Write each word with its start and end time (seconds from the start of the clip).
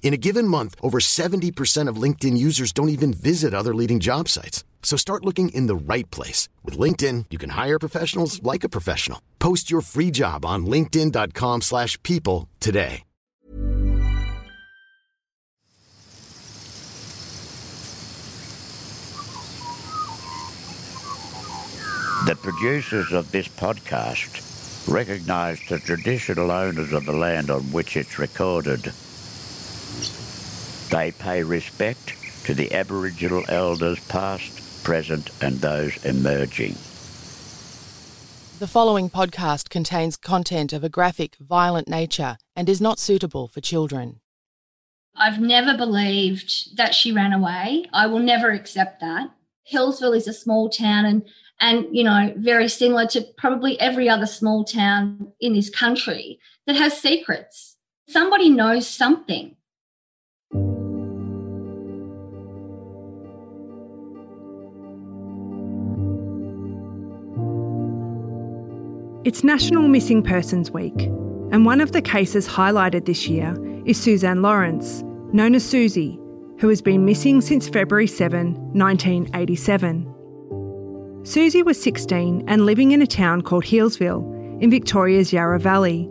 In 0.00 0.14
a 0.14 0.16
given 0.16 0.48
month, 0.48 0.74
over 0.80 1.00
70% 1.00 1.88
of 1.88 2.02
LinkedIn 2.02 2.38
users 2.38 2.72
don't 2.72 2.88
even 2.88 3.12
visit 3.12 3.52
other 3.52 3.74
leading 3.74 4.00
job 4.00 4.28
sites. 4.28 4.64
So 4.82 4.96
start 4.96 5.24
looking 5.24 5.50
in 5.50 5.66
the 5.66 5.76
right 5.76 6.10
place. 6.10 6.48
With 6.64 6.78
LinkedIn, 6.78 7.26
you 7.28 7.36
can 7.36 7.50
hire 7.50 7.78
professionals 7.78 8.42
like 8.42 8.64
a 8.64 8.70
professional. 8.70 9.20
Post 9.38 9.70
your 9.70 9.82
free 9.82 10.10
job 10.10 10.46
on 10.46 10.64
linkedin.com 10.64 11.60
slash 11.60 12.02
people 12.02 12.48
today. 12.58 13.02
The 22.26 22.36
producers 22.36 23.12
of 23.12 23.30
this 23.30 23.48
podcast 23.48 24.86
recognize 24.86 25.60
the 25.68 25.78
traditional 25.78 26.50
owners 26.50 26.92
of 26.92 27.06
the 27.06 27.12
land 27.12 27.50
on 27.50 27.62
which 27.72 27.96
it's 27.96 28.18
recorded– 28.18 28.92
they 30.88 31.12
pay 31.12 31.42
respect 31.42 32.14
to 32.44 32.54
the 32.54 32.74
Aboriginal 32.74 33.44
elders 33.48 34.00
past, 34.08 34.82
present, 34.84 35.30
and 35.42 35.56
those 35.56 36.04
emerging. 36.04 36.76
The 38.58 38.66
following 38.66 39.08
podcast 39.08 39.68
contains 39.68 40.16
content 40.16 40.72
of 40.72 40.82
a 40.82 40.88
graphic, 40.88 41.36
violent 41.36 41.88
nature 41.88 42.38
and 42.56 42.68
is 42.68 42.80
not 42.80 42.98
suitable 42.98 43.46
for 43.46 43.60
children. 43.60 44.20
I've 45.14 45.40
never 45.40 45.76
believed 45.76 46.76
that 46.76 46.94
she 46.94 47.12
ran 47.12 47.32
away. 47.32 47.84
I 47.92 48.06
will 48.06 48.18
never 48.18 48.50
accept 48.50 49.00
that. 49.00 49.30
Healesville 49.72 50.16
is 50.16 50.26
a 50.26 50.32
small 50.32 50.68
town 50.70 51.04
and 51.04 51.24
and 51.60 51.86
you 51.92 52.04
know 52.04 52.32
very 52.36 52.68
similar 52.68 53.06
to 53.08 53.22
probably 53.36 53.78
every 53.80 54.08
other 54.08 54.26
small 54.26 54.64
town 54.64 55.32
in 55.40 55.52
this 55.52 55.70
country 55.70 56.38
that 56.66 56.76
has 56.76 57.00
secrets. 57.00 57.76
Somebody 58.08 58.48
knows 58.48 58.86
something. 58.86 59.56
It's 69.28 69.44
National 69.44 69.86
Missing 69.88 70.22
Persons 70.22 70.70
Week, 70.70 70.98
and 71.52 71.66
one 71.66 71.82
of 71.82 71.92
the 71.92 72.00
cases 72.00 72.48
highlighted 72.48 73.04
this 73.04 73.28
year 73.28 73.54
is 73.84 74.00
Suzanne 74.00 74.40
Lawrence, 74.40 75.02
known 75.34 75.54
as 75.54 75.62
Susie, 75.62 76.18
who 76.58 76.70
has 76.70 76.80
been 76.80 77.04
missing 77.04 77.42
since 77.42 77.68
February 77.68 78.06
7, 78.06 78.54
1987. 78.72 81.20
Susie 81.24 81.62
was 81.62 81.78
16 81.78 82.44
and 82.48 82.64
living 82.64 82.92
in 82.92 83.02
a 83.02 83.06
town 83.06 83.42
called 83.42 83.64
Healesville 83.64 84.62
in 84.62 84.70
Victoria's 84.70 85.30
Yarra 85.30 85.60
Valley. 85.60 86.08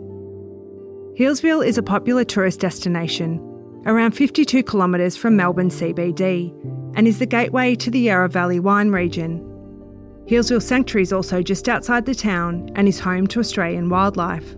Healesville 1.18 1.66
is 1.66 1.76
a 1.76 1.82
popular 1.82 2.22
tourist 2.22 2.60
destination 2.60 3.40
around 3.84 4.12
52 4.12 4.62
kilometres 4.62 5.16
from 5.16 5.34
Melbourne 5.34 5.70
CBD 5.70 6.54
and 6.94 7.08
is 7.08 7.18
the 7.18 7.26
gateway 7.26 7.74
to 7.74 7.90
the 7.90 7.98
Yarra 7.98 8.28
Valley 8.28 8.60
wine 8.60 8.90
region. 8.90 9.44
Healesville 10.28 10.62
Sanctuary 10.62 11.02
is 11.02 11.12
also 11.12 11.42
just 11.42 11.70
outside 11.70 12.04
the 12.04 12.14
town 12.14 12.68
and 12.74 12.86
is 12.86 13.00
home 13.00 13.26
to 13.28 13.40
Australian 13.40 13.88
wildlife. 13.88 14.54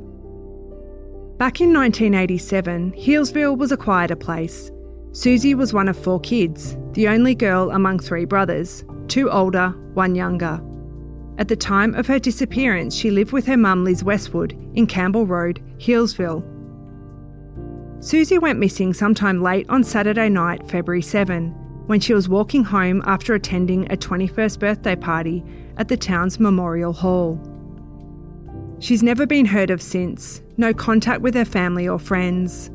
Back 1.39 1.61
in 1.61 1.73
1987, 1.73 2.93
Healesville 2.93 3.57
was 3.57 3.71
a 3.71 3.77
quieter 3.77 4.17
place. 4.17 4.73
Susie 5.13 5.55
was 5.55 5.73
one 5.73 5.89
of 5.89 5.97
four 5.97 6.19
kids, 6.21 6.77
the 6.95 7.07
only 7.07 7.37
girl 7.37 7.71
among 7.71 8.01
three 8.01 8.25
brothers, 8.25 8.85
two 9.07 9.31
older, 9.31 9.69
one 9.95 10.17
younger. 10.17 10.61
At 11.39 11.47
the 11.47 11.57
time 11.57 11.95
of 11.95 12.09
her 12.09 12.19
disappearance, 12.19 12.93
she 12.93 13.13
lived 13.13 13.31
with 13.31 13.47
her 13.47 13.57
mum 13.57 13.85
Liz 13.85 14.03
Westwood 14.03 14.53
in 14.75 14.89
Campbell 14.89 15.25
Road, 15.25 15.63
Healesville. 15.79 16.45
Susie 18.03 18.39
went 18.39 18.59
missing 18.59 18.93
sometime 18.93 19.41
late 19.41 19.71
on 19.71 19.85
Saturday 19.85 20.29
night, 20.29 20.69
February 20.69 21.03
7, 21.03 21.55
when 21.91 21.99
she 21.99 22.15
was 22.15 22.29
walking 22.29 22.63
home 22.63 23.03
after 23.05 23.35
attending 23.35 23.85
a 23.91 23.97
21st 23.97 24.61
birthday 24.61 24.95
party 24.95 25.43
at 25.77 25.89
the 25.89 25.97
town's 25.97 26.39
Memorial 26.39 26.93
Hall. 26.93 27.37
She's 28.79 29.03
never 29.03 29.27
been 29.27 29.45
heard 29.45 29.71
of 29.71 29.83
since, 29.83 30.41
no 30.57 30.73
contact 30.73 31.21
with 31.21 31.35
her 31.35 31.45
family 31.45 31.89
or 31.89 31.99
friends. 31.99 32.71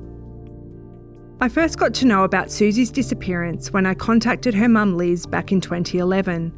I 1.39 1.47
first 1.47 1.79
got 1.79 1.93
to 1.93 2.05
know 2.05 2.25
about 2.25 2.51
Susie's 2.51 2.91
disappearance 2.91 3.71
when 3.71 3.85
I 3.85 3.93
contacted 3.93 4.53
her 4.53 4.67
mum 4.67 4.97
Liz 4.97 5.25
back 5.25 5.49
in 5.53 5.61
2011. 5.61 6.51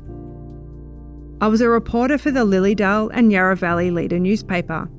I 1.39 1.47
was 1.49 1.61
a 1.61 1.69
reporter 1.69 2.17
for 2.17 2.31
the 2.31 2.43
Lilydale 2.43 3.11
and 3.13 3.31
Yarra 3.31 3.55
Valley 3.55 3.91
Leader 3.91 4.17
newspaper 4.17 4.89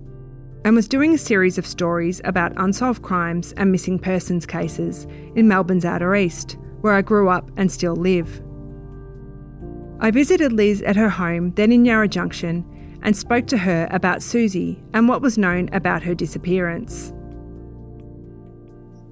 and 0.64 0.76
was 0.76 0.86
doing 0.86 1.12
a 1.12 1.18
series 1.18 1.58
of 1.58 1.66
stories 1.66 2.20
about 2.22 2.52
unsolved 2.56 3.02
crimes 3.02 3.52
and 3.56 3.72
missing 3.72 3.98
persons 3.98 4.46
cases 4.46 5.08
in 5.34 5.48
Melbourne's 5.48 5.84
Outer 5.84 6.14
East, 6.14 6.56
where 6.80 6.94
I 6.94 7.02
grew 7.02 7.28
up 7.28 7.50
and 7.56 7.70
still 7.70 7.96
live. 7.96 8.42
I 10.00 10.10
visited 10.10 10.52
Liz 10.52 10.80
at 10.82 10.96
her 10.96 11.08
home, 11.08 11.52
then 11.52 11.72
in 11.72 11.84
Yarra 11.84 12.08
Junction, 12.08 12.64
and 13.02 13.16
spoke 13.16 13.46
to 13.48 13.58
her 13.58 13.88
about 13.90 14.22
Susie 14.22 14.80
and 14.94 15.08
what 15.08 15.22
was 15.22 15.38
known 15.38 15.68
about 15.72 16.02
her 16.02 16.14
disappearance. 16.14 17.12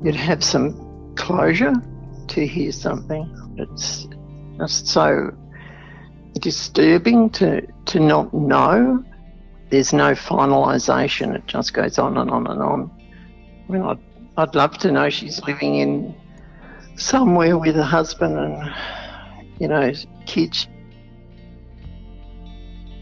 You'd 0.03 0.15
have 0.15 0.45
some 0.45 1.15
closure 1.17 1.75
to 2.29 2.47
hear 2.47 2.71
something. 2.73 3.29
It's 3.59 4.07
just 4.59 4.87
so 4.87 5.35
disturbing 6.41 7.31
to, 7.31 7.67
to 7.87 8.01
not 8.01 8.33
know. 8.33 9.03
There's 9.71 9.93
no 9.93 10.13
finalisation, 10.13 11.35
it 11.35 11.47
just 11.47 11.75
goes 11.75 11.99
on 11.99 12.17
and 12.17 12.31
on 12.31 12.47
and 12.47 12.63
on. 12.63 12.91
I 13.69 13.73
mean, 13.73 13.83
I'd, 13.83 13.99
I'd 14.37 14.55
love 14.55 14.79
to 14.79 14.93
know 14.93 15.11
she's 15.11 15.43
living 15.43 15.77
in 15.77 16.15
somewhere 16.97 17.59
with 17.59 17.77
a 17.77 17.85
husband 17.85 18.39
and, 18.39 18.75
you 19.59 19.69
know, 19.69 19.93
kids. 20.27 20.67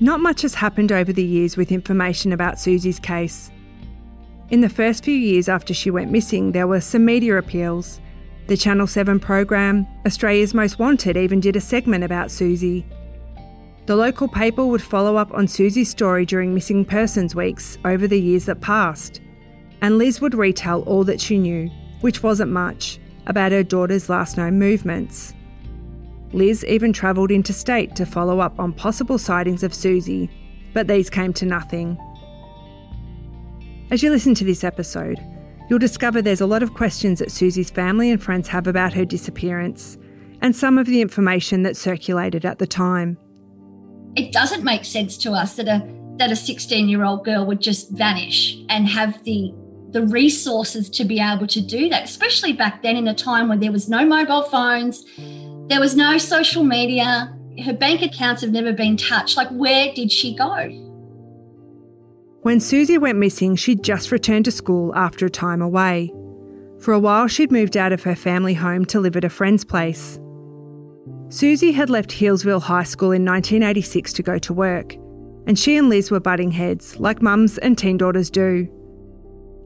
Not 0.00 0.20
much 0.20 0.42
has 0.42 0.54
happened 0.54 0.92
over 0.92 1.12
the 1.12 1.24
years 1.24 1.56
with 1.56 1.72
information 1.72 2.32
about 2.32 2.58
Susie's 2.58 2.98
case. 2.98 3.50
In 4.50 4.60
the 4.60 4.68
first 4.68 5.04
few 5.04 5.14
years 5.14 5.48
after 5.48 5.72
she 5.72 5.90
went 5.90 6.10
missing, 6.10 6.52
there 6.52 6.66
were 6.66 6.80
some 6.80 7.04
media 7.04 7.38
appeals. 7.38 8.00
The 8.46 8.56
Channel 8.56 8.86
7 8.86 9.18
program, 9.20 9.86
Australia's 10.04 10.52
Most 10.52 10.78
Wanted, 10.78 11.16
even 11.16 11.40
did 11.40 11.56
a 11.56 11.60
segment 11.60 12.04
about 12.04 12.30
Susie. 12.30 12.84
The 13.86 13.96
local 13.96 14.28
paper 14.28 14.66
would 14.66 14.82
follow 14.82 15.16
up 15.16 15.32
on 15.32 15.48
Susie's 15.48 15.90
story 15.90 16.26
during 16.26 16.54
Missing 16.54 16.86
Persons 16.86 17.34
Weeks 17.34 17.78
over 17.84 18.06
the 18.06 18.20
years 18.20 18.46
that 18.46 18.60
passed, 18.60 19.20
and 19.80 19.96
Liz 19.96 20.20
would 20.20 20.34
retell 20.34 20.82
all 20.82 21.04
that 21.04 21.20
she 21.20 21.38
knew, 21.38 21.70
which 22.00 22.22
wasn't 22.22 22.50
much, 22.50 22.98
about 23.26 23.52
her 23.52 23.62
daughter's 23.62 24.08
last 24.08 24.36
known 24.36 24.58
movements. 24.58 25.34
Liz 26.32 26.64
even 26.64 26.92
travelled 26.92 27.30
interstate 27.30 27.94
to 27.96 28.04
follow 28.04 28.40
up 28.40 28.58
on 28.58 28.72
possible 28.72 29.18
sightings 29.18 29.62
of 29.62 29.72
Susie, 29.72 30.28
but 30.72 30.88
these 30.88 31.08
came 31.08 31.32
to 31.34 31.46
nothing. 31.46 31.96
As 33.90 34.02
you 34.02 34.10
listen 34.10 34.34
to 34.34 34.44
this 34.44 34.64
episode, 34.64 35.20
you'll 35.68 35.78
discover 35.78 36.20
there's 36.20 36.40
a 36.40 36.46
lot 36.46 36.62
of 36.62 36.74
questions 36.74 37.20
that 37.20 37.30
Susie's 37.30 37.70
family 37.70 38.10
and 38.10 38.22
friends 38.22 38.48
have 38.48 38.66
about 38.66 38.92
her 38.92 39.04
disappearance 39.04 39.96
and 40.42 40.54
some 40.54 40.76
of 40.76 40.86
the 40.86 41.00
information 41.00 41.62
that 41.62 41.76
circulated 41.76 42.44
at 42.44 42.58
the 42.58 42.66
time. 42.66 43.16
It 44.16 44.32
doesn't 44.32 44.64
make 44.64 44.84
sense 44.84 45.16
to 45.18 45.32
us 45.32 45.56
that 45.56 45.68
a 45.68 45.88
that 46.18 46.30
a 46.30 46.36
16 46.36 46.88
year 46.88 47.04
old 47.04 47.24
girl 47.24 47.44
would 47.46 47.60
just 47.60 47.90
vanish 47.90 48.56
and 48.68 48.86
have 48.86 49.22
the 49.24 49.52
the 49.94 50.02
resources 50.08 50.90
to 50.90 51.04
be 51.04 51.20
able 51.20 51.46
to 51.46 51.60
do 51.60 51.88
that, 51.88 52.02
especially 52.02 52.52
back 52.52 52.82
then 52.82 52.96
in 52.96 53.06
a 53.06 53.14
time 53.14 53.48
when 53.48 53.60
there 53.60 53.70
was 53.70 53.88
no 53.88 54.04
mobile 54.04 54.42
phones, 54.42 55.04
there 55.68 55.80
was 55.80 55.94
no 55.94 56.18
social 56.18 56.64
media. 56.64 57.32
Her 57.64 57.72
bank 57.72 58.02
accounts 58.02 58.42
have 58.42 58.50
never 58.50 58.72
been 58.72 58.96
touched. 58.96 59.36
Like, 59.36 59.48
where 59.50 59.94
did 59.94 60.10
she 60.10 60.34
go? 60.34 60.66
When 62.42 62.58
Susie 62.58 62.98
went 62.98 63.18
missing, 63.18 63.54
she'd 63.54 63.84
just 63.84 64.10
returned 64.10 64.46
to 64.46 64.50
school 64.50 64.92
after 64.96 65.26
a 65.26 65.30
time 65.30 65.62
away. 65.62 66.12
For 66.80 66.92
a 66.92 66.98
while, 66.98 67.28
she'd 67.28 67.52
moved 67.52 67.76
out 67.76 67.92
of 67.92 68.02
her 68.02 68.16
family 68.16 68.52
home 68.52 68.84
to 68.86 68.98
live 68.98 69.16
at 69.16 69.24
a 69.24 69.30
friend's 69.30 69.64
place. 69.64 70.18
Susie 71.28 71.72
had 71.72 71.88
left 71.88 72.10
Healesville 72.10 72.62
High 72.62 72.82
School 72.82 73.12
in 73.12 73.24
1986 73.24 74.12
to 74.12 74.22
go 74.24 74.38
to 74.40 74.52
work, 74.52 74.94
and 75.46 75.56
she 75.56 75.76
and 75.76 75.88
Liz 75.88 76.10
were 76.10 76.20
butting 76.20 76.50
heads, 76.50 76.98
like 76.98 77.22
mums 77.22 77.58
and 77.58 77.78
teen 77.78 77.96
daughters 77.96 78.28
do. 78.28 78.68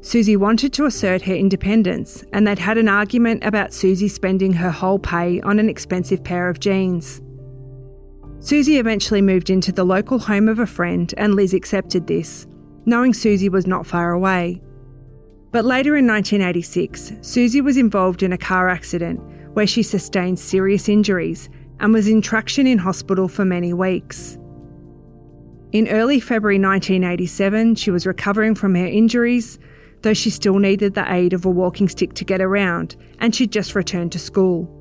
Susie 0.01 0.37
wanted 0.37 0.73
to 0.73 0.87
assert 0.87 1.23
her 1.23 1.35
independence, 1.35 2.25
and 2.33 2.47
they'd 2.47 2.59
had 2.59 2.79
an 2.79 2.89
argument 2.89 3.45
about 3.45 3.73
Susie 3.73 4.09
spending 4.09 4.53
her 4.53 4.71
whole 4.71 4.99
pay 4.99 5.41
on 5.41 5.59
an 5.59 5.69
expensive 5.69 6.23
pair 6.23 6.49
of 6.49 6.61
jeans. 6.61 7.21
Susie 8.41 8.79
eventually 8.79 9.21
moved 9.21 9.51
into 9.51 9.73
the 9.73 9.85
local 9.85 10.21
home 10.21 10.49
of 10.49 10.61
a 10.61 10.67
friend, 10.67 11.13
and 11.17 11.35
Liz 11.35 11.53
accepted 11.53 12.07
this, 12.07 12.47
knowing 12.87 13.13
Susie 13.13 13.49
was 13.49 13.67
not 13.67 13.87
far 13.87 14.13
away. 14.13 14.63
But 15.51 15.65
later 15.65 15.97
in 15.97 16.07
1986, 16.07 17.15
Susie 17.21 17.61
was 17.61 17.77
involved 17.77 18.23
in 18.23 18.33
a 18.33 18.39
car 18.39 18.69
accident 18.69 19.21
where 19.55 19.67
she 19.67 19.83
sustained 19.83 20.39
serious 20.39 20.89
injuries 20.89 21.49
and 21.81 21.93
was 21.93 22.07
in 22.07 22.23
traction 22.23 22.67
in 22.67 22.79
hospital 22.79 23.27
for 23.27 23.45
many 23.45 23.73
weeks. 23.73 24.39
In 25.73 25.89
early 25.89 26.21
February 26.21 26.59
1987, 26.59 27.75
she 27.75 27.91
was 27.91 28.07
recovering 28.07 28.55
from 28.55 28.75
her 28.75 28.87
injuries 28.87 29.59
though 30.03 30.15
she 30.15 30.31
still 30.31 30.59
needed 30.59 30.95
the 30.95 31.13
aid 31.13 31.33
of 31.33 31.45
a 31.45 31.51
walking 31.51 31.89
stick 31.89 32.15
to 32.15 32.25
get 32.25 32.41
around, 32.41 32.97
and 33.19 33.35
she'd 33.35 33.53
just 33.53 33.75
returned 33.75 34.13
to 34.13 34.19
school. 34.19 34.75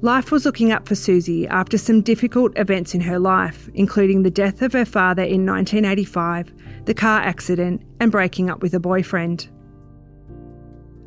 Life 0.00 0.30
was 0.30 0.44
looking 0.44 0.70
up 0.70 0.86
for 0.86 0.94
Susie 0.94 1.48
after 1.48 1.76
some 1.76 2.02
difficult 2.02 2.56
events 2.56 2.94
in 2.94 3.00
her 3.00 3.18
life, 3.18 3.68
including 3.74 4.22
the 4.22 4.30
death 4.30 4.62
of 4.62 4.72
her 4.72 4.84
father 4.84 5.24
in 5.24 5.44
1985, 5.44 6.52
the 6.84 6.94
car 6.94 7.20
accident, 7.20 7.82
and 7.98 8.12
breaking 8.12 8.48
up 8.48 8.62
with 8.62 8.74
a 8.74 8.80
boyfriend. 8.80 9.48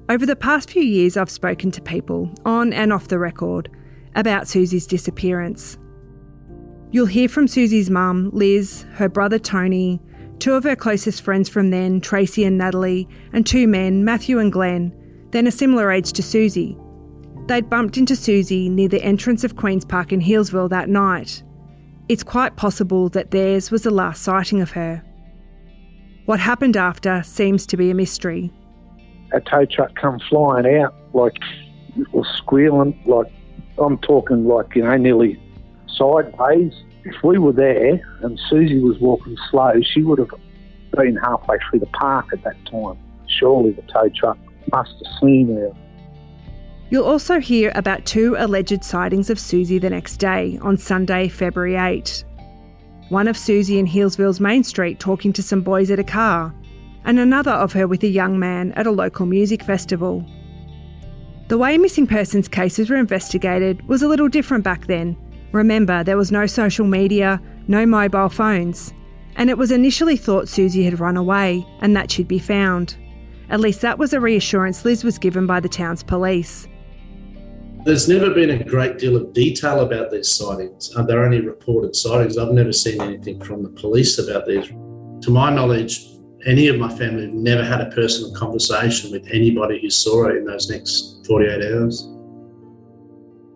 Over 0.10 0.26
the 0.26 0.36
past 0.36 0.72
few 0.72 0.84
years, 0.84 1.16
I've 1.16 1.30
spoken 1.30 1.72
to 1.72 1.82
people, 1.82 2.34
on 2.44 2.74
and 2.74 2.92
off 2.92 3.08
the 3.08 3.18
record, 3.18 3.70
about 4.14 4.50
Susie's 4.50 4.86
disappearance. 4.86 5.78
You'll 6.92 7.06
hear 7.06 7.30
from 7.30 7.48
Susie's 7.48 7.90
mum, 7.90 8.30
Liz, 8.34 8.86
her 8.96 9.08
brother 9.08 9.40
Tony, 9.40 10.02
two 10.42 10.56
of 10.56 10.64
her 10.64 10.76
closest 10.76 11.22
friends 11.22 11.48
from 11.48 11.70
then, 11.70 12.02
Tracy 12.02 12.44
and 12.44 12.58
Natalie, 12.58 13.08
and 13.32 13.46
two 13.46 13.68
men, 13.68 14.04
Matthew 14.04 14.40
and 14.40 14.52
Glenn, 14.52 14.92
then 15.30 15.46
a 15.46 15.52
similar 15.52 15.92
age 15.92 16.12
to 16.14 16.24
Susie. 16.24 16.76
They'd 17.46 17.70
bumped 17.70 17.98
into 17.98 18.16
Susie 18.16 18.68
near 18.68 18.88
the 18.88 19.04
entrance 19.04 19.44
of 19.44 19.56
Queen's 19.56 19.86
Park 19.86 20.12
in 20.12 20.20
Healesville 20.20 20.70
that 20.70 20.90
night. 20.90 21.44
It's 22.10 22.24
quite 22.24 22.56
possible 22.56 23.08
that 23.10 23.32
theirs 23.32 23.70
was 23.70 23.84
the 23.84 23.92
last 23.92 24.24
sighting 24.24 24.62
of 24.62 24.72
her. 24.72 25.04
What 26.26 26.40
happened 26.40 26.76
after 26.76 27.22
seems 27.24 27.66
to 27.68 27.78
be 27.78 27.92
a 27.92 27.96
mystery. 27.96 28.52
A 29.34 29.42
tow 29.42 29.66
truck 29.66 29.96
come 29.96 30.20
flying 30.28 30.66
out, 30.80 30.96
like, 31.14 31.38
was 32.12 32.28
squealing, 32.38 33.00
like, 33.06 33.32
I'm 33.78 34.00
talking 34.00 34.46
like, 34.46 34.76
you 34.76 34.84
know, 34.84 34.98
nearly 34.98 35.40
sideways 35.88 36.74
if 37.04 37.16
we 37.24 37.38
were 37.38 37.54
there 37.54 38.02
and 38.22 38.40
Susie 38.50 38.80
was 38.80 39.00
walking 39.00 39.38
slow, 39.50 39.74
she 39.82 40.04
would 40.04 40.20
have 40.20 40.30
been 40.96 41.16
halfway 41.16 41.58
through 41.70 41.80
the 41.80 41.86
park 41.88 42.28
at 42.34 42.44
that 42.44 42.58
time. 42.66 42.98
Surely 43.28 43.72
the 43.72 43.82
tow 43.84 44.10
truck 44.16 44.38
must 44.72 44.92
have 44.92 45.20
seen 45.20 45.56
her. 45.56 45.72
You'll 46.90 47.06
also 47.06 47.40
hear 47.40 47.72
about 47.76 48.06
two 48.06 48.36
alleged 48.38 48.84
sightings 48.84 49.30
of 49.30 49.40
Susie 49.40 49.80
the 49.80 49.90
next 49.90 50.18
day, 50.18 50.60
on 50.62 50.78
Sunday, 50.78 51.30
February 51.30 51.76
8. 51.78 52.26
One 53.08 53.30
of 53.30 53.38
Susie 53.38 53.80
in 53.80 53.86
Healesville's 53.86 54.42
Main 54.42 54.64
Street 54.64 55.00
talking 55.00 55.32
to 55.34 55.42
some 55.42 55.62
boys 55.62 55.90
at 55.90 56.00
a 56.00 56.04
car, 56.04 56.54
and 57.06 57.18
another 57.18 57.52
of 57.52 57.74
her 57.74 57.88
with 57.88 58.04
a 58.04 58.08
young 58.08 58.38
man 58.38 58.74
at 58.74 58.88
a 58.88 58.92
local 58.92 59.26
music 59.26 59.64
festival. 59.64 60.26
The 61.48 61.58
way 61.58 61.78
missing 61.78 62.08
persons 62.08 62.48
cases 62.48 62.90
were 62.90 62.98
investigated 62.98 63.88
was 63.88 64.02
a 64.02 64.08
little 64.08 64.28
different 64.28 64.64
back 64.64 64.88
then, 64.88 65.18
Remember, 65.52 66.04
there 66.04 66.18
was 66.18 66.32
no 66.32 66.46
social 66.46 66.86
media, 66.86 67.42
no 67.68 67.86
mobile 67.86 68.30
phones, 68.30 68.94
and 69.36 69.50
it 69.50 69.58
was 69.58 69.72
initially 69.72 70.18
thought 70.18 70.48
Susie 70.48 70.84
had 70.84 71.00
run 71.00 71.18
away 71.18 71.66
and 71.80 71.96
that 71.96 72.12
she'd 72.12 72.28
be 72.28 72.40
found. 72.40 72.98
At 73.50 73.60
least 73.60 73.82
that 73.82 73.98
was 73.98 74.14
a 74.14 74.20
reassurance 74.20 74.86
Liz 74.86 75.04
was 75.04 75.18
given 75.18 75.46
by 75.46 75.60
the 75.60 75.70
town's 75.70 76.04
police. 76.04 76.68
There's 77.84 78.08
never 78.08 78.30
been 78.30 78.52
a 78.52 78.64
great 78.64 79.00
deal 79.00 79.16
of 79.16 79.34
detail 79.34 79.80
about 79.80 80.12
these 80.12 80.30
sightings. 80.30 80.94
They're 81.08 81.24
only 81.24 81.42
reported 81.42 81.96
sightings. 81.96 82.38
I've 82.38 82.54
never 82.54 82.72
seen 82.72 83.02
anything 83.02 83.42
from 83.42 83.64
the 83.64 83.70
police 83.70 84.20
about 84.20 84.46
these. 84.46 84.68
To 84.68 85.32
my 85.32 85.54
knowledge, 85.54 86.06
any 86.46 86.68
of 86.68 86.78
my 86.78 86.96
family 86.96 87.24
have 87.24 87.34
never 87.34 87.64
had 87.64 87.82
a 87.82 87.90
personal 87.90 88.34
conversation 88.36 89.12
with 89.12 89.28
anybody 89.32 89.82
who 89.82 89.90
saw 89.90 90.26
her 90.26 90.38
in 90.38 90.46
those 90.46 90.70
next 90.70 91.26
48 91.28 91.74
hours. 91.74 92.08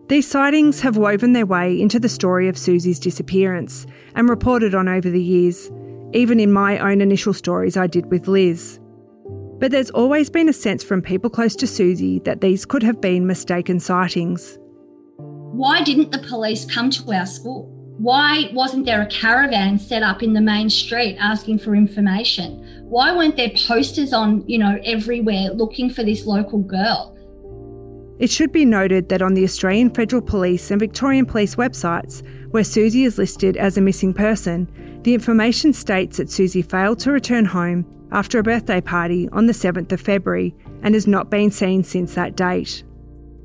These 0.08 0.28
sightings 0.28 0.80
have 0.82 0.96
woven 0.96 1.32
their 1.32 1.46
way 1.46 1.80
into 1.80 1.98
the 1.98 2.08
story 2.08 2.48
of 2.48 2.56
Susie's 2.56 3.00
disappearance 3.00 3.86
and 4.14 4.28
reported 4.28 4.72
on 4.72 4.88
over 4.88 5.10
the 5.10 5.22
years, 5.22 5.68
even 6.12 6.38
in 6.38 6.52
my 6.52 6.78
own 6.78 7.00
initial 7.00 7.34
stories 7.34 7.76
I 7.76 7.88
did 7.88 8.08
with 8.08 8.28
Liz. 8.28 8.78
But 9.58 9.72
there's 9.72 9.90
always 9.90 10.30
been 10.30 10.48
a 10.48 10.52
sense 10.52 10.84
from 10.84 11.02
people 11.02 11.28
close 11.28 11.56
to 11.56 11.66
Susie 11.66 12.20
that 12.20 12.40
these 12.40 12.64
could 12.64 12.84
have 12.84 13.00
been 13.00 13.26
mistaken 13.26 13.80
sightings. 13.80 14.58
Why 15.16 15.82
didn't 15.82 16.12
the 16.12 16.18
police 16.18 16.64
come 16.64 16.90
to 16.90 17.12
our 17.12 17.26
school? 17.26 17.72
Why 17.98 18.50
wasn't 18.52 18.86
there 18.86 19.02
a 19.02 19.06
caravan 19.06 19.78
set 19.78 20.04
up 20.04 20.22
in 20.22 20.34
the 20.34 20.40
main 20.40 20.70
street 20.70 21.16
asking 21.18 21.58
for 21.58 21.74
information? 21.74 22.84
Why 22.84 23.16
weren't 23.16 23.36
there 23.36 23.50
posters 23.66 24.12
on, 24.12 24.46
you 24.46 24.58
know, 24.58 24.78
everywhere 24.84 25.50
looking 25.50 25.90
for 25.90 26.04
this 26.04 26.26
local 26.26 26.58
girl? 26.58 27.15
It 28.18 28.30
should 28.30 28.50
be 28.50 28.64
noted 28.64 29.10
that 29.10 29.20
on 29.20 29.34
the 29.34 29.44
Australian 29.44 29.90
Federal 29.90 30.22
Police 30.22 30.70
and 30.70 30.80
Victorian 30.80 31.26
Police 31.26 31.56
websites, 31.56 32.22
where 32.50 32.64
Susie 32.64 33.04
is 33.04 33.18
listed 33.18 33.56
as 33.56 33.76
a 33.76 33.82
missing 33.82 34.14
person, 34.14 34.70
the 35.02 35.12
information 35.12 35.72
states 35.72 36.16
that 36.16 36.30
Susie 36.30 36.62
failed 36.62 36.98
to 37.00 37.12
return 37.12 37.44
home 37.44 37.84
after 38.12 38.38
a 38.38 38.42
birthday 38.42 38.80
party 38.80 39.28
on 39.32 39.46
the 39.46 39.52
7th 39.52 39.92
of 39.92 40.00
February 40.00 40.54
and 40.82 40.94
has 40.94 41.06
not 41.06 41.30
been 41.30 41.50
seen 41.50 41.84
since 41.84 42.14
that 42.14 42.36
date. 42.36 42.84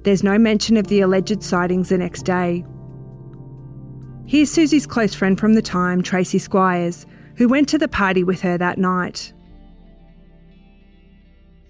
There's 0.03 0.23
no 0.23 0.37
mention 0.37 0.77
of 0.77 0.87
the 0.87 1.01
alleged 1.01 1.43
sightings 1.43 1.89
the 1.89 1.97
next 1.97 2.23
day. 2.23 2.63
Here's 4.25 4.49
Susie's 4.49 4.87
close 4.87 5.13
friend 5.13 5.37
from 5.37 5.55
the 5.55 5.61
time, 5.61 6.01
Tracy 6.01 6.39
Squires, 6.39 7.05
who 7.35 7.49
went 7.49 7.67
to 7.69 7.77
the 7.77 7.87
party 7.87 8.23
with 8.23 8.41
her 8.41 8.57
that 8.57 8.77
night. 8.77 9.33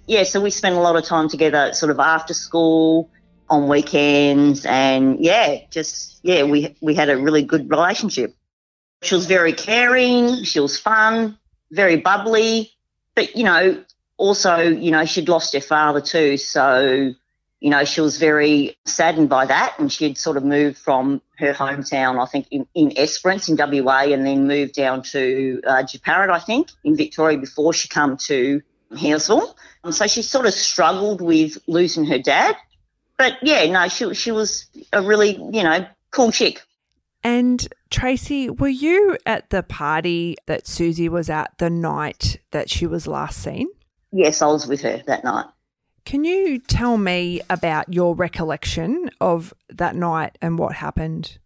Yeah, 0.08 0.24
so 0.24 0.42
we 0.42 0.50
spent 0.50 0.76
a 0.76 0.80
lot 0.80 0.96
of 0.96 1.06
time 1.06 1.30
together, 1.30 1.74
sort 1.74 1.92
of 1.92 2.00
after 2.00 2.34
school, 2.34 3.10
on 3.50 3.68
weekends, 3.68 4.66
and 4.66 5.24
yeah, 5.24 5.60
just 5.70 6.20
yeah, 6.24 6.44
we 6.44 6.76
we 6.82 6.96
had 6.96 7.10
a 7.10 7.18
really 7.18 7.44
good 7.44 7.70
relationship. 7.70 8.36
She 9.02 9.16
was 9.16 9.26
very 9.26 9.54
caring, 9.54 10.44
she 10.44 10.60
was 10.60 10.80
fun, 10.80 11.38
very 11.72 11.98
bubbly, 11.98 12.72
but 13.16 13.36
you 13.36 13.44
know, 13.44 13.84
also 14.18 14.58
you 14.58 14.92
know 14.92 15.06
she'd 15.06 15.28
lost 15.28 15.54
her 15.54 15.62
father 15.62 16.02
too, 16.02 16.38
so 16.38 17.14
you 17.62 17.70
know, 17.70 17.86
she 17.86 18.02
was 18.02 18.18
very 18.18 18.76
saddened 18.86 19.30
by 19.30 19.46
that 19.46 19.76
and 19.78 19.92
she'd 19.92 20.18
sort 20.18 20.36
of 20.36 20.44
moved 20.44 20.78
from 20.78 21.22
her 21.38 21.54
hometown, 21.54 22.20
I 22.20 22.26
think, 22.26 22.48
in, 22.50 22.68
in 22.74 22.98
Esperance 22.98 23.48
in 23.50 23.56
WA 23.56 24.06
and 24.06 24.26
then 24.26 24.48
moved 24.48 24.74
down 24.74 25.04
to 25.04 25.62
uh, 25.66 25.84
I 25.84 26.40
think, 26.40 26.70
in 26.84 26.98
Victoria 26.98 27.38
before 27.38 27.72
she 27.72 27.88
come 27.88 28.18
to 28.26 28.64
Healesville. 28.92 29.56
And 29.84 29.86
um, 29.86 29.92
so 29.92 30.08
she 30.08 30.22
sort 30.22 30.46
of 30.46 30.54
struggled 30.54 31.22
with 31.22 31.58
losing 31.68 32.06
her 32.06 32.20
dad. 32.20 32.56
But 33.18 33.38
yeah, 33.42 33.66
no, 33.72 33.88
she, 33.88 34.14
she 34.14 34.32
was 34.32 34.66
a 34.94 35.02
really, 35.02 35.36
you 35.36 35.64
know, 35.64 35.86
cool 36.12 36.32
chick. 36.32 36.62
And 37.24 37.68
Tracy, 37.90 38.50
were 38.50 38.68
you 38.68 39.18
at 39.26 39.50
the 39.52 39.62
party 39.62 40.38
that 40.48 40.68
Susie 40.68 41.10
was 41.10 41.30
at 41.30 41.58
the 41.60 41.70
night 41.70 42.40
that 42.52 42.70
she 42.70 42.88
was 42.88 43.06
last 43.06 43.42
seen? 43.42 43.68
Yes, 44.12 44.42
I 44.42 44.48
was 44.48 44.68
with 44.68 44.82
her 44.82 45.04
that 45.06 45.24
night. 45.24 45.46
Can 46.04 46.24
you 46.24 46.58
tell 46.58 46.98
me 46.98 47.42
about 47.50 47.94
your 47.94 48.16
recollection 48.16 49.12
of 49.22 49.54
that 49.70 49.96
night 49.96 50.38
and 50.42 50.58
what 50.58 50.74
happened? 50.74 51.38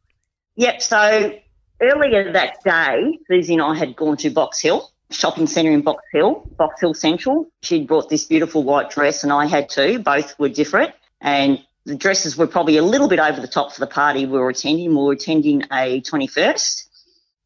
Yep. 0.56 0.82
So 0.82 1.34
earlier 1.82 2.32
that 2.32 2.64
day, 2.64 3.20
Susie 3.28 3.54
and 3.54 3.62
I 3.62 3.75
had 3.75 3.96
gone 3.98 4.16
to 4.18 4.30
Box 4.30 4.62
Hill 4.62 4.90
shopping 5.16 5.48
centre 5.48 5.72
in 5.72 5.82
Box 5.82 6.04
Hill, 6.12 6.48
Box 6.58 6.82
Hill 6.82 6.94
Central. 6.94 7.48
She'd 7.64 7.88
brought 7.88 8.10
this 8.10 8.26
beautiful 8.26 8.64
white 8.64 8.90
dress, 8.90 9.24
and 9.24 9.32
I 9.32 9.46
had 9.46 9.70
too. 9.70 10.00
Both 10.00 10.38
were 10.38 10.50
different, 10.50 10.94
and 11.22 11.60
the 11.86 11.96
dresses 11.96 12.36
were 12.36 12.48
probably 12.48 12.78
a 12.78 12.84
little 12.84 13.08
bit 13.08 13.20
over 13.20 13.40
the 13.40 13.48
top 13.48 13.74
for 13.74 13.80
the 13.80 13.88
party 13.88 14.26
we 14.26 14.38
were 14.38 14.50
attending. 14.50 14.90
We 14.90 14.96
were 14.96 15.14
attending 15.14 15.64
a 15.72 16.02
21st, 16.02 16.88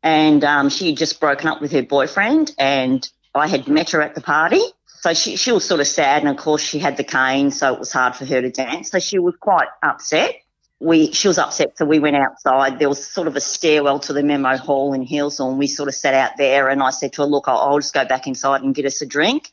and 0.03 0.43
um, 0.43 0.69
she 0.69 0.87
had 0.87 0.97
just 0.97 1.19
broken 1.19 1.47
up 1.47 1.61
with 1.61 1.71
her 1.71 1.83
boyfriend, 1.83 2.53
and 2.57 3.07
I 3.35 3.47
had 3.47 3.67
met 3.67 3.91
her 3.91 4.01
at 4.01 4.15
the 4.15 4.21
party. 4.21 4.61
So 5.01 5.13
she, 5.13 5.37
she 5.37 5.51
was 5.51 5.63
sort 5.63 5.79
of 5.79 5.87
sad, 5.87 6.23
and 6.23 6.29
of 6.29 6.37
course 6.37 6.61
she 6.61 6.79
had 6.79 6.97
the 6.97 7.03
cane, 7.03 7.51
so 7.51 7.73
it 7.73 7.79
was 7.79 7.91
hard 7.91 8.15
for 8.15 8.25
her 8.25 8.41
to 8.41 8.49
dance. 8.49 8.91
So 8.91 8.99
she 8.99 9.19
was 9.19 9.35
quite 9.39 9.67
upset. 9.81 10.35
We 10.79 11.11
she 11.11 11.27
was 11.27 11.37
upset, 11.37 11.77
so 11.77 11.85
we 11.85 11.99
went 11.99 12.15
outside. 12.15 12.79
There 12.79 12.89
was 12.89 13.05
sort 13.05 13.27
of 13.27 13.35
a 13.35 13.41
stairwell 13.41 13.99
to 14.01 14.13
the 14.13 14.23
memo 14.23 14.57
hall 14.57 14.93
in 14.93 15.05
Healesville, 15.05 15.49
and 15.49 15.59
we 15.59 15.67
sort 15.67 15.89
of 15.89 15.95
sat 15.95 16.13
out 16.13 16.37
there. 16.37 16.69
And 16.69 16.81
I 16.81 16.91
said 16.91 17.13
to 17.13 17.23
her, 17.23 17.27
"Look, 17.27 17.47
I'll, 17.47 17.57
I'll 17.57 17.79
just 17.79 17.93
go 17.93 18.05
back 18.05 18.27
inside 18.27 18.61
and 18.61 18.73
get 18.73 18.85
us 18.85 19.01
a 19.01 19.05
drink." 19.05 19.51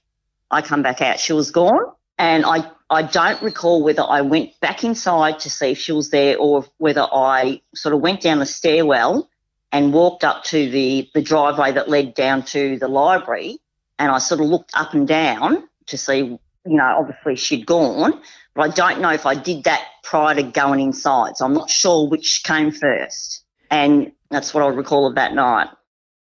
I 0.51 0.63
come 0.63 0.83
back 0.83 1.03
out, 1.03 1.19
she 1.19 1.33
was 1.33 1.51
gone, 1.51 1.93
and 2.19 2.45
I 2.47 2.71
I 2.89 3.03
don't 3.03 3.43
recall 3.43 3.83
whether 3.83 4.05
I 4.09 4.21
went 4.21 4.59
back 4.61 4.85
inside 4.85 5.41
to 5.41 5.51
see 5.51 5.73
if 5.73 5.79
she 5.79 5.91
was 5.93 6.11
there 6.11 6.39
or 6.39 6.65
whether 6.79 7.03
I 7.03 7.61
sort 7.75 7.95
of 7.95 8.01
went 8.01 8.21
down 8.21 8.39
the 8.39 8.47
stairwell 8.47 9.29
and 9.73 9.93
walked 9.93 10.23
up 10.23 10.45
to 10.45 10.71
the 10.71 11.11
the 11.13 11.23
driveway 11.23 11.73
that 11.73 11.89
led 11.89 12.15
down 12.15 12.45
to 12.45 12.79
the 12.79 12.87
library 12.87 13.59
and 13.99 14.11
I 14.11 14.19
sort 14.19 14.41
of 14.41 14.47
looked 14.47 14.73
up 14.75 14.95
and 14.95 15.07
down 15.09 15.69
to 15.87 15.99
see, 15.99 16.39
you 16.67 16.77
know, 16.77 16.97
obviously 16.99 17.37
she'd 17.37 17.67
gone, 17.67 18.21
but 18.55 18.63
I 18.63 18.75
don't 18.75 19.01
know 19.01 19.11
if 19.11 19.27
I 19.27 19.35
did 19.35 19.65
that 19.65 19.85
prior 20.03 20.35
to 20.35 20.43
going 20.43 20.81
inside. 20.81 21.37
So 21.37 21.45
I'm 21.45 21.55
not 21.55 21.71
sure 21.71 22.09
which 22.09 22.43
came 22.45 22.71
first. 22.71 23.45
And 23.71 24.13
that's 24.31 24.55
what 24.55 24.63
I 24.63 24.69
recall 24.69 25.07
of 25.07 25.15
that 25.17 25.35
night. 25.35 25.69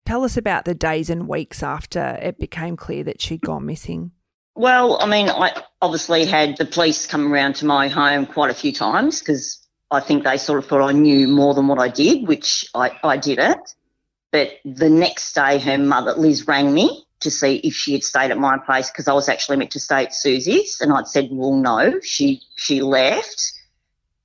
Tell 0.06 0.24
us 0.24 0.36
about 0.36 0.64
the 0.64 0.74
days 0.74 1.08
and 1.08 1.28
weeks 1.28 1.62
after 1.62 2.18
it 2.20 2.38
became 2.38 2.76
clear 2.76 3.04
that 3.04 3.20
she'd 3.20 3.40
gone 3.40 3.64
missing. 3.64 4.12
Well, 4.54 4.98
I 5.00 5.06
mean, 5.06 5.28
I 5.28 5.62
obviously 5.80 6.26
had 6.26 6.56
the 6.58 6.64
police 6.64 7.06
come 7.06 7.32
around 7.32 7.56
to 7.56 7.66
my 7.66 7.88
home 7.88 8.26
quite 8.26 8.50
a 8.50 8.54
few 8.54 8.72
times 8.72 9.18
because 9.20 9.66
I 9.90 10.00
think 10.00 10.24
they 10.24 10.36
sort 10.36 10.58
of 10.58 10.66
thought 10.66 10.82
I 10.82 10.92
knew 10.92 11.26
more 11.26 11.54
than 11.54 11.66
what 11.66 11.78
I 11.78 11.88
did, 11.88 12.28
which 12.28 12.66
I, 12.74 12.92
I 13.02 13.16
didn't. 13.16 13.74
But 14.30 14.50
the 14.64 14.90
next 14.90 15.34
day, 15.34 15.58
her 15.58 15.78
mother, 15.78 16.12
Liz, 16.14 16.46
rang 16.46 16.72
me 16.72 17.06
to 17.24 17.30
see 17.30 17.56
if 17.56 17.74
she 17.74 17.92
had 17.92 18.04
stayed 18.04 18.30
at 18.30 18.38
my 18.38 18.58
place 18.58 18.90
because 18.90 19.08
I 19.08 19.12
was 19.12 19.28
actually 19.28 19.56
meant 19.56 19.72
to 19.72 19.80
stay 19.80 20.04
at 20.04 20.14
Susie's, 20.14 20.80
and 20.80 20.92
I'd 20.92 21.08
said, 21.08 21.28
"Well, 21.30 21.54
no, 21.54 22.00
she 22.00 22.42
she 22.56 22.80
left." 22.80 23.52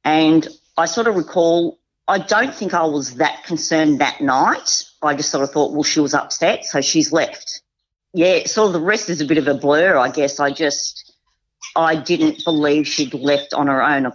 And 0.04 0.48
I 0.78 0.86
sort 0.86 1.08
of 1.08 1.16
recall, 1.16 1.80
I 2.08 2.20
don't 2.20 2.56
think 2.56 2.74
I 2.74 2.86
was 2.86 3.16
that 3.16 3.44
concerned 3.44 4.00
that 4.00 4.22
night. 4.22 4.84
I 5.02 5.14
just 5.14 5.30
sort 5.30 5.44
of 5.44 5.52
thought, 5.52 5.74
well, 5.74 5.84
she 5.84 6.00
was 6.00 6.14
upset, 6.14 6.66
so 6.66 6.82
she's 6.82 7.12
left. 7.12 7.62
Yeah, 8.14 8.46
sort 8.46 8.68
of 8.68 8.74
the 8.74 8.82
rest 8.82 9.10
is 9.10 9.22
a 9.22 9.26
bit 9.26 9.38
of 9.38 9.48
a 9.48 9.54
blur, 9.54 9.98
I 9.98 10.10
guess. 10.10 10.40
I 10.40 10.52
just, 10.52 11.14
I 11.76 11.96
didn't 11.96 12.44
believe 12.46 12.88
she'd 12.88 13.14
left 13.14 13.54
on 13.54 13.68
her 13.68 13.84
own 13.84 14.12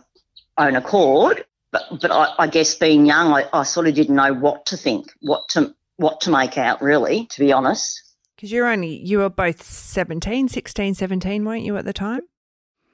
own 0.56 0.76
accord. 0.76 1.44
But, 1.70 2.00
but 2.00 2.10
I, 2.10 2.34
I 2.38 2.46
guess 2.46 2.76
being 2.76 3.04
young, 3.04 3.32
I, 3.32 3.48
I 3.52 3.64
sort 3.64 3.88
of 3.88 3.94
didn't 3.94 4.14
know 4.14 4.32
what 4.32 4.66
to 4.66 4.76
think, 4.76 5.12
what 5.20 5.48
to 5.50 5.74
what 5.96 6.22
to 6.22 6.30
make 6.30 6.58
out, 6.58 6.82
really, 6.82 7.26
to 7.26 7.40
be 7.40 7.52
honest. 7.52 8.00
Because 8.36 8.52
you're 8.52 8.66
only, 8.66 8.96
you 8.96 9.18
were 9.18 9.30
both 9.30 9.62
17, 9.62 10.48
16, 10.48 10.94
17, 10.94 11.44
weren't 11.44 11.62
you 11.64 11.76
at 11.76 11.84
the 11.84 11.92
time? 11.92 12.22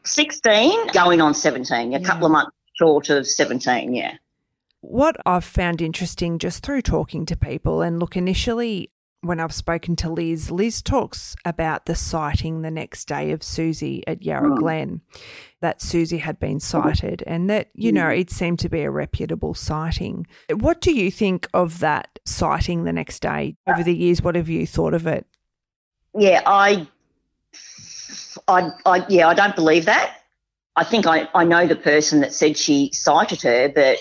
16, 0.04 0.88
going 0.88 1.20
on 1.20 1.35
17, 1.35 1.94
a 1.94 1.99
yeah. 1.99 2.06
couple 2.06 2.26
of 2.26 2.32
months 2.32 2.52
short 2.75 3.11
of 3.11 3.26
17, 3.26 3.94
yeah. 3.94 4.16
What 4.80 5.16
I've 5.26 5.44
found 5.44 5.82
interesting 5.82 6.38
just 6.38 6.64
through 6.64 6.82
talking 6.82 7.26
to 7.26 7.37
people, 7.37 7.82
and 7.82 8.00
look, 8.00 8.16
initially 8.16 8.90
when 9.23 9.38
I've 9.38 9.52
spoken 9.52 9.97
to 9.97 10.11
Liz, 10.11 10.50
Liz 10.50 10.80
talks 10.80 11.37
about 11.44 11.85
the 11.85 11.94
sighting 11.94 12.62
the 12.62 12.70
next 12.70 13.06
day 13.06 13.32
of 13.32 13.42
Susie 13.42 14.02
at 14.06 14.23
Yarra 14.23 14.50
mm. 14.50 14.59
Glen, 14.59 15.02
that 15.61 15.82
Susie 15.82 16.18
had 16.18 16.38
been 16.38 16.59
sighted 16.59 17.23
and 17.26 17.50
that, 17.50 17.68
you 17.75 17.92
know, 17.92 18.09
it 18.09 18.30
seemed 18.30 18.59
to 18.61 18.70
be 18.70 18.80
a 18.80 18.90
reputable 18.90 19.52
sighting. 19.52 20.26
What 20.54 20.80
do 20.80 20.92
you 20.92 21.11
think 21.11 21.49
of 21.52 21.80
that 21.80 22.18
sighting 22.25 22.85
the 22.85 22.94
next 22.94 23.20
day? 23.20 23.56
Over 23.66 23.82
the 23.82 23.94
years, 23.94 24.23
what 24.23 24.37
have 24.37 24.49
you 24.49 24.66
thought 24.66 24.94
of 24.94 25.06
it? 25.06 25.26
Yeah, 26.14 26.43
I, 26.45 26.87
I, 28.49 28.71
I 28.85 29.07
yeah, 29.09 29.29
I 29.29 29.35
don't 29.35 29.55
believe 29.55 29.87
that. 29.87 30.17
I 30.76 30.85
think 30.85 31.07
I, 31.07 31.29
I 31.35 31.45
know 31.45 31.67
the 31.67 31.76
person 31.76 32.21
that 32.21 32.33
said 32.33 32.57
she 32.57 32.90
sighted 32.93 33.43
her, 33.43 33.69
but 33.69 33.99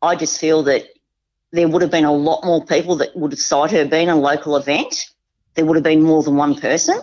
I 0.00 0.16
just 0.16 0.38
feel 0.40 0.62
that 0.64 0.86
there 1.52 1.68
would 1.68 1.82
have 1.82 1.90
been 1.90 2.04
a 2.04 2.12
lot 2.12 2.44
more 2.44 2.64
people 2.64 2.96
that 2.96 3.16
would 3.16 3.32
have 3.32 3.40
sighted 3.40 3.78
her 3.78 3.90
being 3.90 4.08
a 4.08 4.16
local 4.16 4.56
event. 4.56 4.94
There 5.54 5.64
would 5.64 5.76
have 5.76 5.84
been 5.84 6.02
more 6.02 6.22
than 6.22 6.36
one 6.36 6.54
person. 6.54 6.98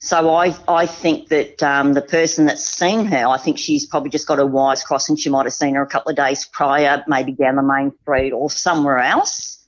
So 0.00 0.34
I, 0.34 0.56
I 0.66 0.86
think 0.86 1.28
that 1.28 1.62
um, 1.62 1.92
the 1.92 2.02
person 2.02 2.46
that's 2.46 2.64
seen 2.64 3.04
her, 3.06 3.28
I 3.28 3.38
think 3.38 3.56
she's 3.56 3.86
probably 3.86 4.10
just 4.10 4.26
got 4.26 4.38
her 4.38 4.46
wires 4.46 4.82
crossed 4.82 5.08
and 5.08 5.18
she 5.18 5.30
might 5.30 5.46
have 5.46 5.52
seen 5.52 5.76
her 5.76 5.82
a 5.82 5.86
couple 5.86 6.10
of 6.10 6.16
days 6.16 6.44
prior, 6.44 7.04
maybe 7.06 7.30
down 7.30 7.54
the 7.54 7.62
main 7.62 7.92
street 8.02 8.32
or 8.32 8.50
somewhere 8.50 8.98
else. 8.98 9.64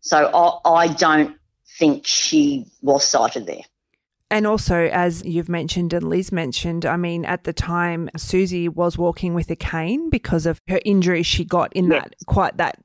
So 0.00 0.26
I, 0.64 0.70
I 0.70 0.88
don't 0.88 1.36
think 1.78 2.06
she 2.06 2.66
was 2.82 3.06
sighted 3.06 3.46
there. 3.46 3.62
And 4.30 4.46
also, 4.46 4.88
as 4.92 5.24
you've 5.24 5.48
mentioned 5.48 5.94
and 5.94 6.06
Liz 6.06 6.30
mentioned, 6.30 6.84
I 6.84 6.96
mean, 6.96 7.24
at 7.24 7.44
the 7.44 7.52
time, 7.54 8.10
Susie 8.16 8.68
was 8.68 8.98
walking 8.98 9.32
with 9.32 9.50
a 9.50 9.56
cane 9.56 10.10
because 10.10 10.44
of 10.44 10.60
her 10.68 10.80
injuries 10.84 11.26
she 11.26 11.46
got 11.46 11.72
in 11.72 11.90
yes. 11.90 12.04
that 12.04 12.14
quite 12.26 12.58
that 12.58 12.76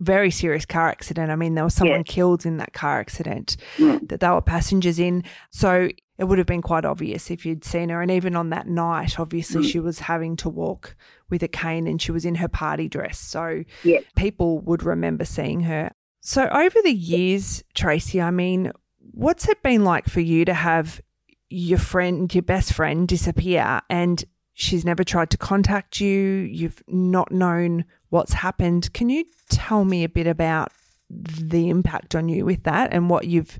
very 0.00 0.30
serious 0.30 0.66
car 0.66 0.88
accident. 0.88 1.30
I 1.30 1.36
mean, 1.36 1.54
there 1.54 1.64
was 1.64 1.74
someone 1.74 2.00
yes. 2.00 2.14
killed 2.14 2.44
in 2.44 2.58
that 2.58 2.74
car 2.74 3.00
accident 3.00 3.56
mm. 3.78 4.06
that 4.10 4.20
they 4.20 4.28
were 4.28 4.42
passengers 4.42 4.98
in. 4.98 5.24
So 5.50 5.88
it 6.18 6.24
would 6.24 6.36
have 6.36 6.46
been 6.46 6.60
quite 6.60 6.84
obvious 6.84 7.30
if 7.30 7.46
you'd 7.46 7.64
seen 7.64 7.88
her. 7.88 8.02
And 8.02 8.10
even 8.10 8.36
on 8.36 8.50
that 8.50 8.66
night, 8.68 9.18
obviously, 9.18 9.62
mm. 9.62 9.72
she 9.72 9.80
was 9.80 10.00
having 10.00 10.36
to 10.36 10.50
walk 10.50 10.96
with 11.30 11.42
a 11.42 11.48
cane 11.48 11.86
and 11.86 12.00
she 12.00 12.12
was 12.12 12.26
in 12.26 12.34
her 12.34 12.48
party 12.48 12.88
dress. 12.88 13.18
So 13.18 13.64
yes. 13.84 14.04
people 14.16 14.60
would 14.60 14.82
remember 14.82 15.24
seeing 15.24 15.60
her. 15.60 15.92
So 16.20 16.46
over 16.48 16.82
the 16.82 16.92
years, 16.92 17.64
Tracy, 17.74 18.20
I 18.20 18.30
mean, 18.30 18.72
What's 19.12 19.48
it 19.48 19.62
been 19.62 19.84
like 19.84 20.08
for 20.08 20.20
you 20.20 20.44
to 20.44 20.54
have 20.54 21.00
your 21.48 21.78
friend, 21.78 22.32
your 22.34 22.42
best 22.42 22.72
friend, 22.72 23.08
disappear 23.08 23.80
and 23.90 24.24
she's 24.54 24.84
never 24.84 25.04
tried 25.04 25.30
to 25.30 25.38
contact 25.38 26.00
you? 26.00 26.18
You've 26.18 26.82
not 26.86 27.32
known 27.32 27.84
what's 28.10 28.34
happened. 28.34 28.92
Can 28.92 29.10
you 29.10 29.24
tell 29.48 29.84
me 29.84 30.04
a 30.04 30.08
bit 30.08 30.26
about 30.26 30.72
the 31.10 31.68
impact 31.70 32.14
on 32.14 32.28
you 32.28 32.44
with 32.44 32.62
that 32.64 32.92
and 32.92 33.10
what 33.10 33.26
you've 33.26 33.58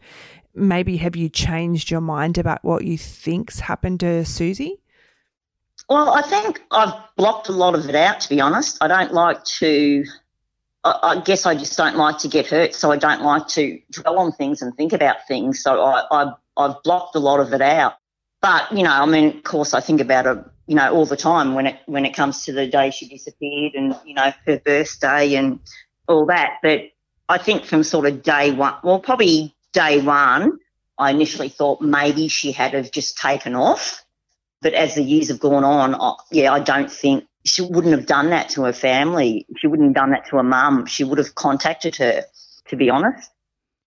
maybe 0.55 0.97
have 0.99 1.17
you 1.17 1.29
changed 1.29 1.91
your 1.91 2.01
mind 2.01 2.39
about 2.39 2.65
what 2.65 2.85
you 2.85 2.99
think's 2.99 3.61
happened 3.61 4.01
to 4.01 4.25
Susie? 4.25 4.81
Well, 5.89 6.11
I 6.11 6.23
think 6.23 6.63
I've 6.71 6.95
blocked 7.17 7.49
a 7.49 7.53
lot 7.53 7.75
of 7.75 7.89
it 7.89 7.95
out, 7.95 8.21
to 8.21 8.29
be 8.29 8.41
honest. 8.41 8.79
I 8.81 8.89
don't 8.89 9.13
like 9.13 9.43
to, 9.45 10.05
I, 10.83 11.21
guess 11.21 11.45
I 11.45 11.55
just 11.55 11.77
don't 11.77 11.97
like 11.97 12.19
to 12.19 12.29
get 12.29 12.47
hurt, 12.47 12.75
so 12.75 12.91
I 12.91 12.97
don't 12.97 13.23
like 13.23 13.47
to 13.49 13.81
dwell 13.91 14.19
on 14.19 14.33
things 14.33 14.63
and 14.63 14.75
think 14.75 14.93
about 14.93 15.27
things. 15.29 15.63
So 15.63 15.83
I, 15.83 16.05
I, 16.11 16.33
I've 16.57 16.83
blocked 16.83 17.15
a 17.17 17.19
lot 17.19 17.41
of 17.41 17.53
it 17.53 17.61
out. 17.61 17.95
But, 18.41 18.73
you 18.73 18.83
know, 18.83 18.93
I 18.93 19.05
mean, 19.05 19.37
of 19.37 19.43
course, 19.43 19.75
I 19.75 19.81
think 19.81 20.01
about 20.01 20.27
it, 20.27 20.43
you 20.67 20.75
know, 20.75 20.95
all 20.95 21.05
the 21.05 21.17
time 21.17 21.55
when 21.55 21.67
it 21.67 21.79
when 21.85 22.07
it 22.07 22.15
comes 22.15 22.45
to 22.47 22.53
the 22.53 22.67
day 22.67 22.91
she 22.91 23.07
disappeared 23.07 23.75
and, 23.75 23.95
you 24.07 24.15
know, 24.15 24.33
her 24.47 24.59
birthday 24.59 25.35
and 25.35 25.61
all 26.09 26.25
that. 26.27 26.59
But 26.63 26.91
I 27.29 27.37
think 27.37 27.65
from 27.67 27.85
sort 27.85 28.07
of 28.07 28.23
day 28.23 28.53
one, 28.53 28.75
well, 28.83 28.99
probably 28.99 29.55
day 29.75 30.01
one, 30.01 30.59
I 30.97 31.11
initially 31.11 31.51
thought 31.51 31.83
maybe 31.83 32.29
she 32.29 32.53
had 32.53 32.73
have 32.73 32.91
just 32.91 33.19
taken 33.19 33.55
off. 33.55 34.03
But 34.63 34.73
as 34.73 34.95
the 34.95 35.03
years 35.03 35.29
have 35.29 35.41
gone 35.41 35.65
on, 35.65 35.95
I, 35.95 36.15
yeah, 36.31 36.53
I 36.53 36.61
don't 36.61 36.91
think 36.91 37.27
she 37.45 37.63
wouldn't 37.63 37.95
have 37.95 38.07
done 38.07 38.31
that 38.31 38.49
to 38.51 38.65
her 38.65 38.73
family. 38.73 39.47
She 39.57 39.67
wouldn't 39.67 39.89
have 39.89 39.95
done 39.95 40.11
that 40.11 40.27
to 40.29 40.37
her 40.37 40.43
mum. 40.43 40.87
She 40.87 41.05
would 41.05 41.19
have 41.19 41.35
contacted 41.35 41.97
her, 41.97 42.25
to 42.69 42.77
be 42.77 42.91
honest. 42.91 43.31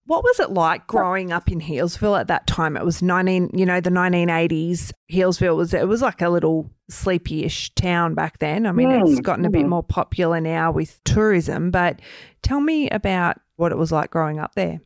What 0.06 0.24
was 0.24 0.40
it 0.42 0.50
like 0.50 0.86
growing 0.86 1.32
up 1.32 1.50
in 1.50 1.62
Healesville 1.62 2.20
at 2.20 2.28
that 2.28 2.46
time? 2.46 2.76
It 2.76 2.84
was 2.84 3.02
nineteen, 3.02 3.50
you 3.54 3.66
know, 3.66 3.80
the 3.80 3.90
nineteen 3.90 4.30
eighties. 4.30 4.92
Healesville 5.10 5.56
was 5.56 5.74
it 5.74 5.88
was 5.88 6.02
like 6.02 6.22
a 6.22 6.28
little 6.30 6.70
sleepy-ish 6.90 7.74
town 7.76 8.14
back 8.14 8.40
then. 8.40 8.66
I 8.66 8.74
mean, 8.74 8.90
mm, 8.90 9.10
it's 9.10 9.22
gotten 9.22 9.46
a 9.46 9.50
bit 9.50 9.66
mm. 9.66 9.70
more 9.70 9.84
popular 9.84 10.42
now 10.42 10.72
with 10.72 11.02
tourism. 11.06 11.72
But 11.72 12.02
tell 12.42 12.60
me 12.60 12.90
about 12.90 13.40
what 13.56 13.72
it 13.72 13.78
was 13.78 13.94
like 13.94 14.10
growing 14.12 14.40
up 14.40 14.56
there. 14.56 14.82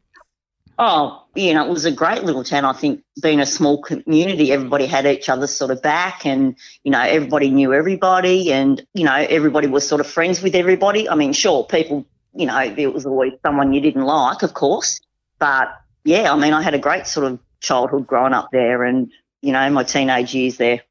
Oh, 0.80 1.24
you 1.34 1.56
know, 1.56 1.66
it 1.66 1.70
was 1.72 1.86
a 1.86 1.92
great 1.92 2.24
little 2.24 2.44
town. 2.44 2.64
I 2.64 2.74
think 2.74 3.02
being 3.22 3.40
a 3.40 3.48
small 3.48 3.82
community, 3.82 4.52
everybody 4.52 4.86
had 4.86 5.08
each 5.08 5.28
other's 5.28 5.52
sort 5.52 5.72
of 5.72 5.82
back 5.82 6.24
and, 6.24 6.56
you 6.84 6.92
know, 6.92 7.02
everybody 7.02 7.50
knew 7.50 7.74
everybody 7.74 8.52
and, 8.52 8.86
you 8.94 9.04
know, 9.04 9.16
everybody 9.16 9.66
was 9.66 9.88
sort 9.88 10.02
of 10.02 10.08
friends 10.08 10.44
with 10.44 10.54
everybody. 10.54 11.10
I 11.10 11.16
mean, 11.16 11.34
sure, 11.34 11.64
people, 11.66 12.06
you 12.36 12.46
know, 12.46 12.70
there 12.76 12.92
was 12.92 13.08
always 13.08 13.34
someone 13.44 13.74
you 13.74 13.82
didn't 13.82 14.04
like, 14.04 14.44
of 14.44 14.54
course. 14.54 15.02
But 15.40 15.70
yeah, 16.04 16.32
I 16.32 16.36
mean, 16.38 16.54
I 16.54 16.62
had 16.62 16.76
a 16.76 16.80
great 16.80 17.08
sort 17.08 17.26
of 17.26 17.40
childhood 17.60 18.06
growing 18.06 18.34
up 18.34 18.50
there 18.52 18.84
and, 18.84 19.12
you 19.42 19.54
know, 19.54 19.68
my 19.72 19.84
teenage 19.84 20.36
years 20.36 20.58
there. 20.58 20.82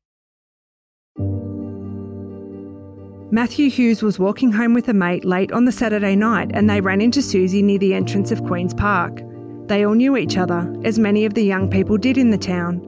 Matthew 3.30 3.70
Hughes 3.70 4.02
was 4.02 4.18
walking 4.18 4.50
home 4.50 4.74
with 4.74 4.88
a 4.88 4.94
mate 4.94 5.24
late 5.24 5.52
on 5.52 5.64
the 5.64 5.72
Saturday 5.72 6.16
night 6.16 6.50
and 6.54 6.68
they 6.68 6.80
ran 6.80 7.00
into 7.00 7.22
Susie 7.22 7.62
near 7.62 7.78
the 7.78 7.94
entrance 7.94 8.32
of 8.32 8.42
Queen's 8.44 8.74
Park. 8.74 9.20
They 9.66 9.84
all 9.84 9.94
knew 9.94 10.16
each 10.16 10.36
other, 10.36 10.72
as 10.84 10.98
many 10.98 11.24
of 11.24 11.34
the 11.34 11.44
young 11.44 11.68
people 11.68 11.96
did 11.96 12.16
in 12.16 12.30
the 12.30 12.38
town. 12.38 12.80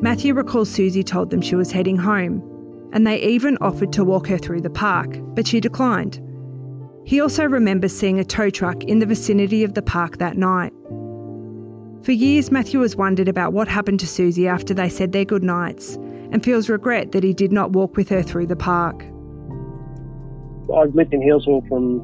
Matthew 0.00 0.34
recalls 0.34 0.70
Susie 0.70 1.02
told 1.02 1.30
them 1.30 1.42
she 1.42 1.54
was 1.54 1.72
heading 1.72 1.96
home, 1.96 2.42
and 2.92 3.06
they 3.06 3.20
even 3.20 3.58
offered 3.60 3.92
to 3.94 4.04
walk 4.04 4.26
her 4.28 4.38
through 4.38 4.62
the 4.62 4.70
park, 4.70 5.18
but 5.34 5.46
she 5.46 5.60
declined. 5.60 6.20
He 7.04 7.20
also 7.20 7.44
remembers 7.44 7.96
seeing 7.96 8.18
a 8.18 8.24
tow 8.24 8.50
truck 8.50 8.84
in 8.84 8.98
the 8.98 9.06
vicinity 9.06 9.64
of 9.64 9.74
the 9.74 9.82
park 9.82 10.18
that 10.18 10.36
night. 10.36 10.72
For 12.02 12.12
years, 12.12 12.50
Matthew 12.50 12.80
has 12.80 12.96
wondered 12.96 13.28
about 13.28 13.52
what 13.52 13.68
happened 13.68 14.00
to 14.00 14.06
Susie 14.06 14.48
after 14.48 14.72
they 14.72 14.88
said 14.88 15.12
their 15.12 15.24
goodnights 15.24 15.96
and 16.30 16.42
feels 16.42 16.68
regret 16.68 17.12
that 17.12 17.22
he 17.22 17.32
did 17.32 17.52
not 17.52 17.72
walk 17.72 17.96
with 17.96 18.08
her 18.08 18.22
through 18.22 18.46
the 18.46 18.56
park. 18.56 19.04
I've 20.74 20.94
lived 20.94 21.14
in 21.14 21.20
Healesville 21.20 21.68
from 21.68 22.00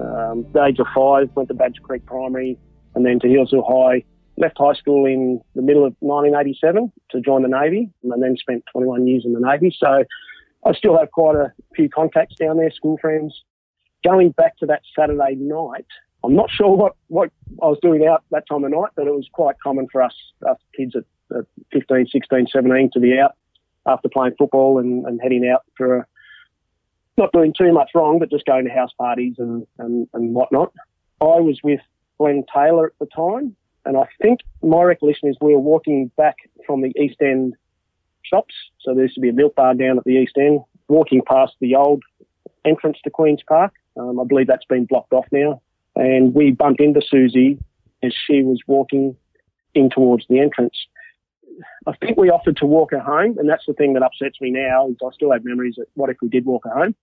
um, 0.00 0.46
the 0.52 0.64
age 0.64 0.78
of 0.78 0.86
five, 0.94 1.30
went 1.34 1.48
to 1.48 1.54
Badger 1.54 1.82
Creek 1.82 2.06
Primary, 2.06 2.58
and 2.94 3.04
then 3.04 3.18
to 3.20 3.26
Healesville 3.26 3.66
High. 3.66 4.04
Left 4.36 4.58
high 4.58 4.74
school 4.74 5.06
in 5.06 5.40
the 5.54 5.62
middle 5.62 5.86
of 5.86 5.94
1987 6.00 6.90
to 7.10 7.20
join 7.20 7.42
the 7.42 7.48
Navy, 7.48 7.88
and 8.02 8.22
then 8.22 8.36
spent 8.36 8.64
21 8.72 9.06
years 9.06 9.24
in 9.24 9.32
the 9.32 9.38
Navy. 9.38 9.74
So 9.78 10.04
I 10.66 10.72
still 10.72 10.98
have 10.98 11.10
quite 11.12 11.36
a 11.36 11.52
few 11.76 11.88
contacts 11.88 12.34
down 12.36 12.56
there, 12.56 12.70
school 12.70 12.98
friends. 12.98 13.42
Going 14.02 14.30
back 14.30 14.56
to 14.58 14.66
that 14.66 14.82
Saturday 14.98 15.36
night, 15.36 15.86
I'm 16.24 16.34
not 16.34 16.50
sure 16.50 16.74
what, 16.74 16.96
what 17.08 17.30
I 17.62 17.66
was 17.66 17.78
doing 17.82 18.06
out 18.06 18.24
that 18.30 18.44
time 18.48 18.64
of 18.64 18.70
night, 18.70 18.90
but 18.96 19.06
it 19.06 19.14
was 19.14 19.28
quite 19.32 19.56
common 19.62 19.86
for 19.92 20.02
us, 20.02 20.14
us 20.48 20.56
kids 20.76 20.96
at, 20.96 21.04
at 21.36 21.44
15, 21.72 22.06
16, 22.10 22.46
17 22.50 22.90
to 22.94 23.00
be 23.00 23.18
out 23.18 23.36
after 23.86 24.08
playing 24.08 24.34
football 24.38 24.78
and, 24.78 25.04
and 25.06 25.20
heading 25.22 25.46
out 25.46 25.62
for 25.76 25.98
a, 25.98 26.06
not 27.18 27.30
doing 27.32 27.54
too 27.56 27.72
much 27.72 27.90
wrong, 27.94 28.18
but 28.18 28.30
just 28.30 28.46
going 28.46 28.64
to 28.64 28.70
house 28.70 28.90
parties 28.98 29.34
and, 29.38 29.66
and, 29.78 30.08
and 30.14 30.34
whatnot. 30.34 30.72
I 31.20 31.40
was 31.40 31.60
with 31.62 31.80
Glenn 32.18 32.44
Taylor 32.52 32.86
at 32.86 32.98
the 33.00 33.06
time. 33.14 33.56
And 33.84 33.96
I 33.96 34.08
think 34.20 34.40
my 34.62 34.82
recollection 34.82 35.28
is 35.28 35.36
we 35.40 35.52
were 35.52 35.60
walking 35.60 36.10
back 36.16 36.36
from 36.66 36.80
the 36.80 36.92
East 36.98 37.16
End 37.20 37.54
shops. 38.22 38.54
So 38.80 38.94
there 38.94 39.04
used 39.04 39.14
to 39.16 39.20
be 39.20 39.28
a 39.28 39.32
milk 39.32 39.54
bar 39.54 39.74
down 39.74 39.98
at 39.98 40.04
the 40.04 40.12
East 40.12 40.36
End, 40.38 40.60
walking 40.88 41.22
past 41.26 41.52
the 41.60 41.76
old 41.76 42.02
entrance 42.64 42.98
to 43.04 43.10
Queen's 43.10 43.42
Park. 43.46 43.72
Um, 43.98 44.18
I 44.18 44.24
believe 44.24 44.46
that's 44.46 44.64
been 44.64 44.86
blocked 44.86 45.12
off 45.12 45.26
now. 45.30 45.60
And 45.96 46.34
we 46.34 46.50
bumped 46.50 46.80
into 46.80 47.02
Susie 47.06 47.58
as 48.02 48.12
she 48.26 48.42
was 48.42 48.60
walking 48.66 49.16
in 49.74 49.90
towards 49.90 50.26
the 50.28 50.40
entrance. 50.40 50.74
I 51.86 51.92
think 51.96 52.16
we 52.16 52.30
offered 52.30 52.56
to 52.58 52.66
walk 52.66 52.90
her 52.90 52.98
home, 52.98 53.38
and 53.38 53.48
that's 53.48 53.64
the 53.66 53.74
thing 53.74 53.92
that 53.94 54.02
upsets 54.02 54.40
me 54.40 54.50
now. 54.50 54.88
Is 54.88 54.96
I 55.04 55.10
still 55.14 55.30
have 55.32 55.44
memories 55.44 55.76
of 55.78 55.86
what 55.94 56.10
if 56.10 56.16
we 56.20 56.28
did 56.28 56.44
walk 56.44 56.64
her 56.64 56.74
home? 56.74 56.94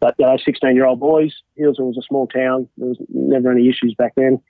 But 0.00 0.18
uh, 0.20 0.36
16 0.44 0.74
year 0.74 0.86
old 0.86 1.00
boys, 1.00 1.34
Healesville 1.58 1.88
was 1.88 1.98
a 1.98 2.06
small 2.06 2.26
town. 2.26 2.68
There 2.76 2.88
was 2.88 2.98
never 3.08 3.50
any 3.50 3.68
issues 3.68 3.94
back 3.96 4.12
then. 4.16 4.40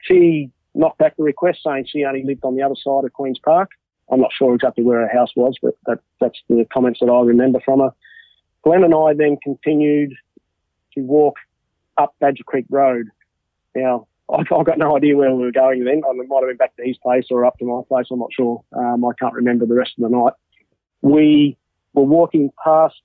She 0.00 0.50
knocked 0.74 0.98
back 0.98 1.16
the 1.16 1.24
request 1.24 1.60
saying 1.66 1.86
she 1.88 2.04
only 2.04 2.24
lived 2.24 2.44
on 2.44 2.56
the 2.56 2.62
other 2.62 2.76
side 2.76 3.04
of 3.04 3.12
Queen's 3.12 3.38
Park. 3.38 3.70
I'm 4.10 4.20
not 4.20 4.30
sure 4.32 4.54
exactly 4.54 4.84
where 4.84 5.00
her 5.00 5.12
house 5.12 5.30
was, 5.36 5.56
but 5.60 5.74
that, 5.86 5.98
that's 6.20 6.38
the 6.48 6.66
comments 6.72 7.00
that 7.00 7.10
I 7.10 7.20
remember 7.20 7.60
from 7.64 7.80
her. 7.80 7.90
Glenn 8.62 8.84
and 8.84 8.94
I 8.94 9.12
then 9.14 9.36
continued 9.42 10.14
to 10.94 11.00
walk 11.02 11.36
up 11.98 12.14
Badger 12.20 12.44
Creek 12.44 12.66
Road. 12.70 13.08
Now, 13.74 14.06
I've, 14.32 14.46
I've 14.56 14.66
got 14.66 14.78
no 14.78 14.96
idea 14.96 15.16
where 15.16 15.34
we 15.34 15.44
were 15.44 15.52
going 15.52 15.84
then. 15.84 16.02
I 16.08 16.12
might 16.12 16.40
have 16.40 16.48
been 16.48 16.56
back 16.56 16.76
to 16.76 16.84
his 16.84 16.96
place 16.98 17.26
or 17.30 17.44
up 17.44 17.58
to 17.58 17.64
my 17.64 17.82
place. 17.86 18.06
I'm 18.10 18.18
not 18.18 18.32
sure. 18.32 18.62
Um, 18.72 19.04
I 19.04 19.10
can't 19.18 19.34
remember 19.34 19.66
the 19.66 19.74
rest 19.74 19.92
of 19.98 20.10
the 20.10 20.16
night. 20.16 20.32
We 21.02 21.56
were 21.92 22.04
walking 22.04 22.50
past 22.62 23.00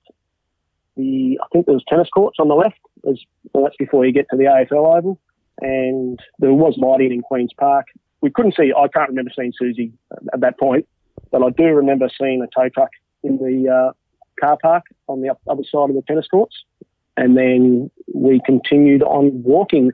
the 0.96 1.38
I 1.42 1.46
think 1.52 1.66
there 1.66 1.74
was 1.74 1.84
tennis 1.88 2.08
courts 2.08 2.36
on 2.38 2.48
the 2.48 2.54
left. 2.54 2.78
As, 3.08 3.18
well, 3.52 3.64
that's 3.64 3.76
before 3.76 4.06
you 4.06 4.12
get 4.12 4.26
to 4.30 4.36
the 4.36 4.44
AFL 4.44 4.96
Oval, 4.98 5.18
and 5.60 6.18
there 6.38 6.52
was 6.52 6.74
lighting 6.78 7.12
in 7.12 7.22
Queens 7.22 7.52
Park. 7.58 7.86
We 8.20 8.30
couldn't 8.30 8.54
see. 8.56 8.72
I 8.76 8.88
can't 8.88 9.10
remember 9.10 9.30
seeing 9.36 9.52
Susie 9.58 9.92
at 10.32 10.40
that 10.40 10.58
point, 10.58 10.86
but 11.30 11.42
I 11.42 11.50
do 11.50 11.64
remember 11.64 12.08
seeing 12.18 12.42
a 12.42 12.46
tow 12.46 12.68
truck 12.68 12.90
in 13.22 13.36
the 13.38 13.70
uh, 13.70 13.92
car 14.40 14.58
park 14.60 14.84
on 15.08 15.20
the 15.20 15.36
other 15.48 15.62
side 15.64 15.90
of 15.90 15.94
the 15.94 16.02
tennis 16.06 16.26
courts. 16.28 16.56
And 17.16 17.36
then 17.36 17.90
we 18.12 18.40
continued 18.44 19.02
on 19.02 19.42
walking, 19.42 19.92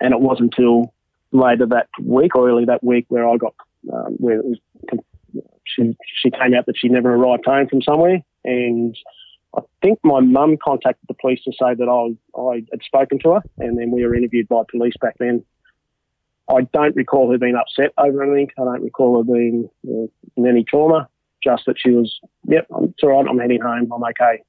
and 0.00 0.12
it 0.12 0.20
wasn't 0.20 0.54
until 0.56 0.92
later 1.32 1.66
that 1.66 1.88
week 2.00 2.36
or 2.36 2.48
early 2.48 2.66
that 2.66 2.84
week 2.84 3.06
where 3.08 3.28
I 3.28 3.36
got 3.36 3.54
um, 3.92 4.14
where 4.18 4.38
it 4.38 4.44
was, 4.44 4.58
she 5.64 5.96
she 6.20 6.30
came 6.30 6.54
out 6.54 6.66
that 6.66 6.76
she 6.76 6.88
never 6.88 7.14
arrived 7.14 7.44
home 7.46 7.68
from 7.68 7.82
somewhere, 7.82 8.22
and 8.44 8.96
I 9.56 9.60
think 9.82 9.98
my 10.02 10.20
mum 10.20 10.56
contacted 10.62 11.06
the 11.08 11.14
police 11.14 11.42
to 11.44 11.52
say 11.52 11.74
that 11.74 11.88
I, 11.88 12.40
I 12.40 12.64
had 12.70 12.82
spoken 12.82 13.18
to 13.20 13.32
her, 13.32 13.42
and 13.58 13.78
then 13.78 13.90
we 13.90 14.04
were 14.04 14.14
interviewed 14.14 14.48
by 14.48 14.62
police 14.70 14.94
back 15.00 15.16
then. 15.18 15.44
I 16.48 16.62
don't 16.72 16.96
recall 16.96 17.30
her 17.30 17.38
being 17.38 17.56
upset 17.56 17.92
over 17.98 18.22
anything. 18.22 18.50
I 18.58 18.64
don't 18.64 18.82
recall 18.82 19.18
her 19.18 19.24
being 19.24 19.68
in 19.84 20.46
any 20.46 20.64
trauma. 20.64 21.08
Just 21.42 21.64
that 21.66 21.74
she 21.76 21.90
was, 21.90 22.20
yep, 22.46 22.66
it's 22.70 23.02
all 23.02 23.10
right. 23.10 23.26
I'm 23.28 23.38
heading 23.38 23.60
home. 23.60 23.92
I'm 23.92 24.04
okay. 24.04 24.42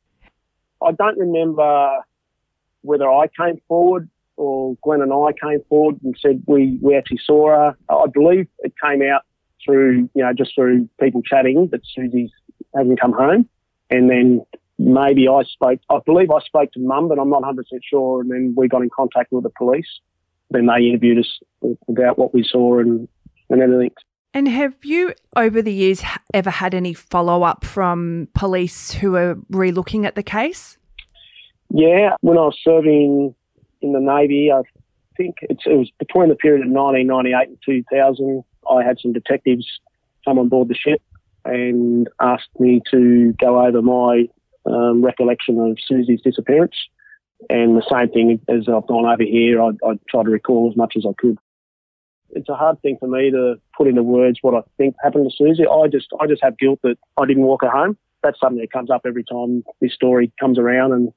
I 0.82 0.92
don't 0.92 1.18
remember 1.18 2.04
whether 2.82 3.10
I 3.10 3.28
came 3.28 3.60
forward 3.68 4.10
or 4.36 4.76
Glenn 4.84 5.02
and 5.02 5.12
I 5.12 5.32
came 5.32 5.62
forward 5.70 6.00
and 6.04 6.16
said 6.22 6.44
we, 6.46 6.78
we 6.82 6.96
actually 6.96 7.22
saw 7.26 7.50
her. 7.50 7.78
I 7.90 8.06
believe 8.14 8.48
it 8.60 8.74
came 8.84 9.02
out 9.02 9.24
through, 9.64 10.10
you 10.14 10.24
know, 10.24 10.34
just 10.34 10.54
through 10.54 10.88
people 11.00 11.22
chatting 11.24 11.70
that 11.72 11.82
Susie 11.96 12.32
hasn't 12.76 13.00
come 13.00 13.14
home. 13.14 13.50
And 13.90 14.10
then 14.10 14.46
maybe 14.84 15.28
I 15.28 15.44
spoke, 15.44 15.80
I 15.90 16.00
believe 16.06 16.30
I 16.30 16.40
spoke 16.42 16.72
to 16.74 16.80
mum, 16.80 17.08
but 17.08 17.18
I'm 17.20 17.30
not 17.30 17.44
100% 17.44 17.64
sure. 17.90 18.22
And 18.22 18.32
then 18.32 18.54
we 18.56 18.68
got 18.68 18.82
in 18.82 18.90
contact 18.90 19.32
with 19.32 19.44
the 19.44 19.50
police. 19.50 19.88
Then 20.52 20.68
they 20.68 20.86
interviewed 20.86 21.20
us 21.20 21.40
about 21.88 22.20
what 22.20 22.34
we 22.34 22.44
saw 22.44 22.80
and, 22.80 23.08
and 23.50 23.62
everything. 23.62 23.92
And 24.34 24.48
have 24.48 24.76
you, 24.84 25.14
over 25.36 25.62
the 25.62 25.74
years, 25.74 26.04
ever 26.34 26.50
had 26.50 26.74
any 26.74 26.94
follow 26.94 27.44
up 27.44 27.64
from 27.64 28.28
police 28.34 28.92
who 28.92 29.16
are 29.16 29.38
re-looking 29.50 30.06
at 30.06 30.16
the 30.16 30.24
case? 30.24 30.78
Yeah, 31.70 32.16
when 32.22 32.38
I 32.38 32.42
was 32.42 32.58
serving 32.64 33.34
in 33.82 33.94
the 33.94 34.00
Navy, 34.00 34.52
I 34.52 34.62
think 35.16 35.36
it 35.42 35.60
was 35.66 35.92
between 36.00 36.30
the 36.30 36.36
period 36.36 36.66
of 36.66 36.72
1998 36.72 37.48
and 37.48 37.58
2000. 37.66 38.44
I 38.70 38.84
had 38.84 38.98
some 39.00 39.14
detectives 39.14 39.68
come 40.26 40.40
on 40.40 40.50
board 40.50 40.68
the 40.68 40.76
ship 40.76 41.02
and 41.46 42.10
asked 42.20 42.50
me 42.60 42.82
to 42.92 43.34
go 43.40 43.66
over 43.66 43.82
my 43.82 44.28
um, 44.66 45.04
recollection 45.04 45.60
of 45.60 45.78
Susie's 45.86 46.22
disappearance. 46.22 46.76
And 47.50 47.76
the 47.76 47.86
same 47.92 48.10
thing 48.10 48.40
as 48.48 48.70
I've 48.70 48.88
gone 48.88 49.06
over 49.06 49.24
here, 49.24 49.62
I, 49.62 49.70
I 49.86 50.00
try 50.10 50.24
to 50.24 50.30
recall 50.30 50.70
as 50.72 50.78
much 50.78 50.94
as 50.96 51.06
I 51.06 51.14
could. 51.18 51.38
It's 52.32 52.50
a 52.50 52.56
hard 52.56 52.82
thing 52.82 52.98
for 53.00 53.08
me 53.08 53.30
to 53.32 53.56
put 53.78 53.88
into 53.88 54.02
words 54.02 54.40
what 54.42 54.56
I 54.56 54.62
think 54.78 54.96
happened 55.04 55.30
to 55.30 55.36
Susie. 55.36 55.68
I 55.68 55.88
just, 55.88 56.08
I 56.20 56.28
just 56.28 56.42
have 56.42 56.58
guilt 56.58 56.80
that 56.84 56.98
I 57.18 57.26
didn't 57.26 57.44
walk 57.44 57.62
her 57.62 57.70
home. 57.70 57.98
that's 58.24 58.40
something 58.40 58.60
that 58.62 58.72
comes 58.72 58.90
up 58.90 59.02
every 59.06 59.24
time 59.24 59.64
this 59.82 59.94
story 59.94 60.32
comes 60.40 60.58
around, 60.58 60.94
and 60.94 61.14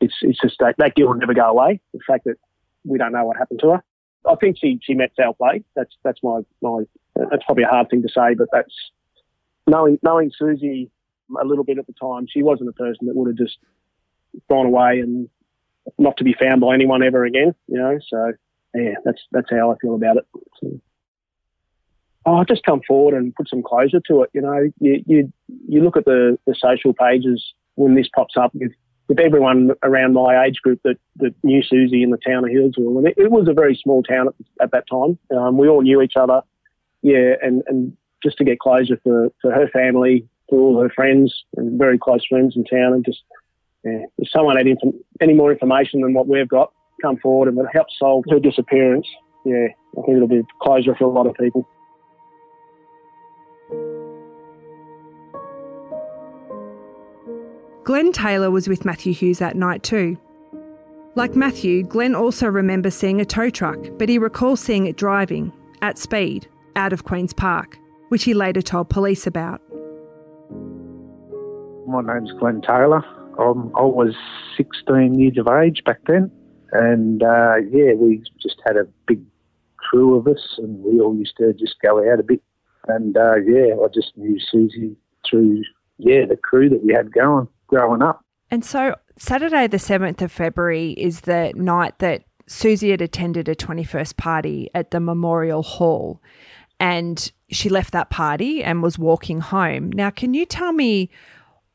it's 0.00 0.14
it's 0.22 0.40
just 0.40 0.56
that 0.60 0.76
that 0.78 0.94
guilt 0.94 1.10
will 1.10 1.18
never 1.18 1.34
go 1.34 1.46
away. 1.48 1.80
The 1.92 2.00
fact 2.06 2.24
that 2.24 2.36
we 2.84 2.98
don't 2.98 3.12
know 3.12 3.26
what 3.26 3.36
happened 3.36 3.60
to 3.60 3.70
her. 3.70 3.84
I 4.26 4.36
think 4.36 4.56
she 4.58 4.80
she 4.82 4.94
met 4.94 5.12
foul 5.16 5.34
play. 5.34 5.64
That's 5.76 5.94
that's 6.02 6.22
my 6.22 6.40
my 6.62 6.84
that's 7.14 7.44
probably 7.44 7.64
a 7.64 7.68
hard 7.68 7.90
thing 7.90 8.02
to 8.02 8.08
say, 8.08 8.34
but 8.34 8.48
that's 8.52 8.74
knowing 9.66 9.98
knowing 10.02 10.30
Susie 10.36 10.90
a 11.40 11.44
little 11.44 11.64
bit 11.64 11.78
at 11.78 11.86
the 11.86 11.94
time. 11.94 12.26
She 12.28 12.42
wasn't 12.42 12.70
a 12.70 12.72
person 12.72 13.06
that 13.06 13.16
would 13.16 13.28
have 13.28 13.36
just 13.36 13.58
gone 14.48 14.66
away 14.66 15.00
and 15.00 15.28
not 15.98 16.16
to 16.16 16.24
be 16.24 16.34
found 16.34 16.60
by 16.60 16.74
anyone 16.74 17.02
ever 17.02 17.24
again. 17.24 17.54
You 17.68 17.78
know, 17.78 17.98
so 18.08 18.32
yeah, 18.74 18.94
that's 19.04 19.22
that's 19.32 19.50
how 19.50 19.70
I 19.72 19.76
feel 19.80 19.94
about 19.94 20.16
it. 20.16 20.26
So, 20.60 20.80
oh, 22.26 22.44
just 22.44 22.64
come 22.64 22.80
forward 22.86 23.14
and 23.14 23.34
put 23.34 23.48
some 23.48 23.62
closure 23.62 24.00
to 24.08 24.22
it. 24.22 24.30
You 24.32 24.40
know, 24.40 24.70
you 24.80 25.04
you, 25.06 25.32
you 25.68 25.82
look 25.82 25.96
at 25.96 26.04
the, 26.04 26.38
the 26.46 26.54
social 26.58 26.94
pages 26.94 27.54
when 27.76 27.94
this 27.94 28.08
pops 28.14 28.36
up 28.36 28.54
with, 28.54 28.72
with 29.08 29.18
everyone 29.18 29.72
around 29.82 30.14
my 30.14 30.44
age 30.44 30.60
group 30.62 30.80
that, 30.84 30.96
that 31.16 31.34
knew 31.42 31.62
Susie 31.62 32.02
in 32.02 32.10
the 32.10 32.18
town 32.18 32.44
of 32.44 32.50
Healesville. 32.50 32.98
And 32.98 33.08
it, 33.08 33.14
it 33.16 33.30
was 33.30 33.48
a 33.48 33.52
very 33.52 33.74
small 33.74 34.02
town 34.02 34.28
at, 34.28 34.34
at 34.62 34.70
that 34.70 34.84
time. 34.90 35.18
Um, 35.36 35.58
we 35.58 35.68
all 35.68 35.82
knew 35.82 36.00
each 36.00 36.14
other. 36.16 36.42
Yeah, 37.02 37.34
and, 37.42 37.62
and 37.66 37.96
just 38.22 38.38
to 38.38 38.44
get 38.44 38.60
closure 38.60 38.98
for, 39.02 39.30
for 39.42 39.50
her 39.50 39.68
family, 39.68 40.26
for 40.48 40.58
all 40.58 40.82
her 40.82 40.90
friends 40.90 41.34
and 41.56 41.78
very 41.78 41.98
close 41.98 42.24
friends 42.28 42.54
in 42.56 42.64
town, 42.64 42.92
and 42.92 43.04
just 43.04 43.22
yeah, 43.84 44.04
if 44.18 44.28
someone 44.30 44.56
had 44.56 44.66
inf- 44.66 44.94
any 45.20 45.34
more 45.34 45.52
information 45.52 46.00
than 46.00 46.14
what 46.14 46.26
we've 46.26 46.48
got, 46.48 46.72
come 47.02 47.18
forward 47.18 47.48
and 47.48 47.56
would 47.56 47.66
help 47.72 47.86
solve 47.98 48.24
her 48.30 48.40
disappearance. 48.40 49.06
Yeah, 49.44 49.66
I 49.98 50.02
think 50.02 50.16
it'll 50.16 50.28
be 50.28 50.42
closure 50.62 50.94
for 50.94 51.04
a 51.04 51.08
lot 51.08 51.26
of 51.26 51.34
people. 51.34 51.66
Glenn 57.84 58.12
Taylor 58.12 58.50
was 58.50 58.66
with 58.66 58.86
Matthew 58.86 59.12
Hughes 59.12 59.38
that 59.40 59.56
night 59.56 59.82
too. 59.82 60.16
Like 61.16 61.36
Matthew, 61.36 61.82
Glenn 61.82 62.14
also 62.14 62.46
remembers 62.46 62.94
seeing 62.94 63.20
a 63.20 63.26
tow 63.26 63.50
truck, 63.50 63.78
but 63.98 64.08
he 64.08 64.18
recalls 64.18 64.60
seeing 64.60 64.86
it 64.86 64.96
driving, 64.96 65.52
at 65.82 65.98
speed, 65.98 66.48
out 66.76 66.94
of 66.94 67.04
Queen's 67.04 67.34
Park, 67.34 67.78
which 68.08 68.24
he 68.24 68.32
later 68.32 68.62
told 68.62 68.88
police 68.88 69.26
about. 69.26 69.60
My 71.86 72.00
name's 72.02 72.32
Glenn 72.32 72.60
Taylor. 72.60 73.04
I 73.38 73.82
was 73.82 74.14
16 74.56 75.18
years 75.18 75.38
of 75.38 75.48
age 75.48 75.82
back 75.84 76.00
then, 76.06 76.30
and 76.72 77.22
uh, 77.22 77.56
yeah, 77.70 77.94
we 77.94 78.22
just 78.40 78.60
had 78.64 78.76
a 78.76 78.86
big 79.06 79.22
crew 79.76 80.16
of 80.16 80.26
us, 80.26 80.56
and 80.58 80.82
we 80.82 81.00
all 81.00 81.16
used 81.16 81.36
to 81.38 81.52
just 81.52 81.76
go 81.82 81.98
out 82.10 82.20
a 82.20 82.22
bit. 82.22 82.42
And 82.86 83.16
uh, 83.16 83.36
yeah, 83.36 83.74
I 83.74 83.86
just 83.92 84.16
knew 84.16 84.38
Susie 84.50 84.96
through 85.28 85.62
yeah 85.98 86.26
the 86.26 86.36
crew 86.36 86.68
that 86.68 86.84
we 86.84 86.92
had 86.92 87.12
going 87.12 87.48
growing 87.66 88.02
up. 88.02 88.24
And 88.50 88.64
so 88.64 88.94
Saturday, 89.18 89.66
the 89.66 89.78
7th 89.78 90.22
of 90.22 90.30
February, 90.30 90.92
is 90.92 91.22
the 91.22 91.52
night 91.54 91.98
that 91.98 92.24
Susie 92.46 92.90
had 92.90 93.00
attended 93.00 93.48
a 93.48 93.54
21st 93.54 94.16
party 94.16 94.70
at 94.74 94.90
the 94.90 95.00
Memorial 95.00 95.62
Hall. 95.62 96.20
And 96.78 97.32
she 97.50 97.68
left 97.68 97.92
that 97.92 98.10
party 98.10 98.62
and 98.62 98.82
was 98.82 98.98
walking 98.98 99.40
home. 99.40 99.90
Now, 99.92 100.10
can 100.10 100.34
you 100.34 100.44
tell 100.44 100.72
me 100.72 101.10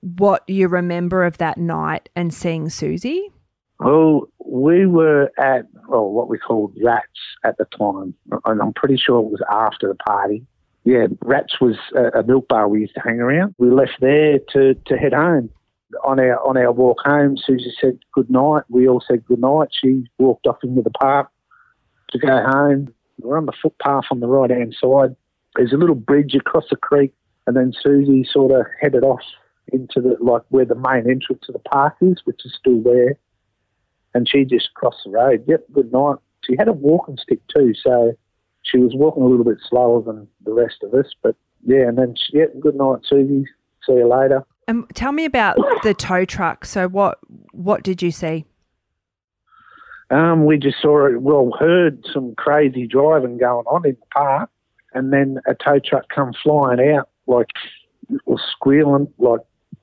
what 0.01 0.43
you 0.47 0.67
remember 0.67 1.23
of 1.23 1.37
that 1.37 1.57
night 1.57 2.09
and 2.15 2.33
seeing 2.33 2.69
Susie? 2.69 3.31
Well, 3.79 4.27
we 4.45 4.85
were 4.85 5.31
at 5.37 5.65
well, 5.87 6.09
what 6.09 6.29
we 6.29 6.37
called 6.37 6.75
Rats 6.83 7.07
at 7.45 7.57
the 7.57 7.65
time, 7.77 8.13
and 8.45 8.61
I'm 8.61 8.73
pretty 8.73 8.97
sure 8.97 9.19
it 9.19 9.31
was 9.31 9.41
after 9.49 9.87
the 9.87 9.95
party. 9.95 10.45
Yeah, 10.83 11.07
Rats 11.21 11.61
was 11.61 11.77
a, 11.95 12.19
a 12.19 12.23
milk 12.23 12.47
bar 12.47 12.67
we 12.67 12.81
used 12.81 12.95
to 12.95 13.01
hang 13.01 13.19
around. 13.19 13.55
We 13.57 13.69
left 13.69 13.97
there 14.01 14.39
to, 14.53 14.73
to 14.73 14.97
head 14.97 15.13
home. 15.13 15.49
On 16.03 16.19
our 16.19 16.39
on 16.47 16.55
our 16.57 16.71
walk 16.71 16.99
home, 17.03 17.35
Susie 17.37 17.73
said 17.81 17.97
good 18.13 18.29
night. 18.29 18.63
We 18.69 18.87
all 18.87 19.03
said 19.05 19.25
good 19.25 19.39
night. 19.39 19.69
She 19.71 20.05
walked 20.19 20.45
off 20.45 20.57
into 20.63 20.81
the 20.81 20.91
park 20.91 21.29
to 22.11 22.19
go 22.19 22.43
home. 22.45 22.93
We're 23.19 23.37
on 23.37 23.47
the 23.47 23.53
footpath 23.61 24.05
on 24.11 24.19
the 24.19 24.27
right 24.27 24.51
hand 24.51 24.75
side. 24.79 25.15
There's 25.55 25.73
a 25.73 25.77
little 25.77 25.95
bridge 25.95 26.35
across 26.35 26.65
the 26.69 26.75
creek, 26.75 27.13
and 27.47 27.55
then 27.55 27.73
Susie 27.81 28.23
sort 28.23 28.51
of 28.51 28.67
headed 28.79 29.03
off 29.03 29.21
into 29.73 30.01
the 30.01 30.17
like 30.19 30.43
where 30.49 30.65
the 30.65 30.75
main 30.75 31.09
entrance 31.09 31.41
to 31.45 31.51
the 31.51 31.59
park 31.59 31.95
is, 32.01 32.21
which 32.25 32.45
is 32.45 32.55
still 32.57 32.81
there. 32.81 33.17
And 34.13 34.27
she 34.27 34.43
just 34.43 34.73
crossed 34.73 35.01
the 35.05 35.11
road. 35.11 35.43
Yep, 35.47 35.65
good 35.71 35.91
night. 35.91 36.17
She 36.43 36.55
had 36.57 36.67
a 36.67 36.73
walking 36.73 37.17
stick 37.21 37.39
too, 37.53 37.73
so 37.81 38.13
she 38.63 38.77
was 38.77 38.93
walking 38.95 39.23
a 39.23 39.27
little 39.27 39.45
bit 39.45 39.57
slower 39.67 40.01
than 40.01 40.27
the 40.43 40.53
rest 40.53 40.77
of 40.83 40.93
us. 40.93 41.07
But 41.21 41.35
yeah, 41.65 41.87
and 41.87 41.97
then 41.97 42.15
she, 42.15 42.37
yep, 42.37 42.53
good 42.59 42.75
night, 42.75 42.99
Susie. 43.03 43.45
See 43.85 43.93
you 43.93 44.07
later. 44.07 44.43
And 44.67 44.85
tell 44.93 45.11
me 45.11 45.25
about 45.25 45.57
the 45.83 45.93
tow 45.93 46.25
truck. 46.25 46.65
So 46.65 46.87
what 46.87 47.19
what 47.51 47.83
did 47.83 48.01
you 48.01 48.11
see? 48.11 48.45
Um, 50.11 50.45
we 50.45 50.57
just 50.57 50.81
saw 50.81 51.05
it. 51.07 51.21
Well, 51.21 51.51
heard 51.59 52.03
some 52.11 52.33
crazy 52.35 52.87
driving 52.87 53.37
going 53.37 53.65
on 53.65 53.85
in 53.85 53.97
the 53.99 54.05
park, 54.11 54.49
and 54.93 55.13
then 55.13 55.39
a 55.45 55.53
tow 55.53 55.79
truck 55.79 56.05
come 56.13 56.33
flying 56.43 56.95
out 56.95 57.09
like 57.27 57.47
was 58.25 58.41
squealing 58.51 59.07
like 59.17 59.41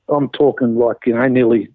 I'm 0.08 0.28
talking 0.30 0.76
like 0.76 0.98
you 1.06 1.14
know 1.14 1.26
nearly 1.28 1.68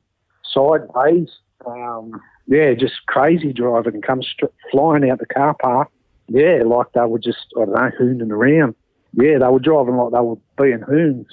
sideways. 0.43 1.29
Um, 1.65 2.19
yeah, 2.47 2.73
just 2.73 3.05
crazy 3.07 3.53
driving, 3.53 4.01
comes 4.01 4.27
st- 4.27 4.51
flying 4.71 5.09
out 5.09 5.19
the 5.19 5.25
car 5.25 5.55
park. 5.61 5.89
Yeah, 6.27 6.63
like 6.65 6.87
they 6.93 7.01
were 7.01 7.19
just 7.19 7.47
I 7.57 7.65
don't 7.65 7.73
know 7.73 7.91
hooning 7.99 8.31
around. 8.31 8.75
Yeah, 9.13 9.37
they 9.39 9.47
were 9.47 9.59
driving 9.59 9.97
like 9.97 10.11
they 10.11 10.19
were 10.19 10.37
being 10.57 10.81
hoons. 10.81 11.27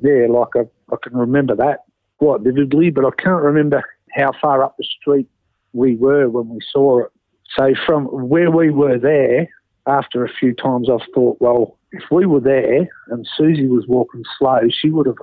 Yeah, 0.00 0.26
like 0.28 0.48
I, 0.56 0.60
I 0.92 0.96
can 1.02 1.16
remember 1.16 1.54
that 1.56 1.84
quite 2.18 2.40
vividly, 2.42 2.90
but 2.90 3.04
I 3.04 3.10
can't 3.22 3.42
remember 3.42 3.82
how 4.12 4.32
far 4.40 4.62
up 4.62 4.76
the 4.76 4.84
street 4.84 5.28
we 5.72 5.96
were 5.96 6.28
when 6.28 6.48
we 6.48 6.60
saw 6.72 7.04
it. 7.04 7.12
So 7.56 7.74
from 7.86 8.04
where 8.06 8.50
we 8.50 8.70
were 8.70 8.98
there, 8.98 9.48
after 9.86 10.24
a 10.24 10.32
few 10.32 10.54
times, 10.54 10.88
I've 10.90 11.06
thought, 11.14 11.38
well, 11.40 11.78
if 11.92 12.04
we 12.10 12.26
were 12.26 12.40
there 12.40 12.88
and 13.08 13.28
Susie 13.36 13.66
was 13.66 13.86
walking 13.88 14.22
slow, 14.38 14.60
she 14.70 14.90
would 14.90 15.06
have 15.06 15.16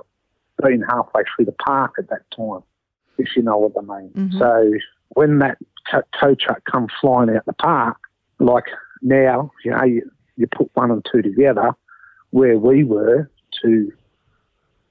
been 0.62 0.82
halfway 0.82 1.22
through 1.34 1.46
the 1.46 1.52
park 1.52 1.94
at 1.98 2.08
that 2.10 2.22
time, 2.36 2.62
if 3.18 3.36
you 3.36 3.42
know 3.42 3.58
what 3.58 3.72
I 3.76 4.00
mean. 4.00 4.10
Mm-hmm. 4.10 4.38
So 4.38 4.72
when 5.10 5.38
that 5.38 5.58
tow 5.90 6.34
truck 6.34 6.62
come 6.70 6.88
flying 7.00 7.30
out 7.30 7.46
the 7.46 7.52
park, 7.54 7.96
like 8.38 8.66
now, 9.02 9.50
you 9.64 9.70
know, 9.70 9.84
you, 9.84 10.10
you 10.36 10.46
put 10.46 10.70
one 10.74 10.90
and 10.90 11.04
two 11.10 11.22
together, 11.22 11.70
where 12.30 12.58
we 12.58 12.84
were 12.84 13.30
to 13.62 13.92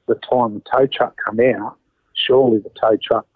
the 0.08 0.15
time 0.15 0.56
the 0.56 0.62
tow 0.71 0.88
truck 0.88 1.15
come 1.23 1.39
out, 1.39 1.77
surely 2.13 2.60
the 2.60 2.71
tow 2.80 2.97
truck 3.01 3.27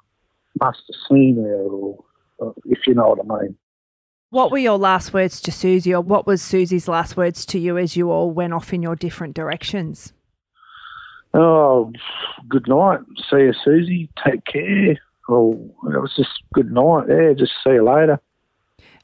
must 0.60 0.82
have 0.88 1.00
seen 1.10 1.36
her, 1.38 1.63
or, 1.63 2.04
or 2.38 2.54
if 2.65 2.80
you 2.88 2.94
know 2.94 3.10
what 3.10 3.20
I 3.20 3.44
mean. 3.44 3.56
What 4.30 4.52
were 4.52 4.58
your 4.58 4.78
last 4.78 5.13
words 5.13 5.41
to 5.41 5.52
Susie, 5.52 5.94
or 5.94 6.02
what 6.02 6.26
was 6.26 6.41
Susie's 6.41 6.88
last 6.88 7.17
words 7.17 7.46
to 7.48 7.60
you 7.60 7.78
as 7.78 7.98
you 7.98 8.10
all 8.10 8.32
went 8.32 8.54
off 8.54 8.74
in 8.74 8.82
your 8.82 8.96
different 8.96 9.36
directions? 9.36 10.13
Oh, 11.34 11.91
good 12.50 12.67
night. 12.67 13.00
See 13.30 13.38
you, 13.38 13.54
Susie. 13.63 14.10
Take 14.24 14.46
care. 14.46 15.00
Oh, 15.30 15.54
it 15.86 16.02
was 16.02 16.13
just 16.15 16.44
good 16.54 16.72
night. 16.72 17.06
Yeah, 17.08 17.34
just 17.34 17.54
see 17.63 17.74
you 17.74 17.86
later. 17.86 18.20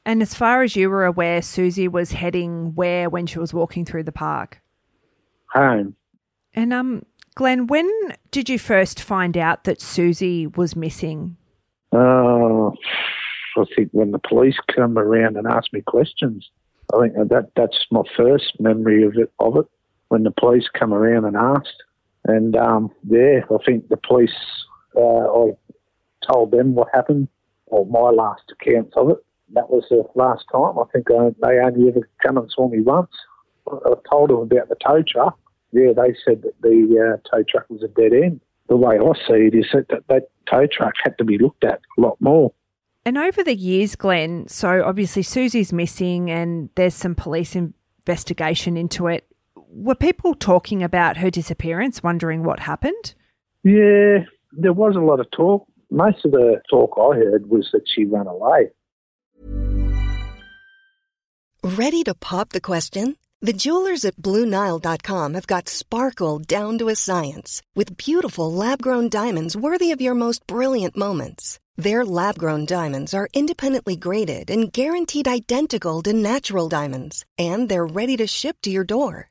And 0.04 0.22
as 0.22 0.34
far 0.34 0.62
as 0.62 0.76
you 0.76 0.90
were 0.90 1.04
aware, 1.04 1.42
Susie 1.42 1.88
was 1.88 2.12
heading 2.12 2.74
where 2.74 3.08
when 3.10 3.26
she 3.26 3.38
was 3.38 3.54
walking 3.54 3.84
through 3.84 4.04
the 4.04 4.12
park? 4.12 4.60
Home. 5.52 5.96
And 6.54 6.72
um, 6.72 7.04
Glenn, 7.34 7.66
when 7.66 7.90
did 8.30 8.48
you 8.48 8.58
first 8.58 9.00
find 9.00 9.36
out 9.36 9.64
that 9.64 9.80
Susie 9.80 10.46
was 10.46 10.76
missing? 10.76 11.36
Oh, 11.92 12.74
uh, 13.56 13.60
I 13.60 13.64
think 13.74 13.90
when 13.92 14.12
the 14.12 14.18
police 14.18 14.56
come 14.74 14.98
around 14.98 15.36
and 15.36 15.46
ask 15.46 15.72
me 15.72 15.80
questions, 15.80 16.48
I 16.94 17.00
think 17.00 17.14
that 17.14 17.50
that's 17.56 17.86
my 17.90 18.02
first 18.16 18.60
memory 18.60 19.04
of 19.04 19.16
it. 19.16 19.32
Of 19.38 19.56
it, 19.56 19.66
when 20.08 20.22
the 20.22 20.30
police 20.30 20.68
come 20.72 20.92
around 20.92 21.24
and 21.24 21.36
asked, 21.36 21.82
and 22.28 22.54
um, 22.56 22.90
yeah, 23.08 23.40
I 23.50 23.56
think 23.64 23.88
the 23.88 23.96
police. 23.96 24.30
Uh, 24.96 25.00
I 25.00 25.50
told 26.30 26.50
them 26.50 26.74
what 26.74 26.88
happened, 26.92 27.28
or 27.66 27.86
my 27.86 28.10
last 28.10 28.42
accounts 28.52 28.92
of 28.96 29.10
it. 29.10 29.16
That 29.54 29.70
was 29.70 29.84
the 29.88 30.04
last 30.14 30.44
time. 30.52 30.78
I 30.78 30.84
think 30.92 31.10
uh, 31.10 31.30
they 31.42 31.58
only 31.58 31.88
ever 31.88 32.08
come 32.24 32.36
and 32.36 32.50
saw 32.54 32.68
me 32.68 32.80
once. 32.80 33.10
I 33.66 33.94
told 34.10 34.30
them 34.30 34.38
about 34.38 34.68
the 34.68 34.76
tow 34.84 35.02
truck. 35.06 35.38
Yeah, 35.72 35.92
they 35.96 36.14
said 36.24 36.42
that 36.42 36.54
the 36.62 37.18
uh, 37.18 37.28
tow 37.30 37.44
truck 37.48 37.68
was 37.68 37.82
a 37.82 37.88
dead 37.88 38.12
end. 38.12 38.40
The 38.68 38.76
way 38.76 38.98
I 38.98 39.12
see 39.26 39.46
it 39.46 39.54
is 39.54 39.66
that, 39.72 39.88
that 39.88 40.06
that 40.08 40.28
tow 40.50 40.66
truck 40.66 40.94
had 41.02 41.16
to 41.18 41.24
be 41.24 41.38
looked 41.38 41.64
at 41.64 41.80
a 41.96 42.00
lot 42.00 42.20
more. 42.20 42.52
And 43.04 43.16
over 43.16 43.42
the 43.42 43.54
years, 43.54 43.96
Glenn, 43.96 44.48
so 44.48 44.82
obviously 44.84 45.22
Susie's 45.22 45.72
missing 45.72 46.30
and 46.30 46.68
there's 46.74 46.94
some 46.94 47.14
police 47.14 47.56
investigation 47.56 48.76
into 48.76 49.06
it. 49.06 49.27
Were 49.70 49.94
people 49.94 50.34
talking 50.34 50.82
about 50.82 51.18
her 51.18 51.30
disappearance, 51.30 52.02
wondering 52.02 52.42
what 52.42 52.60
happened? 52.60 53.14
Yeah, 53.64 54.24
there 54.52 54.72
was 54.72 54.96
a 54.96 55.00
lot 55.00 55.20
of 55.20 55.30
talk. 55.30 55.66
Most 55.90 56.24
of 56.24 56.32
the 56.32 56.60
talk 56.70 56.94
I 56.96 57.16
heard 57.16 57.50
was 57.50 57.68
that 57.72 57.82
she 57.86 58.06
ran 58.06 58.26
away. 58.26 58.70
Ready 61.62 62.02
to 62.04 62.14
pop 62.14 62.50
the 62.50 62.62
question? 62.62 63.16
The 63.42 63.52
jewelers 63.52 64.04
at 64.04 64.16
BlueNile.com 64.16 65.34
have 65.34 65.46
got 65.46 65.68
sparkle 65.68 66.38
down 66.38 66.78
to 66.78 66.88
a 66.88 66.96
science 66.96 67.62
with 67.76 67.96
beautiful 67.96 68.50
lab 68.50 68.80
grown 68.80 69.08
diamonds 69.08 69.56
worthy 69.56 69.92
of 69.92 70.00
your 70.00 70.14
most 70.14 70.46
brilliant 70.46 70.96
moments. 70.96 71.60
Their 71.76 72.04
lab 72.04 72.38
grown 72.38 72.64
diamonds 72.64 73.12
are 73.12 73.28
independently 73.34 73.96
graded 73.96 74.50
and 74.50 74.72
guaranteed 74.72 75.28
identical 75.28 76.02
to 76.02 76.12
natural 76.12 76.68
diamonds, 76.68 77.24
and 77.36 77.68
they're 77.68 77.86
ready 77.86 78.16
to 78.16 78.26
ship 78.26 78.56
to 78.62 78.70
your 78.70 78.84
door. 78.84 79.30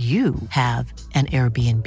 you 0.00 0.34
have 0.48 0.92
an 1.14 1.26
Airbnb. 1.26 1.86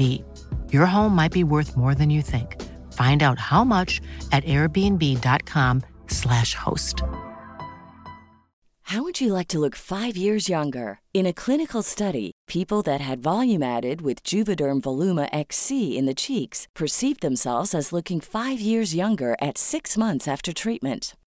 Your 0.71 0.85
home 0.85 1.15
might 1.15 1.31
be 1.31 1.43
worth 1.43 1.75
more 1.75 1.95
than 1.95 2.11
you 2.11 2.21
think. 2.21 2.61
Find 2.93 3.23
out 3.23 3.39
how 3.39 3.63
much 3.63 3.99
at 4.31 4.45
airbnb.com/slash 4.45 6.53
host. 6.53 7.01
How 8.87 9.01
would 9.01 9.19
you 9.19 9.33
like 9.33 9.47
to 9.47 9.57
look 9.59 9.75
five 9.75 10.15
years 10.15 10.47
younger? 10.49 10.99
In 11.13 11.25
a 11.25 11.33
clinical 11.33 11.81
study, 11.81 12.31
people 12.47 12.83
that 12.83 13.01
had 13.01 13.23
volume 13.23 13.63
added 13.63 14.01
with 14.01 14.21
Juvederm 14.23 14.81
Voluma 14.81 15.27
XC 15.31 15.97
in 15.97 16.05
the 16.05 16.13
cheeks 16.13 16.67
perceived 16.75 17.21
themselves 17.21 17.73
as 17.73 17.93
looking 17.93 18.19
five 18.19 18.59
years 18.59 18.93
younger 18.93 19.35
at 19.41 19.57
six 19.57 19.97
months 19.97 20.27
after 20.27 20.53
treatment. 20.53 21.15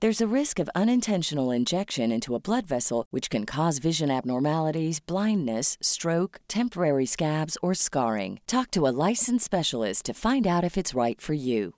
There's 0.00 0.20
a 0.20 0.28
risk 0.28 0.60
of 0.60 0.70
unintentional 0.76 1.50
injection 1.50 2.12
into 2.12 2.36
a 2.36 2.38
blood 2.38 2.68
vessel, 2.68 3.06
which 3.10 3.30
can 3.30 3.44
cause 3.44 3.78
vision 3.78 4.12
abnormalities, 4.12 5.00
blindness, 5.00 5.76
stroke, 5.80 6.38
temporary 6.46 7.04
scabs, 7.04 7.58
or 7.62 7.74
scarring. 7.74 8.38
Talk 8.46 8.70
to 8.70 8.86
a 8.86 8.94
licensed 9.08 9.44
specialist 9.44 10.04
to 10.04 10.14
find 10.14 10.46
out 10.46 10.62
if 10.62 10.78
it's 10.78 10.94
right 10.94 11.20
for 11.20 11.34
you. 11.34 11.74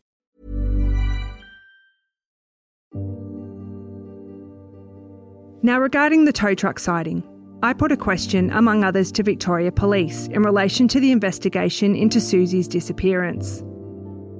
Now, 5.62 5.80
regarding 5.80 6.26
the 6.26 6.32
tow 6.32 6.54
truck 6.54 6.78
sighting, 6.78 7.22
I 7.62 7.72
put 7.72 7.90
a 7.90 7.96
question, 7.96 8.50
among 8.50 8.84
others, 8.84 9.10
to 9.12 9.22
Victoria 9.22 9.72
Police 9.72 10.26
in 10.26 10.42
relation 10.42 10.88
to 10.88 11.00
the 11.00 11.10
investigation 11.10 11.96
into 11.96 12.20
Susie's 12.20 12.68
disappearance. 12.68 13.62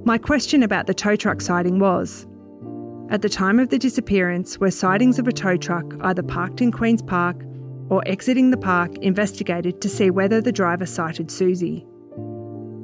My 0.05 0.19
question 0.19 0.61
about 0.61 0.85
the 0.85 0.93
tow 0.93 1.15
truck 1.15 1.41
sighting 1.41 1.79
was 1.79 2.27
At 3.11 3.21
the 3.21 3.27
time 3.27 3.59
of 3.59 3.67
the 3.67 3.77
disappearance, 3.77 4.57
were 4.57 4.71
sightings 4.71 5.19
of 5.19 5.27
a 5.27 5.33
tow 5.33 5.57
truck 5.57 5.95
either 5.99 6.23
parked 6.23 6.61
in 6.61 6.71
Queen's 6.71 7.01
Park 7.01 7.43
or 7.89 8.01
exiting 8.07 8.51
the 8.51 8.57
park 8.57 8.97
investigated 8.99 9.81
to 9.81 9.89
see 9.89 10.09
whether 10.09 10.39
the 10.39 10.53
driver 10.53 10.85
sighted 10.85 11.29
Susie? 11.29 11.85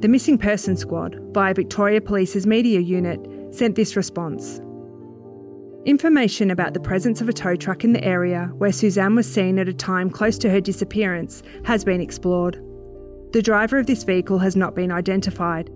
The 0.01 0.09
Missing 0.09 0.39
Person 0.39 0.75
Squad, 0.75 1.17
via 1.31 1.53
Victoria 1.53 2.01
Police's 2.01 2.45
media 2.45 2.81
unit, 2.81 3.25
sent 3.55 3.75
this 3.75 3.95
response. 3.95 4.59
Information 5.85 6.51
about 6.51 6.73
the 6.73 6.81
presence 6.81 7.21
of 7.21 7.29
a 7.29 7.33
tow 7.33 7.55
truck 7.55 7.85
in 7.85 7.93
the 7.93 8.03
area 8.03 8.51
where 8.57 8.73
Suzanne 8.73 9.15
was 9.15 9.33
seen 9.33 9.57
at 9.57 9.69
a 9.69 9.73
time 9.73 10.09
close 10.09 10.37
to 10.39 10.49
her 10.49 10.59
disappearance 10.59 11.41
has 11.63 11.85
been 11.85 12.01
explored. 12.01 12.61
The 13.31 13.41
driver 13.41 13.77
of 13.79 13.87
this 13.87 14.03
vehicle 14.03 14.39
has 14.39 14.57
not 14.57 14.75
been 14.75 14.91
identified. 14.91 15.69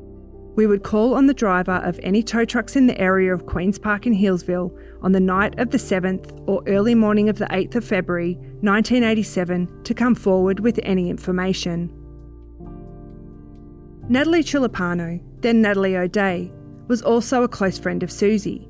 We 0.55 0.67
would 0.67 0.83
call 0.83 1.13
on 1.13 1.27
the 1.27 1.33
driver 1.33 1.81
of 1.83 1.99
any 2.03 2.21
tow 2.21 2.43
trucks 2.43 2.75
in 2.75 2.87
the 2.87 2.99
area 2.99 3.33
of 3.33 3.45
Queen's 3.45 3.79
Park 3.79 4.05
in 4.05 4.13
Healesville 4.13 4.77
on 5.01 5.13
the 5.13 5.19
night 5.19 5.57
of 5.57 5.71
the 5.71 5.77
7th 5.77 6.43
or 6.47 6.61
early 6.67 6.93
morning 6.93 7.29
of 7.29 7.37
the 7.37 7.45
8th 7.45 7.75
of 7.75 7.85
February 7.85 8.35
1987 8.61 9.83
to 9.83 9.93
come 9.93 10.13
forward 10.13 10.59
with 10.59 10.79
any 10.83 11.09
information. 11.09 11.89
Natalie 14.09 14.43
Chilipano, 14.43 15.21
then 15.41 15.61
Natalie 15.61 15.95
O'Day, 15.95 16.51
was 16.87 17.01
also 17.01 17.43
a 17.43 17.47
close 17.47 17.79
friend 17.79 18.03
of 18.03 18.11
Susie. 18.11 18.67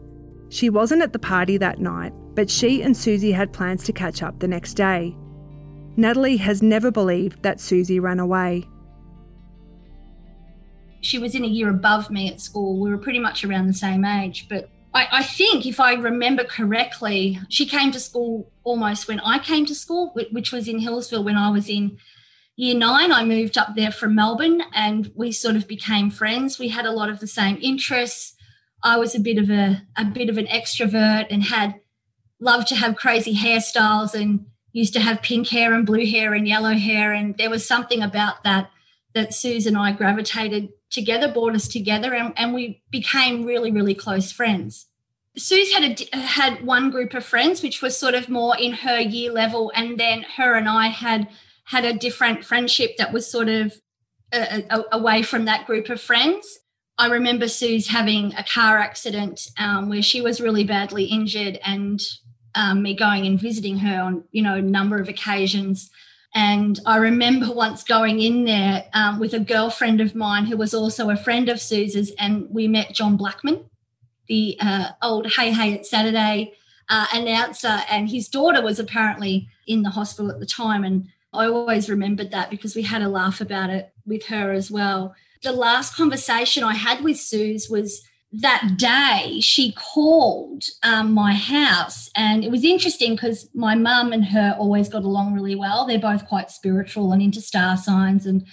She 0.49 0.69
wasn't 0.69 1.01
at 1.01 1.13
the 1.13 1.19
party 1.19 1.57
that 1.57 1.79
night, 1.79 2.13
but 2.35 2.49
she 2.49 2.83
and 2.83 2.95
Susie 2.95 3.31
had 3.31 3.53
plans 3.53 3.83
to 3.85 3.93
catch 3.93 4.21
up 4.21 4.39
the 4.39 4.47
next 4.47 4.75
day. 4.75 5.17
Natalie 5.97 6.37
has 6.37 6.61
never 6.61 6.91
believed 6.91 7.41
that 7.41 7.59
Susie 7.59 7.99
ran 7.99 8.19
away. 8.19 8.67
She 11.01 11.17
was 11.17 11.35
in 11.35 11.43
a 11.43 11.47
year 11.47 11.69
above 11.69 12.09
me 12.09 12.29
at 12.29 12.41
school. 12.41 12.79
We 12.79 12.89
were 12.89 12.97
pretty 12.97 13.19
much 13.19 13.43
around 13.43 13.67
the 13.67 13.73
same 13.73 14.05
age. 14.05 14.47
But 14.49 14.69
I, 14.93 15.07
I 15.11 15.23
think, 15.23 15.65
if 15.65 15.79
I 15.79 15.93
remember 15.93 16.43
correctly, 16.43 17.39
she 17.49 17.65
came 17.65 17.91
to 17.91 17.99
school 17.99 18.51
almost 18.63 19.07
when 19.07 19.19
I 19.19 19.39
came 19.39 19.65
to 19.65 19.75
school, 19.75 20.13
which 20.13 20.51
was 20.51 20.67
in 20.67 20.79
Healesville 20.79 21.23
when 21.23 21.37
I 21.37 21.49
was 21.49 21.69
in 21.69 21.97
year 22.55 22.75
nine. 22.75 23.11
I 23.11 23.23
moved 23.25 23.57
up 23.57 23.75
there 23.75 23.91
from 23.91 24.15
Melbourne 24.15 24.61
and 24.73 25.11
we 25.15 25.31
sort 25.31 25.55
of 25.55 25.67
became 25.67 26.11
friends. 26.11 26.59
We 26.59 26.69
had 26.69 26.85
a 26.85 26.91
lot 26.91 27.09
of 27.09 27.19
the 27.19 27.27
same 27.27 27.57
interests 27.61 28.35
I 28.83 28.97
was 28.97 29.15
a 29.15 29.19
bit 29.19 29.37
of 29.37 29.49
a 29.49 29.83
a 29.95 30.05
bit 30.05 30.29
of 30.29 30.37
an 30.37 30.47
extrovert 30.47 31.27
and 31.29 31.43
had 31.43 31.75
loved 32.39 32.67
to 32.69 32.75
have 32.75 32.95
crazy 32.95 33.35
hairstyles 33.35 34.13
and 34.13 34.45
used 34.73 34.93
to 34.93 34.99
have 34.99 35.21
pink 35.21 35.49
hair 35.49 35.73
and 35.73 35.85
blue 35.85 36.05
hair 36.05 36.33
and 36.33 36.47
yellow 36.47 36.73
hair 36.73 37.13
and 37.13 37.37
there 37.37 37.49
was 37.49 37.67
something 37.67 38.01
about 38.01 38.43
that 38.43 38.71
that 39.13 39.33
Suze 39.33 39.65
and 39.65 39.77
I 39.77 39.91
gravitated 39.91 40.69
together, 40.89 41.31
brought 41.31 41.55
us 41.55 41.67
together, 41.67 42.13
and, 42.13 42.33
and 42.37 42.53
we 42.53 42.81
became 42.91 43.45
really, 43.45 43.71
really 43.71 43.95
close 43.95 44.31
friends. 44.31 44.87
Suze 45.37 45.71
had 45.71 46.01
a, 46.13 46.17
had 46.17 46.65
one 46.65 46.89
group 46.89 47.13
of 47.13 47.25
friends, 47.25 47.63
which 47.63 47.81
was 47.81 47.97
sort 47.97 48.15
of 48.15 48.29
more 48.29 48.57
in 48.57 48.73
her 48.73 48.99
year 48.99 49.31
level, 49.31 49.71
and 49.75 49.99
then 49.99 50.25
her 50.37 50.55
and 50.55 50.67
I 50.67 50.87
had 50.87 51.29
had 51.65 51.85
a 51.85 51.93
different 51.93 52.43
friendship 52.43 52.97
that 52.97 53.13
was 53.13 53.31
sort 53.31 53.47
of 53.47 53.73
uh, 54.33 54.83
away 54.91 55.23
from 55.23 55.45
that 55.45 55.65
group 55.65 55.89
of 55.89 56.01
friends. 56.01 56.59
I 56.97 57.07
remember 57.07 57.47
Suze 57.47 57.87
having 57.87 58.33
a 58.35 58.43
car 58.43 58.77
accident 58.77 59.47
um, 59.57 59.89
where 59.89 60.01
she 60.01 60.21
was 60.21 60.41
really 60.41 60.65
badly 60.65 61.05
injured, 61.05 61.59
and 61.63 62.01
um, 62.53 62.83
me 62.83 62.93
going 62.93 63.25
and 63.25 63.39
visiting 63.39 63.79
her 63.79 64.01
on 64.01 64.25
you 64.31 64.43
know 64.43 64.55
a 64.55 64.61
number 64.61 64.99
of 64.99 65.07
occasions. 65.07 65.89
And 66.33 66.79
I 66.85 66.97
remember 66.97 67.51
once 67.51 67.83
going 67.83 68.21
in 68.21 68.45
there 68.45 68.85
um, 68.93 69.19
with 69.19 69.33
a 69.33 69.39
girlfriend 69.39 69.99
of 69.99 70.15
mine 70.15 70.45
who 70.45 70.57
was 70.57 70.73
also 70.73 71.09
a 71.09 71.17
friend 71.17 71.49
of 71.49 71.59
Suze's, 71.59 72.11
and 72.17 72.47
we 72.49 72.67
met 72.67 72.93
John 72.93 73.17
Blackman, 73.17 73.65
the 74.27 74.57
uh, 74.59 74.89
old 75.01 75.27
Hey 75.33 75.51
Hey 75.51 75.73
It's 75.73 75.89
Saturday 75.89 76.53
uh, 76.89 77.07
announcer, 77.13 77.81
and 77.89 78.09
his 78.09 78.29
daughter 78.29 78.61
was 78.61 78.79
apparently 78.79 79.49
in 79.67 79.81
the 79.81 79.89
hospital 79.89 80.31
at 80.31 80.39
the 80.39 80.45
time. 80.45 80.83
And 80.83 81.07
I 81.33 81.47
always 81.47 81.89
remembered 81.89 82.31
that 82.31 82.49
because 82.49 82.75
we 82.75 82.83
had 82.83 83.01
a 83.01 83.09
laugh 83.09 83.41
about 83.41 83.69
it 83.69 83.93
with 84.05 84.27
her 84.27 84.51
as 84.51 84.71
well 84.71 85.15
the 85.41 85.51
last 85.51 85.95
conversation 85.95 86.63
I 86.63 86.75
had 86.75 87.03
with 87.03 87.17
Suze 87.17 87.69
was 87.69 88.03
that 88.33 88.75
day 88.77 89.39
she 89.41 89.73
called 89.73 90.63
um, 90.83 91.13
my 91.13 91.33
house. 91.33 92.09
And 92.15 92.43
it 92.43 92.51
was 92.51 92.63
interesting 92.63 93.15
because 93.15 93.49
my 93.53 93.75
mum 93.75 94.13
and 94.13 94.25
her 94.25 94.55
always 94.57 94.87
got 94.87 95.03
along 95.03 95.33
really 95.33 95.55
well. 95.55 95.85
They're 95.85 95.99
both 95.99 96.27
quite 96.27 96.49
spiritual 96.49 97.11
and 97.11 97.21
into 97.21 97.41
star 97.41 97.75
signs 97.75 98.25
and 98.25 98.47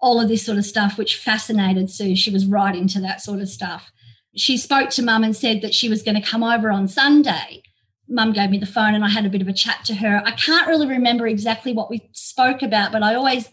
all 0.00 0.20
of 0.20 0.28
this 0.28 0.44
sort 0.44 0.58
of 0.58 0.64
stuff 0.64 0.96
which 0.96 1.16
fascinated 1.16 1.90
sue. 1.90 2.14
She 2.14 2.30
was 2.30 2.46
right 2.46 2.76
into 2.76 3.00
that 3.00 3.22
sort 3.22 3.40
of 3.40 3.48
stuff. 3.48 3.90
She 4.36 4.56
spoke 4.56 4.90
to 4.90 5.02
mum 5.02 5.24
and 5.24 5.34
said 5.34 5.62
that 5.62 5.74
she 5.74 5.88
was 5.88 6.02
going 6.02 6.20
to 6.20 6.26
come 6.26 6.44
over 6.44 6.70
on 6.70 6.86
sunday. 6.86 7.62
Mum 8.08 8.32
gave 8.32 8.50
me 8.50 8.58
the 8.58 8.66
phone 8.66 8.94
and 8.94 9.04
I 9.04 9.08
had 9.08 9.24
a 9.24 9.30
bit 9.30 9.40
of 9.40 9.48
a 9.48 9.52
chat 9.52 9.84
to 9.86 9.94
her. 9.94 10.22
I 10.24 10.32
can't 10.32 10.68
really 10.68 10.86
remember 10.86 11.26
exactly 11.26 11.72
what 11.72 11.90
we 11.90 12.08
spoke 12.12 12.62
about, 12.62 12.92
but 12.92 13.02
I 13.02 13.14
always 13.14 13.48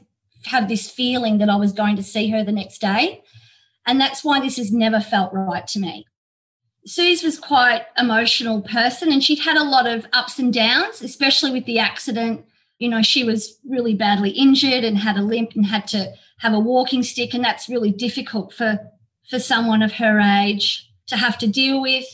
have 0.46 0.68
this 0.68 0.90
feeling 0.90 1.38
that 1.38 1.50
I 1.50 1.56
was 1.56 1.72
going 1.72 1.96
to 1.96 2.04
see 2.04 2.30
her 2.30 2.44
the 2.44 2.52
next 2.52 2.80
day. 2.80 3.24
And 3.86 4.00
that's 4.00 4.24
why 4.24 4.40
this 4.40 4.58
has 4.58 4.72
never 4.72 5.00
felt 5.00 5.34
right 5.34 5.68
to 5.68 5.80
me. 5.80 6.06
Suze 6.86 7.24
was 7.24 7.40
quite 7.40 7.86
emotional 7.98 8.62
person 8.62 9.12
and 9.12 9.24
she'd 9.24 9.40
had 9.40 9.58
a 9.58 9.64
lot 9.64 9.86
of 9.86 10.08
ups 10.14 10.40
and 10.40 10.54
downs, 10.54 11.02
especially 11.02 11.52
with 11.52 11.66
the 11.66 11.80
accident. 11.80 12.44
You 12.80 12.90
know, 12.90 13.02
she 13.04 13.24
was 13.24 13.60
really 13.68 13.94
badly 13.94 14.32
injured 14.32 14.84
and 14.84 14.98
had 14.98 15.18
a 15.18 15.22
limp 15.22 15.52
and 15.56 15.66
had 15.66 15.88
to 15.90 16.14
have 16.40 16.54
a 16.54 16.60
walking 16.60 17.04
stick. 17.04 17.34
And 17.34 17.44
that's 17.44 17.70
really 17.70 17.92
difficult 17.92 18.54
for, 18.54 18.80
for 19.30 19.40
someone 19.40 19.84
of 19.84 19.94
her 19.94 20.20
age 20.20 20.90
to 21.08 21.18
have 21.18 21.38
to 21.40 21.48
deal 21.48 21.82
with. 21.82 22.06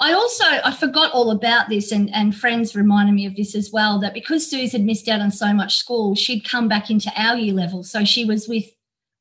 I 0.00 0.12
also 0.12 0.44
I 0.44 0.72
forgot 0.72 1.12
all 1.12 1.30
about 1.30 1.68
this, 1.68 1.92
and, 1.92 2.12
and 2.12 2.36
friends 2.36 2.74
reminded 2.74 3.14
me 3.14 3.26
of 3.26 3.36
this 3.36 3.54
as 3.54 3.70
well. 3.72 4.00
That 4.00 4.12
because 4.12 4.50
Suze 4.50 4.72
had 4.72 4.84
missed 4.84 5.08
out 5.08 5.20
on 5.20 5.30
so 5.30 5.52
much 5.52 5.76
school, 5.76 6.16
she'd 6.16 6.44
come 6.44 6.68
back 6.68 6.90
into 6.90 7.12
our 7.16 7.36
year 7.36 7.54
level. 7.54 7.84
So 7.84 8.04
she 8.04 8.24
was 8.24 8.48
with 8.48 8.64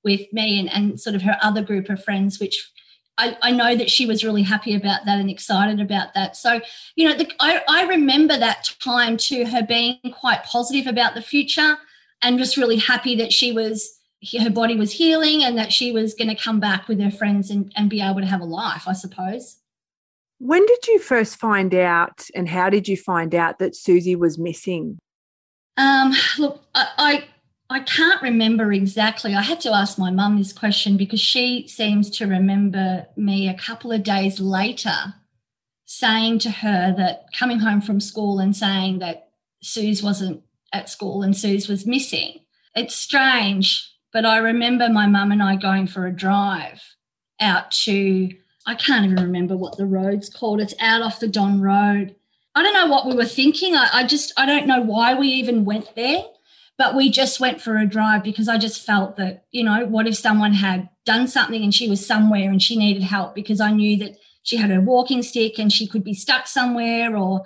with 0.03 0.31
me 0.33 0.59
and, 0.59 0.71
and 0.71 0.99
sort 0.99 1.15
of 1.15 1.21
her 1.21 1.37
other 1.41 1.61
group 1.61 1.89
of 1.89 2.03
friends, 2.03 2.39
which 2.39 2.71
I, 3.17 3.37
I 3.41 3.51
know 3.51 3.75
that 3.75 3.91
she 3.91 4.05
was 4.05 4.23
really 4.23 4.43
happy 4.43 4.75
about 4.75 5.05
that 5.05 5.19
and 5.19 5.29
excited 5.29 5.79
about 5.79 6.13
that. 6.15 6.35
So, 6.35 6.61
you 6.95 7.07
know, 7.07 7.15
the, 7.15 7.31
I, 7.39 7.61
I 7.67 7.83
remember 7.83 8.37
that 8.37 8.73
time 8.83 9.17
to 9.17 9.45
her 9.45 9.63
being 9.63 9.99
quite 10.13 10.43
positive 10.43 10.87
about 10.87 11.13
the 11.13 11.21
future 11.21 11.77
and 12.21 12.39
just 12.39 12.57
really 12.57 12.77
happy 12.77 13.15
that 13.17 13.31
she 13.31 13.51
was 13.51 13.99
her 14.39 14.49
body 14.49 14.77
was 14.77 14.93
healing 14.93 15.43
and 15.43 15.57
that 15.57 15.73
she 15.73 15.91
was 15.91 16.13
going 16.13 16.29
to 16.29 16.41
come 16.41 16.59
back 16.59 16.87
with 16.87 16.99
her 17.01 17.11
friends 17.11 17.49
and, 17.49 17.71
and 17.75 17.89
be 17.89 18.01
able 18.01 18.21
to 18.21 18.25
have 18.25 18.39
a 18.39 18.45
life, 18.45 18.87
I 18.87 18.93
suppose. 18.93 19.57
When 20.39 20.65
did 20.65 20.87
you 20.87 20.99
first 20.99 21.37
find 21.37 21.73
out, 21.75 22.27
and 22.33 22.47
how 22.47 22.69
did 22.69 22.87
you 22.87 22.97
find 22.97 23.35
out 23.35 23.59
that 23.59 23.75
Susie 23.75 24.15
was 24.15 24.37
missing? 24.37 24.97
Um, 25.77 26.13
look, 26.37 26.63
I, 26.73 26.87
I 26.97 27.23
I 27.73 27.79
can't 27.79 28.21
remember 28.21 28.71
exactly. 28.71 29.33
I 29.33 29.41
had 29.41 29.59
to 29.61 29.73
ask 29.73 29.97
my 29.97 30.11
mum 30.11 30.37
this 30.37 30.53
question 30.53 30.95
because 30.95 31.19
she 31.19 31.67
seems 31.67 32.11
to 32.11 32.27
remember 32.27 33.07
me 33.17 33.49
a 33.49 33.55
couple 33.55 33.91
of 33.91 34.03
days 34.03 34.39
later 34.39 35.15
saying 35.83 36.37
to 36.39 36.51
her 36.51 36.93
that 36.95 37.33
coming 37.33 37.57
home 37.57 37.81
from 37.81 37.99
school 37.99 38.37
and 38.37 38.55
saying 38.55 38.99
that 38.99 39.29
Suze 39.63 40.03
wasn't 40.03 40.43
at 40.71 40.87
school 40.87 41.23
and 41.23 41.35
Suze 41.35 41.67
was 41.67 41.87
missing. 41.87 42.41
It's 42.75 42.93
strange, 42.93 43.91
but 44.11 44.23
I 44.23 44.37
remember 44.37 44.87
my 44.89 45.07
mum 45.07 45.31
and 45.31 45.41
I 45.41 45.55
going 45.55 45.87
for 45.87 46.05
a 46.05 46.15
drive 46.15 46.79
out 47.39 47.71
to 47.71 48.29
I 48.67 48.75
can't 48.75 49.03
even 49.05 49.17
remember 49.17 49.57
what 49.57 49.77
the 49.77 49.87
road's 49.87 50.29
called. 50.29 50.61
It's 50.61 50.75
out 50.79 51.01
off 51.01 51.19
the 51.19 51.27
Don 51.27 51.59
Road. 51.59 52.15
I 52.53 52.61
don't 52.61 52.73
know 52.75 52.85
what 52.85 53.07
we 53.07 53.15
were 53.15 53.25
thinking. 53.25 53.75
I, 53.75 53.89
I 53.91 54.03
just, 54.03 54.31
I 54.37 54.45
don't 54.45 54.67
know 54.67 54.81
why 54.81 55.15
we 55.15 55.27
even 55.29 55.65
went 55.65 55.95
there, 55.95 56.23
but 56.77 56.95
we 56.95 57.09
just 57.09 57.39
went 57.39 57.61
for 57.61 57.77
a 57.77 57.85
drive 57.85 58.23
because 58.23 58.47
I 58.47 58.57
just 58.57 58.85
felt 58.85 59.17
that, 59.17 59.45
you 59.51 59.63
know, 59.63 59.85
what 59.85 60.07
if 60.07 60.15
someone 60.15 60.53
had 60.53 60.89
done 61.05 61.27
something 61.27 61.63
and 61.63 61.73
she 61.73 61.89
was 61.89 62.05
somewhere 62.05 62.49
and 62.49 62.61
she 62.61 62.77
needed 62.77 63.03
help 63.03 63.35
because 63.35 63.61
I 63.61 63.71
knew 63.71 63.97
that 63.97 64.17
she 64.43 64.57
had 64.57 64.71
her 64.71 64.81
walking 64.81 65.21
stick 65.21 65.59
and 65.59 65.71
she 65.71 65.87
could 65.87 66.03
be 66.03 66.13
stuck 66.13 66.47
somewhere 66.47 67.15
or 67.15 67.45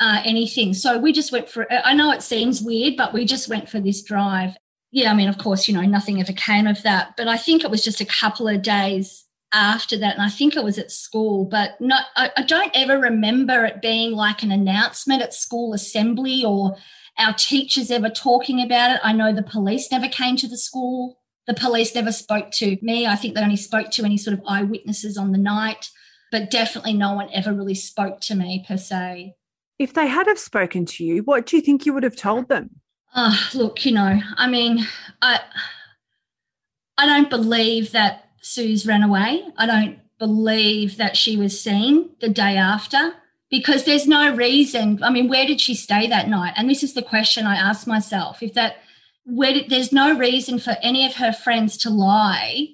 uh, 0.00 0.22
anything. 0.24 0.74
So 0.74 0.98
we 0.98 1.12
just 1.12 1.32
went 1.32 1.48
for, 1.48 1.70
I 1.72 1.94
know 1.94 2.10
it 2.10 2.22
seems 2.22 2.62
weird, 2.62 2.96
but 2.96 3.12
we 3.12 3.24
just 3.24 3.48
went 3.48 3.68
for 3.68 3.80
this 3.80 4.02
drive. 4.02 4.56
Yeah, 4.90 5.10
I 5.10 5.14
mean, 5.14 5.28
of 5.28 5.38
course, 5.38 5.66
you 5.68 5.74
know, 5.74 5.82
nothing 5.82 6.20
ever 6.20 6.32
came 6.32 6.66
of 6.66 6.82
that, 6.82 7.14
but 7.16 7.28
I 7.28 7.36
think 7.36 7.64
it 7.64 7.70
was 7.70 7.82
just 7.82 8.00
a 8.00 8.06
couple 8.06 8.48
of 8.48 8.62
days 8.62 9.24
after 9.52 9.96
that, 9.96 10.14
and 10.14 10.22
I 10.22 10.28
think 10.28 10.56
it 10.56 10.64
was 10.64 10.78
at 10.78 10.90
school, 10.90 11.44
but 11.44 11.80
not, 11.80 12.06
I, 12.16 12.30
I 12.36 12.42
don't 12.42 12.72
ever 12.74 12.98
remember 12.98 13.64
it 13.64 13.80
being 13.80 14.12
like 14.12 14.42
an 14.42 14.50
announcement 14.50 15.22
at 15.22 15.32
school 15.32 15.74
assembly 15.74 16.44
or 16.44 16.76
our 17.18 17.32
teachers 17.32 17.90
ever 17.90 18.08
talking 18.08 18.60
about 18.60 18.90
it. 18.92 19.00
I 19.02 19.12
know 19.12 19.32
the 19.32 19.42
police 19.42 19.90
never 19.90 20.08
came 20.08 20.36
to 20.36 20.48
the 20.48 20.58
school. 20.58 21.18
The 21.46 21.54
police 21.54 21.94
never 21.94 22.12
spoke 22.12 22.50
to 22.52 22.76
me. 22.82 23.06
I 23.06 23.16
think 23.16 23.34
they 23.34 23.42
only 23.42 23.56
spoke 23.56 23.90
to 23.92 24.04
any 24.04 24.16
sort 24.16 24.38
of 24.38 24.44
eyewitnesses 24.46 25.16
on 25.16 25.32
the 25.32 25.38
night, 25.38 25.90
but 26.32 26.50
definitely 26.50 26.94
no 26.94 27.12
one 27.12 27.28
ever 27.32 27.52
really 27.52 27.74
spoke 27.74 28.20
to 28.22 28.34
me 28.34 28.64
per 28.66 28.76
se. 28.76 29.34
If 29.78 29.92
they 29.92 30.06
had 30.06 30.26
have 30.26 30.38
spoken 30.38 30.86
to 30.86 31.04
you, 31.04 31.22
what 31.22 31.46
do 31.46 31.56
you 31.56 31.62
think 31.62 31.84
you 31.84 31.92
would 31.92 32.02
have 32.02 32.16
told 32.16 32.48
them? 32.48 32.70
Oh, 33.14 33.50
look, 33.54 33.84
you 33.84 33.92
know, 33.92 34.20
I 34.36 34.48
mean, 34.48 34.86
I 35.22 35.40
I 36.96 37.06
don't 37.06 37.30
believe 37.30 37.92
that 37.92 38.30
Suze 38.40 38.86
ran 38.86 39.02
away. 39.02 39.44
I 39.56 39.66
don't 39.66 39.98
believe 40.18 40.96
that 40.96 41.16
she 41.16 41.36
was 41.36 41.60
seen 41.60 42.10
the 42.20 42.28
day 42.28 42.56
after 42.56 43.14
because 43.54 43.84
there's 43.84 44.08
no 44.08 44.34
reason. 44.34 45.00
I 45.00 45.10
mean, 45.10 45.28
where 45.28 45.46
did 45.46 45.60
she 45.60 45.76
stay 45.76 46.08
that 46.08 46.28
night? 46.28 46.54
And 46.56 46.68
this 46.68 46.82
is 46.82 46.94
the 46.94 47.02
question 47.02 47.46
I 47.46 47.54
ask 47.54 47.86
myself: 47.86 48.42
if 48.42 48.52
that 48.54 48.78
where 49.24 49.52
did, 49.52 49.70
there's 49.70 49.92
no 49.92 50.18
reason 50.18 50.58
for 50.58 50.74
any 50.82 51.06
of 51.06 51.14
her 51.14 51.32
friends 51.32 51.76
to 51.78 51.90
lie 51.90 52.70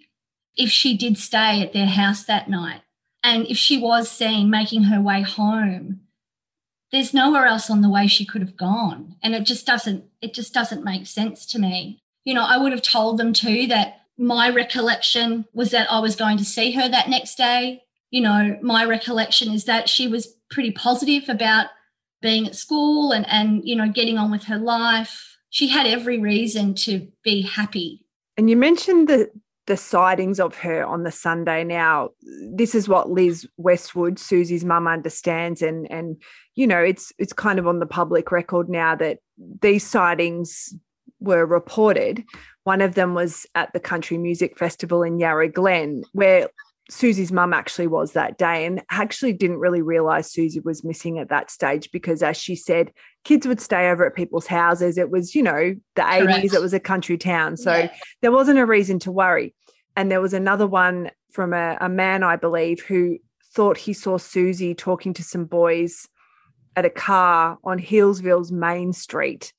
if 0.57 0.71
she 0.71 0.97
did 0.97 1.19
stay 1.19 1.61
at 1.61 1.75
their 1.75 1.87
house 1.87 2.25
that 2.25 2.49
night, 2.49 2.81
and 3.23 3.47
if 3.47 3.59
she 3.59 3.77
was 3.77 4.11
seen 4.11 4.49
making 4.49 4.85
her 4.85 5.03
way 5.03 5.21
home, 5.21 6.01
there's 6.93 7.13
nowhere 7.13 7.45
else 7.45 7.69
on 7.69 7.83
the 7.83 7.91
way 7.91 8.07
she 8.07 8.25
could 8.25 8.41
have 8.41 8.57
gone, 8.57 9.17
and 9.23 9.35
it 9.35 9.45
just 9.45 9.67
doesn't 9.67 10.05
it 10.23 10.33
just 10.33 10.55
doesn't 10.55 10.83
make 10.83 11.07
sense 11.07 11.45
to 11.45 11.59
me. 11.59 12.01
You 12.25 12.33
know, 12.33 12.47
I 12.47 12.57
would 12.57 12.73
have 12.73 12.81
told 12.81 13.19
them 13.19 13.35
too 13.35 13.67
that 13.67 14.01
my 14.17 14.49
recollection 14.49 15.45
was 15.53 15.73
that 15.73 15.93
I 15.93 15.99
was 15.99 16.17
going 16.17 16.39
to 16.39 16.45
see 16.45 16.71
her 16.73 16.89
that 16.89 17.11
next 17.11 17.35
day. 17.37 17.83
You 18.11 18.23
know, 18.23 18.59
my 18.63 18.85
recollection 18.85 19.53
is 19.53 19.65
that 19.65 19.89
she 19.89 20.09
was 20.09 20.35
pretty 20.51 20.73
positive 20.73 21.29
about 21.29 21.67
being 22.21 22.47
at 22.47 22.57
school 22.57 23.13
and, 23.13 23.27
and 23.29 23.63
you 23.65 23.77
know, 23.77 23.89
getting 23.89 24.19
on 24.19 24.31
with 24.31 24.45
her 24.45 24.59
life. 24.59 25.37
She 25.51 25.69
had 25.69 25.87
every 25.87 26.19
reason 26.19 26.75
to 26.75 27.09
be 27.25 27.43
happy. 27.43 28.05
And 28.37 28.49
you 28.49 28.57
mentioned 28.57 29.09
the 29.09 29.31
the 29.67 29.77
sightings 29.77 30.41
of 30.41 30.57
her 30.57 30.85
on 30.85 31.05
the 31.05 31.13
Sunday. 31.13 31.63
Now, 31.63 32.11
this 32.53 32.75
is 32.75 32.89
what 32.89 33.11
Liz 33.11 33.47
Westwood, 33.57 34.19
Susie's 34.19 34.65
mum, 34.65 34.89
understands, 34.89 35.63
and 35.63 35.91
and 35.91 36.17
you 36.57 36.67
know, 36.67 36.81
it's 36.81 37.13
it's 37.19 37.33
kind 37.33 37.59
of 37.59 37.67
on 37.67 37.79
the 37.79 37.87
public 37.87 38.33
record 38.33 38.69
now 38.69 38.95
that 38.97 39.19
these 39.63 39.87
sightings 39.87 40.75
were 41.21 41.47
reported. 41.47 42.25
One 42.65 42.81
of 42.81 42.95
them 42.95 43.15
was 43.15 43.47
at 43.55 43.73
the 43.73 43.81
Country 43.81 44.19
Music 44.19 44.59
Festival 44.59 45.03
in 45.03 45.19
Yarra 45.19 45.49
Glen, 45.49 46.03
where 46.13 46.49
Susie's 46.91 47.33
mum 47.33 47.53
actually 47.53 47.87
was 47.87 48.13
that 48.13 48.37
day 48.37 48.67
and 48.67 48.83
actually 48.91 49.33
didn't 49.33 49.59
really 49.59 49.81
realize 49.81 50.31
Susie 50.31 50.61
was 50.61 50.85
missing 50.85 51.19
at 51.19 51.29
that 51.29 51.51
stage 51.51 51.91
because, 51.93 52.23
as 52.23 52.37
she 52.37 52.57
said, 52.57 52.93
kids 53.25 53.47
would 53.47 53.61
stay 53.61 53.91
over 53.91 54.05
at 54.05 54.15
people's 54.15 54.47
houses. 54.47 54.99
It 54.99 55.11
was, 55.11 55.35
you 55.35 55.43
know, 55.43 55.75
the 55.95 56.03
Correct. 56.03 56.45
80s, 56.45 56.55
it 56.55 56.61
was 56.61 56.75
a 56.75 56.81
country 56.81 57.17
town. 57.17 57.57
So 57.57 57.75
yeah. 57.75 57.93
there 58.23 58.33
wasn't 58.33 58.59
a 58.59 58.67
reason 58.67 58.99
to 59.01 59.13
worry. 59.13 59.55
And 59.97 60.11
there 60.11 60.21
was 60.21 60.35
another 60.35 60.67
one 60.67 61.11
from 61.33 61.53
a, 61.53 61.79
a 61.81 61.89
man, 61.89 62.23
I 62.23 62.37
believe, 62.37 62.81
who 62.81 63.19
thought 63.55 63.77
he 63.77 63.93
saw 63.93 64.19
Susie 64.19 64.75
talking 64.75 65.15
to 65.15 65.23
some 65.23 65.45
boys 65.45 66.09
at 66.77 66.85
a 66.85 66.91
car 66.91 67.59
on 67.65 67.79
Healesville's 67.79 68.53
main 68.53 68.93
street 68.93 69.53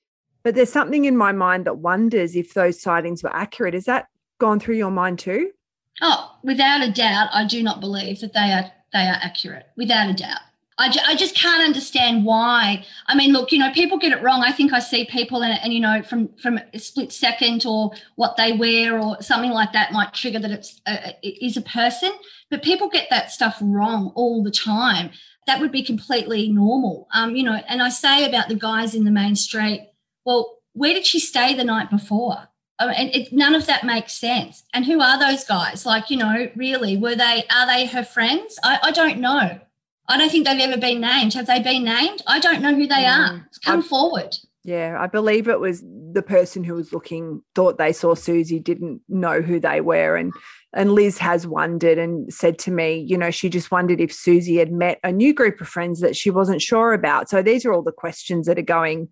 but 0.44 0.56
there's 0.56 0.72
something 0.72 1.06
in 1.06 1.17
my 1.17 1.32
mind 1.32 1.65
that 1.65 1.78
wonders 1.78 2.36
if 2.36 2.54
those 2.54 2.82
sightings 2.82 3.24
were 3.24 3.36
accurate. 3.36 3.74
Has 3.74 3.86
that 3.86 4.08
gone 4.39 4.60
through 4.60 4.76
your 4.76 4.91
mind 4.91 5.20
too? 5.20 5.52
Oh, 6.01 6.38
without 6.43 6.84
a 6.84 6.91
doubt, 6.91 7.30
I 7.34 7.45
do 7.45 7.62
not 7.63 7.80
believe 7.80 8.21
that 8.21 8.34
they 8.34 8.51
are 8.51 8.71
they 8.93 9.08
are 9.08 9.19
accurate. 9.21 9.67
Without 9.75 10.10
a 10.10 10.13
doubt. 10.13 10.41
I, 10.77 10.89
ju- 10.89 10.99
I 11.06 11.15
just 11.15 11.36
can't 11.36 11.63
understand 11.63 12.25
why. 12.25 12.84
I 13.06 13.13
mean, 13.13 13.34
look, 13.34 13.51
you 13.51 13.60
know, 13.60 13.71
people 13.71 13.99
get 13.99 14.13
it 14.13 14.23
wrong. 14.23 14.41
I 14.43 14.51
think 14.51 14.73
I 14.73 14.80
see 14.80 15.06
people 15.06 15.43
and, 15.43 15.60
and 15.62 15.71
you 15.71 15.80
know, 15.80 16.01
from 16.01 16.30
from 16.38 16.60
a 16.73 16.80
split 16.80 17.12
second 17.12 17.65
or 17.65 17.91
what 18.15 18.36
they 18.36 18.54
wear 18.54 18.99
or 18.99 19.21
something 19.21 19.51
like 19.51 19.73
that 19.73 19.91
might 19.91 20.13
trigger 20.13 20.39
that 20.39 20.51
it's 20.51 20.82
a, 20.88 21.15
it 21.21 21.45
is 21.45 21.56
a 21.56 21.62
person. 21.62 22.12
But 22.49 22.63
people 22.63 22.89
get 22.89 23.10
that 23.12 23.32
stuff 23.32 23.58
wrong 23.62 24.12
all 24.15 24.43
the 24.43 24.51
time. 24.51 25.12
That 25.47 25.60
would 25.60 25.71
be 25.71 25.84
completely 25.84 26.49
normal. 26.49 27.08
Um, 27.13 27.36
you 27.36 27.43
know, 27.43 27.62
and 27.67 27.82
I 27.82 27.89
say 27.89 28.25
about 28.25 28.47
the 28.47 28.56
guys 28.56 28.95
in 28.95 29.04
the 29.04 29.12
main 29.12 29.36
street 29.36 29.88
well, 30.25 30.60
where 30.73 30.93
did 30.93 31.06
she 31.06 31.19
stay 31.19 31.54
the 31.56 31.63
night 31.63 31.89
before? 31.89 32.47
Oh, 32.82 32.89
and 32.89 33.13
it, 33.13 33.32
none 33.32 33.54
of 33.54 33.67
that 33.67 33.86
makes 33.86 34.13
sense. 34.13 34.63
And 34.74 34.86
who 34.86 35.00
are 35.02 35.20
those 35.20 35.44
guys? 35.44 35.86
Like, 35.86 36.10
you 36.10 36.17
know, 36.17 36.50
really, 36.56 36.98
were 36.98 37.15
they, 37.15 37.44
are 37.54 37.67
they 37.67 37.86
her 37.86 38.04
friends? 38.04 38.58
I, 38.63 38.79
I 38.82 38.92
don't 38.92 39.19
know. 39.19 39.60
I 40.08 40.17
don't 40.17 40.32
think 40.32 40.48
they've 40.48 40.60
ever 40.60 40.82
been 40.82 41.00
named. 41.00 41.36
Have 41.36 41.46
they 41.46 41.60
been 41.60 41.84
named? 41.84 42.23
I 42.25 42.40
don't 42.40 42.62
know 42.62 42.73
who 42.73 42.88
they 42.88 43.04
mm, 43.04 43.19
are. 43.19 43.48
Come 43.63 43.79
I, 43.79 43.84
forward. 43.84 44.36
Yeah, 44.63 44.98
I 45.00 45.06
believe 45.06 45.48
it 45.48 45.60
was 45.60 45.84
the 46.12 46.23
person 46.23 46.63
who 46.63 46.73
was 46.73 46.92
looking 46.92 47.44
thought 47.54 47.77
they 47.77 47.94
saw 47.94 48.15
Susie, 48.15 48.60
didn't 48.60 49.02
know 49.08 49.42
who 49.42 49.60
they 49.60 49.79
were. 49.79 50.15
And 50.15 50.34
and 50.73 50.94
Liz 50.94 51.17
has 51.17 51.46
wondered 51.46 51.98
and 51.98 52.34
said 52.34 52.58
to 52.60 52.71
me, 52.71 53.06
you 53.08 53.17
know, 53.17 53.29
she 53.29 53.50
just 53.50 53.71
wondered 53.71 54.00
if 54.00 54.12
Susie 54.12 54.56
had 54.56 54.71
met 54.71 55.00
a 55.04 55.12
new 55.12 55.34
group 55.34 55.60
of 55.60 55.67
friends 55.67 56.00
that 56.00 56.15
she 56.15 56.29
wasn't 56.29 56.62
sure 56.62 56.94
about. 56.94 57.29
So 57.29 57.42
these 57.42 57.65
are 57.65 57.73
all 57.73 57.82
the 57.82 57.92
questions 57.92 58.48
that 58.48 58.58
are 58.58 58.63
going 58.63 59.10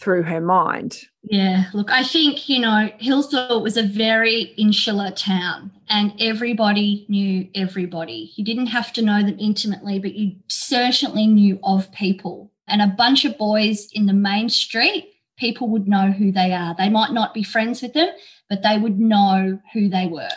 through 0.00 0.22
her 0.24 0.40
mind. 0.40 1.00
Yeah, 1.22 1.66
look, 1.72 1.90
I 1.90 2.02
think, 2.02 2.48
you 2.48 2.58
know, 2.58 2.90
Healesville 3.00 3.62
was 3.62 3.76
a 3.76 3.82
very 3.82 4.54
insular 4.58 5.10
town 5.12 5.70
and 5.88 6.12
everybody 6.18 7.06
knew 7.08 7.48
everybody. 7.54 8.32
You 8.34 8.44
didn't 8.44 8.66
have 8.66 8.92
to 8.94 9.02
know 9.02 9.22
them 9.22 9.36
intimately, 9.38 9.98
but 10.00 10.14
you 10.14 10.36
certainly 10.48 11.26
knew 11.26 11.60
of 11.62 11.92
people. 11.92 12.50
And 12.66 12.82
a 12.82 12.88
bunch 12.88 13.24
of 13.24 13.38
boys 13.38 13.88
in 13.92 14.06
the 14.06 14.12
main 14.12 14.48
street, 14.48 15.12
people 15.36 15.68
would 15.68 15.86
know 15.86 16.10
who 16.10 16.32
they 16.32 16.52
are. 16.52 16.74
They 16.76 16.88
might 16.88 17.12
not 17.12 17.34
be 17.34 17.42
friends 17.42 17.82
with 17.82 17.92
them, 17.92 18.08
but 18.48 18.62
they 18.62 18.78
would 18.78 18.98
know 18.98 19.60
who 19.72 19.88
they 19.88 20.06
were. 20.06 20.28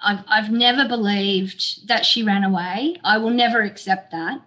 I've, 0.00 0.24
I've 0.28 0.50
never 0.50 0.86
believed 0.86 1.88
that 1.88 2.04
she 2.04 2.22
ran 2.22 2.44
away. 2.44 2.96
I 3.04 3.18
will 3.18 3.30
never 3.30 3.62
accept 3.62 4.10
that. 4.10 4.40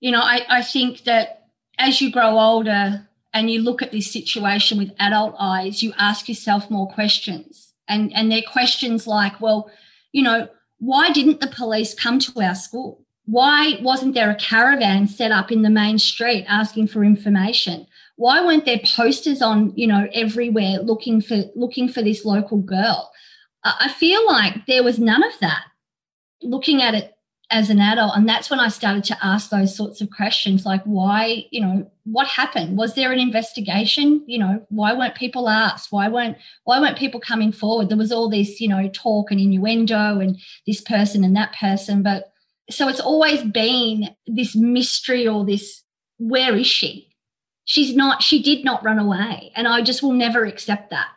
You 0.00 0.12
know, 0.12 0.20
I, 0.20 0.46
I 0.48 0.62
think 0.62 1.04
that 1.04 1.48
as 1.78 2.00
you 2.00 2.10
grow 2.10 2.38
older, 2.38 3.05
and 3.36 3.50
you 3.50 3.60
look 3.60 3.82
at 3.82 3.92
this 3.92 4.10
situation 4.10 4.78
with 4.78 4.94
adult 4.98 5.36
eyes, 5.38 5.82
you 5.82 5.92
ask 5.98 6.26
yourself 6.26 6.70
more 6.70 6.88
questions. 6.88 7.74
And, 7.86 8.10
and 8.14 8.32
they're 8.32 8.40
questions 8.40 9.06
like, 9.06 9.42
well, 9.42 9.70
you 10.12 10.22
know, 10.22 10.48
why 10.78 11.10
didn't 11.10 11.40
the 11.40 11.46
police 11.46 11.92
come 11.92 12.18
to 12.18 12.40
our 12.40 12.54
school? 12.54 13.04
Why 13.26 13.78
wasn't 13.82 14.14
there 14.14 14.30
a 14.30 14.36
caravan 14.36 15.06
set 15.06 15.32
up 15.32 15.52
in 15.52 15.60
the 15.60 15.68
main 15.68 15.98
street 15.98 16.46
asking 16.48 16.86
for 16.86 17.04
information? 17.04 17.86
Why 18.16 18.42
weren't 18.42 18.64
there 18.64 18.80
posters 18.82 19.42
on, 19.42 19.74
you 19.76 19.86
know, 19.86 20.08
everywhere 20.14 20.78
looking 20.78 21.20
for 21.20 21.44
looking 21.54 21.90
for 21.90 22.00
this 22.00 22.24
local 22.24 22.62
girl? 22.62 23.12
I 23.64 23.92
feel 23.98 24.24
like 24.26 24.64
there 24.66 24.82
was 24.82 24.98
none 24.98 25.22
of 25.22 25.38
that. 25.40 25.64
Looking 26.40 26.80
at 26.80 26.94
it 26.94 27.12
as 27.50 27.68
an 27.70 27.78
adult 27.78 28.16
and 28.16 28.28
that's 28.28 28.50
when 28.50 28.58
i 28.58 28.66
started 28.66 29.04
to 29.04 29.16
ask 29.24 29.50
those 29.50 29.76
sorts 29.76 30.00
of 30.00 30.10
questions 30.10 30.66
like 30.66 30.82
why 30.82 31.44
you 31.52 31.60
know 31.60 31.88
what 32.06 32.28
happened? 32.28 32.78
Was 32.78 32.94
there 32.94 33.10
an 33.10 33.18
investigation? 33.18 34.22
You 34.26 34.38
know 34.38 34.66
why 34.68 34.92
weren't 34.92 35.16
people 35.16 35.48
asked? 35.48 35.90
Why 35.90 36.08
weren't 36.08 36.36
why 36.64 36.80
weren't 36.80 36.96
people 36.96 37.18
coming 37.18 37.50
forward? 37.50 37.88
There 37.88 37.98
was 37.98 38.12
all 38.12 38.30
this 38.30 38.60
you 38.60 38.68
know 38.68 38.88
talk 38.88 39.30
and 39.30 39.40
innuendo 39.40 40.20
and 40.20 40.38
this 40.66 40.80
person 40.80 41.24
and 41.24 41.34
that 41.36 41.54
person 41.58 42.02
but 42.02 42.32
so 42.70 42.88
it's 42.88 43.00
always 43.00 43.42
been 43.42 44.10
this 44.26 44.54
mystery 44.54 45.26
or 45.26 45.44
this 45.44 45.82
where 46.18 46.56
is 46.56 46.66
she? 46.66 47.08
She's 47.64 47.94
not 47.94 48.22
she 48.22 48.40
did 48.40 48.64
not 48.64 48.84
run 48.84 49.00
away 49.00 49.52
and 49.56 49.66
i 49.66 49.82
just 49.82 50.02
will 50.02 50.12
never 50.12 50.44
accept 50.44 50.90
that. 50.90 51.08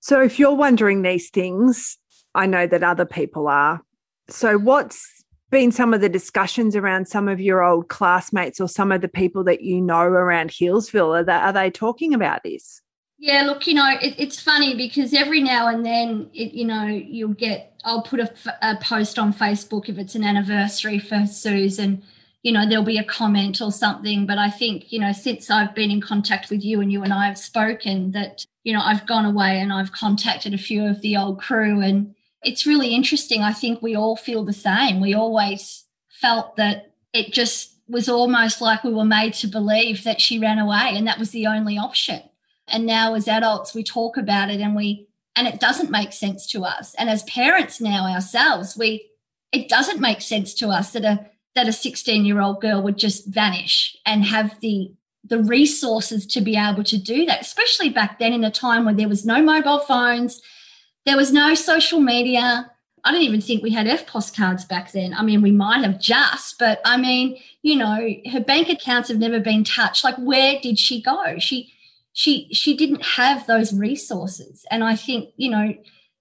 So 0.00 0.22
if 0.22 0.38
you're 0.38 0.54
wondering 0.54 1.00
these 1.00 1.30
things 1.30 1.96
i 2.34 2.46
know 2.46 2.66
that 2.66 2.82
other 2.82 3.06
people 3.06 3.48
are. 3.48 3.82
So 4.28 4.58
what's 4.58 5.13
been 5.54 5.70
some 5.70 5.94
of 5.94 6.00
the 6.00 6.08
discussions 6.08 6.74
around 6.74 7.06
some 7.06 7.28
of 7.28 7.40
your 7.40 7.62
old 7.62 7.88
classmates 7.88 8.60
or 8.60 8.68
some 8.68 8.90
of 8.90 9.00
the 9.00 9.08
people 9.08 9.44
that 9.44 9.60
you 9.60 9.80
know 9.80 10.00
around 10.00 10.50
Healesville? 10.50 11.20
Are 11.20 11.22
they, 11.22 11.32
are 11.32 11.52
they 11.52 11.70
talking 11.70 12.12
about 12.12 12.42
this? 12.42 12.82
Yeah, 13.18 13.42
look, 13.42 13.68
you 13.68 13.74
know, 13.74 13.88
it, 14.02 14.16
it's 14.18 14.40
funny 14.40 14.74
because 14.74 15.14
every 15.14 15.40
now 15.40 15.68
and 15.68 15.86
then, 15.86 16.28
it, 16.34 16.54
you 16.54 16.64
know, 16.64 16.86
you'll 16.86 17.34
get, 17.34 17.72
I'll 17.84 18.02
put 18.02 18.18
a, 18.18 18.34
a 18.62 18.76
post 18.82 19.16
on 19.16 19.32
Facebook 19.32 19.88
if 19.88 19.96
it's 19.96 20.16
an 20.16 20.24
anniversary 20.24 20.98
for 20.98 21.24
Susan, 21.24 22.02
you 22.42 22.50
know, 22.50 22.68
there'll 22.68 22.84
be 22.84 22.98
a 22.98 23.04
comment 23.04 23.62
or 23.62 23.70
something. 23.70 24.26
But 24.26 24.38
I 24.38 24.50
think, 24.50 24.92
you 24.92 24.98
know, 24.98 25.12
since 25.12 25.52
I've 25.52 25.72
been 25.72 25.92
in 25.92 26.00
contact 26.00 26.50
with 26.50 26.64
you 26.64 26.80
and 26.80 26.90
you 26.90 27.04
and 27.04 27.12
I 27.12 27.26
have 27.26 27.38
spoken, 27.38 28.10
that, 28.10 28.44
you 28.64 28.72
know, 28.72 28.82
I've 28.82 29.06
gone 29.06 29.24
away 29.24 29.60
and 29.60 29.72
I've 29.72 29.92
contacted 29.92 30.52
a 30.52 30.58
few 30.58 30.84
of 30.84 31.00
the 31.00 31.16
old 31.16 31.40
crew 31.40 31.80
and, 31.80 32.12
it's 32.44 32.66
really 32.66 32.94
interesting. 32.94 33.42
I 33.42 33.52
think 33.52 33.82
we 33.82 33.96
all 33.96 34.16
feel 34.16 34.44
the 34.44 34.52
same. 34.52 35.00
We 35.00 35.14
always 35.14 35.84
felt 36.08 36.56
that 36.56 36.92
it 37.12 37.32
just 37.32 37.74
was 37.88 38.08
almost 38.08 38.60
like 38.60 38.82
we 38.82 38.92
were 38.92 39.04
made 39.04 39.34
to 39.34 39.46
believe 39.46 40.04
that 40.04 40.20
she 40.20 40.38
ran 40.38 40.58
away 40.58 40.92
and 40.94 41.06
that 41.06 41.18
was 41.18 41.30
the 41.30 41.46
only 41.46 41.76
option. 41.76 42.22
And 42.68 42.86
now 42.86 43.14
as 43.14 43.28
adults, 43.28 43.74
we 43.74 43.82
talk 43.82 44.16
about 44.16 44.50
it 44.50 44.60
and 44.60 44.74
we, 44.74 45.06
and 45.36 45.46
it 45.46 45.60
doesn't 45.60 45.90
make 45.90 46.12
sense 46.12 46.46
to 46.48 46.64
us. 46.64 46.94
And 46.94 47.10
as 47.10 47.22
parents 47.24 47.80
now 47.80 48.06
ourselves, 48.06 48.76
we, 48.76 49.10
it 49.52 49.68
doesn't 49.68 50.00
make 50.00 50.20
sense 50.22 50.54
to 50.54 50.68
us 50.68 50.92
that 50.92 51.04
a, 51.04 51.26
that 51.54 51.68
a 51.68 51.72
16 51.72 52.24
year 52.24 52.40
old 52.40 52.60
girl 52.60 52.82
would 52.82 52.98
just 52.98 53.26
vanish 53.26 53.96
and 54.04 54.24
have 54.24 54.58
the 54.60 54.92
the 55.26 55.42
resources 55.42 56.26
to 56.26 56.42
be 56.42 56.54
able 56.54 56.84
to 56.84 56.98
do 56.98 57.24
that 57.24 57.40
especially 57.40 57.88
back 57.88 58.18
then 58.18 58.34
in 58.34 58.44
a 58.44 58.50
time 58.50 58.84
when 58.84 58.96
there 58.96 59.08
was 59.08 59.24
no 59.24 59.40
mobile 59.40 59.78
phones 59.78 60.42
there 61.06 61.16
was 61.16 61.32
no 61.32 61.54
social 61.54 62.00
media. 62.00 62.70
I 63.04 63.12
don't 63.12 63.22
even 63.22 63.40
think 63.40 63.62
we 63.62 63.70
had 63.70 63.86
EFTPOS 63.86 64.34
cards 64.34 64.64
back 64.64 64.92
then. 64.92 65.12
I 65.12 65.22
mean, 65.22 65.42
we 65.42 65.50
might 65.50 65.84
have 65.84 66.00
just, 66.00 66.58
but 66.58 66.80
I 66.84 66.96
mean, 66.96 67.38
you 67.62 67.76
know, 67.76 68.08
her 68.32 68.40
bank 68.40 68.70
accounts 68.70 69.08
have 69.08 69.18
never 69.18 69.40
been 69.40 69.64
touched. 69.64 70.04
Like, 70.04 70.16
where 70.16 70.58
did 70.62 70.78
she 70.78 71.02
go? 71.02 71.38
She, 71.38 71.72
she, 72.14 72.48
she 72.52 72.76
didn't 72.76 73.04
have 73.04 73.46
those 73.46 73.74
resources. 73.74 74.64
And 74.70 74.82
I 74.82 74.96
think, 74.96 75.30
you 75.36 75.50
know, 75.50 75.74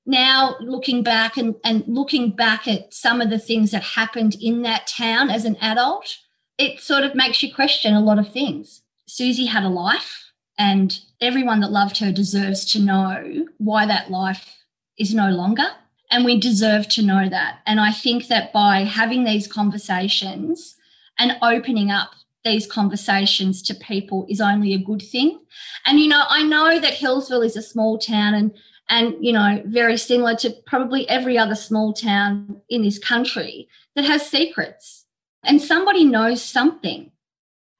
now 0.06 0.56
looking 0.60 1.04
back 1.04 1.38
and, 1.38 1.56
and 1.64 1.86
looking 1.88 2.32
back 2.32 2.68
at 2.68 2.94
some 2.94 3.22
of 3.22 3.30
the 3.30 3.40
things 3.40 3.72
that 3.72 3.84
happened 3.84 4.36
in 4.42 4.64
that 4.64 4.88
town 4.88 5.30
as 5.30 5.46
an 5.46 5.56
adult, 5.62 6.18
it 6.58 6.82
sort 6.82 7.04
of 7.04 7.16
makes 7.16 7.42
you 7.42 7.54
question 7.54 7.94
a 7.94 8.02
lot 8.02 8.20
of 8.20 8.32
things. 8.32 8.82
Susie 9.08 9.46
had 9.46 9.64
a 9.64 9.70
life, 9.70 10.32
and 10.58 11.00
everyone 11.22 11.62
that 11.62 11.72
loved 11.72 11.98
her 12.00 12.12
deserves 12.12 12.66
to 12.72 12.80
know 12.80 13.48
why 13.58 13.86
that 13.86 14.12
life 14.12 14.63
is 14.98 15.14
no 15.14 15.30
longer. 15.30 15.66
And 16.12 16.26
we 16.26 16.40
deserve 16.40 16.88
to 16.90 17.02
know 17.02 17.28
that. 17.30 17.60
And 17.66 17.80
I 17.80 17.92
think 17.92 18.28
that 18.28 18.54
by 18.54 18.84
having 18.84 19.24
these 19.24 19.48
conversations 19.48 20.76
and 21.18 21.38
opening 21.42 21.90
up 21.90 22.12
these 22.44 22.68
conversations 22.68 23.62
to 23.64 23.74
people 23.76 24.26
is 24.30 24.42
only 24.42 24.74
a 24.74 24.78
good 24.78 25.02
thing. 25.02 25.40
And, 25.86 26.00
you 26.00 26.08
know, 26.08 26.26
I 26.28 26.44
know 26.44 26.80
that 26.80 26.94
Healesville 26.94 27.46
is 27.46 27.56
a 27.56 27.62
small 27.62 27.98
town 27.98 28.34
and, 28.34 28.54
and, 28.90 29.16
you 29.22 29.32
know, 29.32 29.62
very 29.66 29.98
similar 29.98 30.36
to 30.36 30.52
probably 30.66 31.08
every 31.10 31.38
other 31.38 31.56
small 31.56 31.94
town 31.94 32.62
in 32.70 32.84
this 32.84 33.00
country 33.00 33.68
that 33.96 34.06
has 34.06 34.30
secrets. 34.30 35.06
And 35.44 35.62
somebody 35.62 36.04
knows 36.04 36.42
something. 36.42 37.12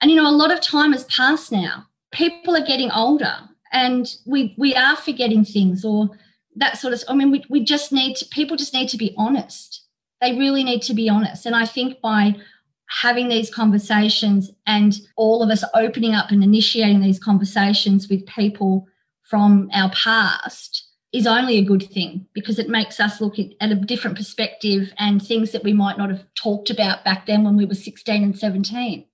And, 0.02 0.12
you 0.12 0.18
know, 0.18 0.30
a 0.30 0.32
lot 0.32 0.52
of 0.52 0.62
time 0.62 0.92
has 0.94 1.06
passed 1.06 1.52
now. 1.52 1.88
People 2.12 2.56
are 2.56 2.66
getting 2.66 2.92
older 2.92 3.36
and 3.72 4.16
we, 4.26 4.54
we 4.58 4.76
are 4.76 4.96
forgetting 4.96 5.46
things 5.46 5.84
or 5.84 6.10
that 6.56 6.78
sort 6.78 6.94
of 6.94 7.04
i 7.08 7.14
mean 7.14 7.32
we, 7.32 7.44
we 7.50 7.64
just 7.64 7.92
need 7.92 8.16
to 8.16 8.26
people 8.26 8.58
just 8.58 8.74
need 8.74 8.90
to 8.90 8.98
be 8.98 9.14
honest. 9.18 9.82
They 10.22 10.38
really 10.38 10.64
need 10.64 10.82
to 10.84 10.94
be 10.94 11.10
honest. 11.10 11.46
And 11.46 11.56
i 11.56 11.66
think 11.66 12.02
by 12.02 12.36
having 13.02 13.28
these 13.28 13.50
conversations 13.50 14.52
and 14.68 15.00
all 15.16 15.42
of 15.42 15.50
us 15.50 15.64
opening 15.74 16.14
up 16.14 16.32
and 16.32 16.44
initiating 16.44 17.02
these 17.02 17.20
conversations 17.20 18.08
with 18.08 18.26
people 18.28 18.88
from 19.24 19.70
our 19.74 19.90
past 19.92 20.88
is 21.12 21.26
only 21.26 21.58
a 21.58 21.64
good 21.64 21.84
thing 21.92 22.26
because 22.34 22.60
it 22.60 22.70
makes 22.70 23.00
us 23.00 23.22
look 23.22 23.40
at 23.40 23.72
a 23.72 23.76
different 23.76 24.18
perspective 24.18 24.92
and 24.98 25.22
things 25.22 25.52
that 25.52 25.64
we 25.64 25.74
might 25.74 25.98
not 25.98 26.10
have 26.10 26.26
talked 26.36 26.70
about 26.70 27.04
back 27.06 27.26
then 27.26 27.44
when 27.44 27.56
we 27.56 27.66
were 27.66 27.74
16 27.74 28.24
and 28.24 28.38
17 28.38 29.06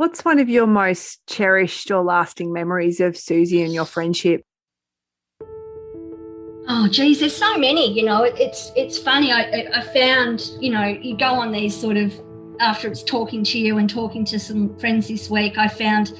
What's 0.00 0.24
one 0.24 0.38
of 0.38 0.48
your 0.48 0.66
most 0.66 1.20
cherished 1.26 1.90
or 1.90 2.02
lasting 2.02 2.54
memories 2.54 3.00
of 3.00 3.18
Susie 3.18 3.62
and 3.62 3.74
your 3.74 3.84
friendship? 3.84 4.40
Oh, 6.72 6.86
geez, 6.86 7.18
there's 7.18 7.34
so 7.34 7.58
many. 7.58 7.92
You 7.92 8.04
know, 8.04 8.22
it's 8.22 8.70
it's 8.76 8.96
funny. 8.96 9.32
I 9.32 9.66
I 9.74 9.82
found 9.92 10.52
you 10.60 10.70
know 10.70 10.86
you 10.86 11.16
go 11.16 11.34
on 11.34 11.50
these 11.50 11.76
sort 11.76 11.96
of 11.96 12.14
after 12.60 12.86
it's 12.86 13.02
talking 13.02 13.42
to 13.42 13.58
you 13.58 13.78
and 13.78 13.90
talking 13.90 14.24
to 14.26 14.38
some 14.38 14.78
friends 14.78 15.08
this 15.08 15.28
week. 15.28 15.58
I 15.58 15.66
found 15.66 16.12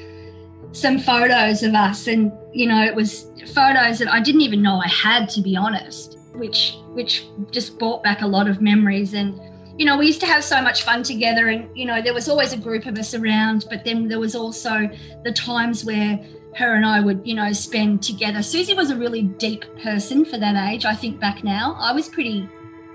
some 0.72 0.98
photos 0.98 1.62
of 1.62 1.74
us, 1.74 2.08
and 2.08 2.32
you 2.52 2.66
know, 2.66 2.82
it 2.82 2.96
was 2.96 3.30
photos 3.54 4.00
that 4.00 4.08
I 4.12 4.20
didn't 4.20 4.40
even 4.40 4.60
know 4.60 4.80
I 4.84 4.88
had, 4.88 5.28
to 5.30 5.40
be 5.40 5.56
honest. 5.56 6.18
Which 6.34 6.74
which 6.94 7.26
just 7.52 7.78
brought 7.78 8.02
back 8.02 8.22
a 8.22 8.26
lot 8.26 8.48
of 8.48 8.60
memories 8.60 9.14
and 9.14 9.40
you 9.78 9.86
know, 9.86 9.96
we 9.96 10.06
used 10.06 10.20
to 10.20 10.26
have 10.26 10.44
so 10.44 10.60
much 10.60 10.82
fun 10.82 11.04
together, 11.04 11.48
and 11.48 11.74
you 11.78 11.86
know, 11.86 12.02
there 12.02 12.12
was 12.12 12.28
always 12.28 12.52
a 12.52 12.56
group 12.56 12.86
of 12.86 12.98
us 12.98 13.14
around. 13.14 13.66
But 13.70 13.84
then 13.84 14.08
there 14.08 14.18
was 14.18 14.34
also 14.34 14.90
the 15.22 15.32
times 15.32 15.84
where 15.84 16.18
her 16.56 16.74
and 16.74 16.84
I 16.84 17.00
would, 17.00 17.22
you 17.24 17.34
know, 17.34 17.52
spend 17.52 18.02
together. 18.02 18.42
Susie 18.42 18.74
was 18.74 18.90
a 18.90 18.96
really 18.96 19.22
deep 19.22 19.64
person 19.82 20.24
for 20.24 20.38
that 20.38 20.56
age. 20.70 20.84
I 20.84 20.94
think 20.94 21.20
back 21.20 21.44
now, 21.44 21.76
I 21.78 21.92
was 21.92 22.08
pretty 22.08 22.48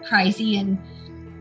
crazy 0.08 0.58
and, 0.58 0.78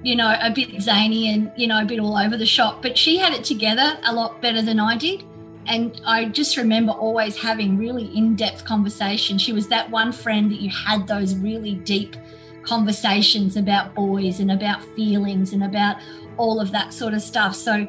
you 0.03 0.17
know, 0.17 0.37
a 0.41 0.51
bit 0.51 0.81
zany 0.81 1.33
and, 1.33 1.51
you 1.57 1.67
know, 1.67 1.83
a 1.83 1.85
bit 1.85 1.99
all 1.99 2.17
over 2.17 2.37
the 2.37 2.47
shop, 2.47 2.83
but 2.83 2.97
she 2.97 3.19
had 3.19 3.33
it 3.33 3.45
together 3.45 3.99
a 4.05 4.15
lot 4.15 4.41
better 4.41 4.63
than 4.63 4.79
I 4.79 4.97
did. 4.97 5.25
And 5.67 6.01
I 6.05 6.27
just 6.27 6.57
remember 6.57 6.93
always 6.93 7.37
having 7.37 7.79
really 7.79 8.05
in 8.17 8.37
depth 8.37 8.65
conversations. 8.65 9.41
She 9.41 9.53
was 9.53 9.67
that 9.69 9.91
one 9.91 10.13
friend 10.13 10.51
that 10.51 10.61
you 10.61 10.71
had 10.71 11.07
those 11.07 11.35
really 11.35 11.77
deep 11.77 12.17
conversations 12.63 13.57
about 13.57 13.95
boys 13.95 14.41
and 14.41 14.53
about 14.53 14.83
feelings 14.95 15.53
and 15.53 15.65
about 15.65 15.97
all 16.37 16.61
of 16.61 16.71
that 16.73 16.93
sort 16.93 17.15
of 17.15 17.23
stuff. 17.23 17.55
So 17.55 17.87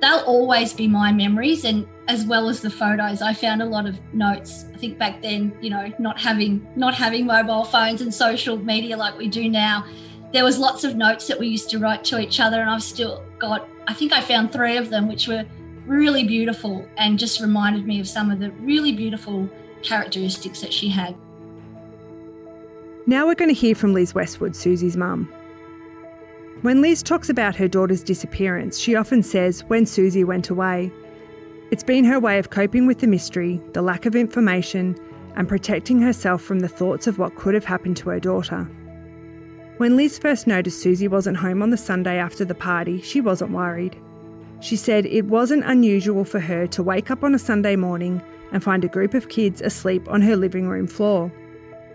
they'll 0.00 0.24
always 0.26 0.72
be 0.72 0.88
my 0.88 1.12
memories 1.12 1.64
and 1.64 1.86
as 2.08 2.24
well 2.24 2.48
as 2.48 2.60
the 2.60 2.70
photos 2.70 3.22
i 3.22 3.32
found 3.32 3.62
a 3.62 3.66
lot 3.66 3.86
of 3.86 3.98
notes 4.12 4.66
i 4.74 4.76
think 4.78 4.98
back 4.98 5.22
then 5.22 5.56
you 5.60 5.70
know 5.70 5.92
not 5.98 6.18
having 6.20 6.66
not 6.74 6.94
having 6.94 7.26
mobile 7.26 7.64
phones 7.64 8.00
and 8.00 8.12
social 8.12 8.56
media 8.56 8.96
like 8.96 9.16
we 9.16 9.28
do 9.28 9.48
now 9.48 9.86
there 10.32 10.44
was 10.44 10.58
lots 10.58 10.84
of 10.84 10.96
notes 10.96 11.26
that 11.26 11.38
we 11.38 11.46
used 11.46 11.70
to 11.70 11.78
write 11.78 12.04
to 12.04 12.18
each 12.18 12.40
other 12.40 12.60
and 12.60 12.68
i've 12.68 12.82
still 12.82 13.24
got 13.38 13.68
i 13.86 13.94
think 13.94 14.12
i 14.12 14.20
found 14.20 14.52
three 14.52 14.76
of 14.76 14.90
them 14.90 15.06
which 15.06 15.28
were 15.28 15.44
really 15.88 16.24
beautiful 16.24 16.86
and 16.98 17.18
just 17.18 17.40
reminded 17.40 17.86
me 17.86 17.98
of 17.98 18.06
some 18.06 18.30
of 18.30 18.38
the 18.38 18.50
really 18.52 18.92
beautiful 18.92 19.48
characteristics 19.82 20.60
that 20.60 20.72
she 20.72 20.88
had. 20.88 21.16
Now 23.06 23.26
we're 23.26 23.34
going 23.34 23.52
to 23.52 23.58
hear 23.58 23.74
from 23.74 23.94
Liz 23.94 24.14
Westwood, 24.14 24.54
Susie's 24.54 24.96
mum. 24.96 25.32
When 26.60 26.82
Liz 26.82 27.02
talks 27.02 27.30
about 27.30 27.56
her 27.56 27.68
daughter's 27.68 28.02
disappearance, 28.02 28.78
she 28.78 28.96
often 28.96 29.22
says 29.22 29.64
when 29.68 29.86
Susie 29.86 30.24
went 30.24 30.50
away. 30.50 30.92
It's 31.70 31.84
been 31.84 32.06
her 32.06 32.18
way 32.18 32.38
of 32.38 32.48
coping 32.48 32.86
with 32.86 33.00
the 33.00 33.06
mystery, 33.06 33.60
the 33.74 33.82
lack 33.82 34.06
of 34.06 34.16
information, 34.16 34.96
and 35.36 35.46
protecting 35.46 36.00
herself 36.00 36.40
from 36.40 36.60
the 36.60 36.68
thoughts 36.68 37.06
of 37.06 37.18
what 37.18 37.36
could 37.36 37.52
have 37.52 37.66
happened 37.66 37.98
to 37.98 38.08
her 38.08 38.18
daughter. 38.18 38.64
When 39.76 39.94
Liz 39.94 40.18
first 40.18 40.46
noticed 40.46 40.80
Susie 40.80 41.08
wasn't 41.08 41.36
home 41.36 41.62
on 41.62 41.68
the 41.68 41.76
Sunday 41.76 42.16
after 42.16 42.44
the 42.44 42.54
party, 42.54 43.02
she 43.02 43.20
wasn't 43.20 43.50
worried. 43.50 44.00
She 44.60 44.76
said 44.76 45.04
it 45.04 45.26
wasn't 45.26 45.62
unusual 45.64 46.24
for 46.24 46.40
her 46.40 46.66
to 46.68 46.82
wake 46.82 47.10
up 47.10 47.22
on 47.22 47.34
a 47.34 47.38
Sunday 47.38 47.76
morning 47.76 48.22
and 48.50 48.64
find 48.64 48.82
a 48.82 48.88
group 48.88 49.12
of 49.12 49.28
kids 49.28 49.60
asleep 49.60 50.08
on 50.08 50.22
her 50.22 50.36
living 50.36 50.68
room 50.68 50.86
floor. 50.86 51.30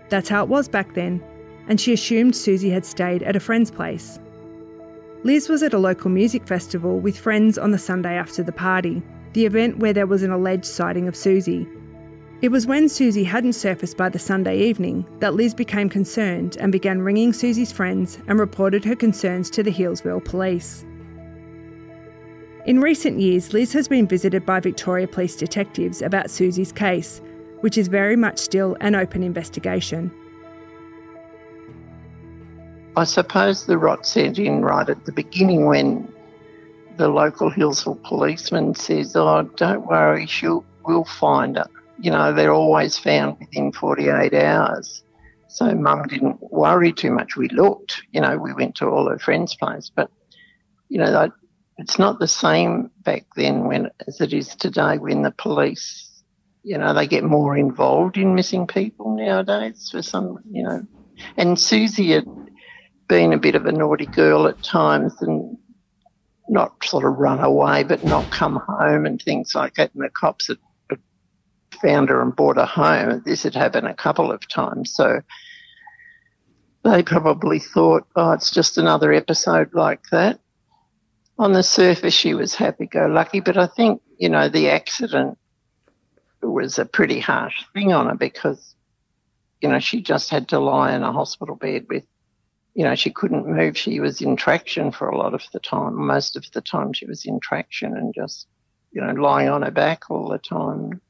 That's 0.08 0.28
how 0.28 0.44
it 0.44 0.48
was 0.48 0.68
back 0.68 0.94
then, 0.94 1.20
and 1.66 1.80
she 1.80 1.92
assumed 1.92 2.36
Susie 2.36 2.70
had 2.70 2.86
stayed 2.86 3.24
at 3.24 3.36
a 3.36 3.40
friend's 3.40 3.72
place. 3.72 4.20
Liz 5.24 5.48
was 5.48 5.64
at 5.64 5.74
a 5.74 5.78
local 5.78 6.10
music 6.10 6.46
festival 6.46 7.00
with 7.00 7.18
friends 7.18 7.58
on 7.58 7.72
the 7.72 7.78
Sunday 7.78 8.16
after 8.16 8.42
the 8.42 8.52
party, 8.52 9.02
the 9.34 9.46
event 9.46 9.78
where 9.78 9.92
there 9.92 10.06
was 10.06 10.22
an 10.22 10.30
alleged 10.30 10.64
sighting 10.64 11.06
of 11.06 11.14
Susie. 11.14 11.68
It 12.40 12.50
was 12.50 12.66
when 12.66 12.88
Susie 12.88 13.24
hadn't 13.24 13.54
surfaced 13.54 13.96
by 13.96 14.08
the 14.08 14.18
Sunday 14.18 14.58
evening 14.60 15.06
that 15.18 15.34
Liz 15.34 15.54
became 15.54 15.88
concerned 15.88 16.56
and 16.60 16.70
began 16.70 17.02
ringing 17.02 17.32
Susie's 17.32 17.72
friends 17.72 18.18
and 18.28 18.38
reported 18.38 18.84
her 18.84 18.96
concerns 18.96 19.50
to 19.50 19.62
the 19.62 19.72
Healesville 19.72 20.24
police. 20.24 20.84
In 22.66 22.80
recent 22.80 23.20
years, 23.20 23.52
Liz 23.52 23.72
has 23.72 23.88
been 23.88 24.06
visited 24.06 24.46
by 24.46 24.60
Victoria 24.60 25.06
Police 25.06 25.36
detectives 25.36 26.00
about 26.00 26.30
Susie's 26.30 26.72
case, 26.72 27.20
which 27.60 27.76
is 27.76 27.88
very 27.88 28.16
much 28.16 28.38
still 28.38 28.76
an 28.80 28.94
open 28.94 29.22
investigation. 29.22 30.10
I 32.96 33.04
suppose 33.04 33.66
the 33.66 33.76
rot 33.76 34.06
set 34.06 34.38
in 34.38 34.62
right 34.62 34.88
at 34.88 35.04
the 35.04 35.12
beginning 35.12 35.66
when 35.66 36.08
the 36.96 37.08
local 37.08 37.50
Healesville 37.50 38.02
policeman 38.02 38.74
says, 38.74 39.14
Oh, 39.16 39.42
don't 39.56 39.86
worry, 39.86 40.26
she'll, 40.26 40.64
we'll 40.84 41.04
find 41.04 41.56
her. 41.56 41.66
You 41.98 42.10
know, 42.10 42.32
they're 42.32 42.52
always 42.52 42.98
found 42.98 43.38
within 43.38 43.72
48 43.72 44.34
hours. 44.34 45.02
So 45.48 45.72
mum 45.74 46.08
didn't 46.08 46.38
worry 46.52 46.92
too 46.92 47.10
much. 47.10 47.36
We 47.36 47.48
looked, 47.48 48.02
you 48.12 48.20
know, 48.20 48.36
we 48.36 48.52
went 48.52 48.74
to 48.76 48.86
all 48.86 49.08
her 49.08 49.18
friends' 49.18 49.54
place, 49.54 49.90
but, 49.94 50.10
you 50.88 50.98
know, 50.98 51.30
it's 51.78 51.98
not 51.98 52.18
the 52.18 52.28
same 52.28 52.90
back 53.02 53.24
then 53.36 53.64
when 53.64 53.90
as 54.06 54.20
it 54.20 54.32
is 54.32 54.54
today 54.54 54.98
when 54.98 55.22
the 55.22 55.30
police 55.30 56.14
you 56.64 56.78
know, 56.78 56.94
they 56.94 57.06
get 57.06 57.22
more 57.22 57.56
involved 57.56 58.16
in 58.16 58.34
missing 58.34 58.66
people 58.66 59.14
nowadays 59.14 59.90
for 59.90 60.02
some, 60.02 60.38
you 60.50 60.62
know. 60.62 60.84
And 61.36 61.60
Susie 61.60 62.12
had 62.12 62.26
been 63.06 63.34
a 63.34 63.38
bit 63.38 63.54
of 63.54 63.66
a 63.66 63.72
naughty 63.72 64.06
girl 64.06 64.48
at 64.48 64.62
times 64.62 65.12
and 65.20 65.58
not 66.48 66.72
sort 66.84 67.04
of 67.04 67.18
run 67.18 67.40
away, 67.40 67.82
but 67.84 68.04
not 68.04 68.30
come 68.30 68.56
home 68.56 69.06
and 69.06 69.20
things 69.20 69.54
like 69.54 69.74
that. 69.74 69.94
And 69.94 70.04
the 70.04 70.10
cops 70.10 70.48
had, 70.48 70.58
found 71.82 72.08
her 72.08 72.22
and 72.22 72.34
brought 72.34 72.56
her 72.56 72.64
home. 72.64 73.22
This 73.26 73.42
had 73.42 73.54
happened 73.54 73.88
a 73.88 73.94
couple 73.94 74.30
of 74.30 74.48
times. 74.48 74.94
So 74.94 75.20
they 76.84 77.02
probably 77.02 77.58
thought, 77.58 78.06
oh, 78.14 78.32
it's 78.32 78.50
just 78.50 78.78
another 78.78 79.12
episode 79.12 79.74
like 79.74 80.02
that. 80.10 80.38
On 81.38 81.52
the 81.52 81.62
surface, 81.62 82.14
she 82.14 82.32
was 82.34 82.54
happy 82.54 82.86
go 82.86 83.06
lucky, 83.06 83.40
but 83.40 83.58
I 83.58 83.66
think, 83.66 84.00
you 84.18 84.28
know, 84.28 84.48
the 84.48 84.70
accident 84.70 85.36
was 86.42 86.78
a 86.78 86.84
pretty 86.84 87.18
harsh 87.18 87.64
thing 87.72 87.92
on 87.92 88.06
her 88.06 88.14
because, 88.14 88.74
you 89.60 89.68
know, 89.68 89.80
she 89.80 90.00
just 90.00 90.30
had 90.30 90.48
to 90.48 90.60
lie 90.60 90.94
in 90.94 91.02
a 91.02 91.12
hospital 91.12 91.56
bed 91.56 91.86
with, 91.88 92.04
you 92.74 92.84
know, 92.84 92.94
she 92.94 93.10
couldn't 93.10 93.46
move. 93.46 93.76
She 93.76 94.00
was 94.00 94.20
in 94.20 94.36
traction 94.36 94.90
for 94.90 95.08
a 95.08 95.16
lot 95.16 95.32
of 95.32 95.42
the 95.52 95.60
time. 95.60 95.94
Most 95.94 96.36
of 96.36 96.50
the 96.52 96.60
time 96.60 96.92
she 96.92 97.06
was 97.06 97.24
in 97.24 97.38
traction 97.40 97.96
and 97.96 98.12
just, 98.12 98.48
you 98.90 99.00
know, 99.00 99.12
lying 99.12 99.48
on 99.48 99.62
her 99.62 99.70
back 99.70 100.10
all 100.10 100.28
the 100.28 100.38
time. 100.38 101.00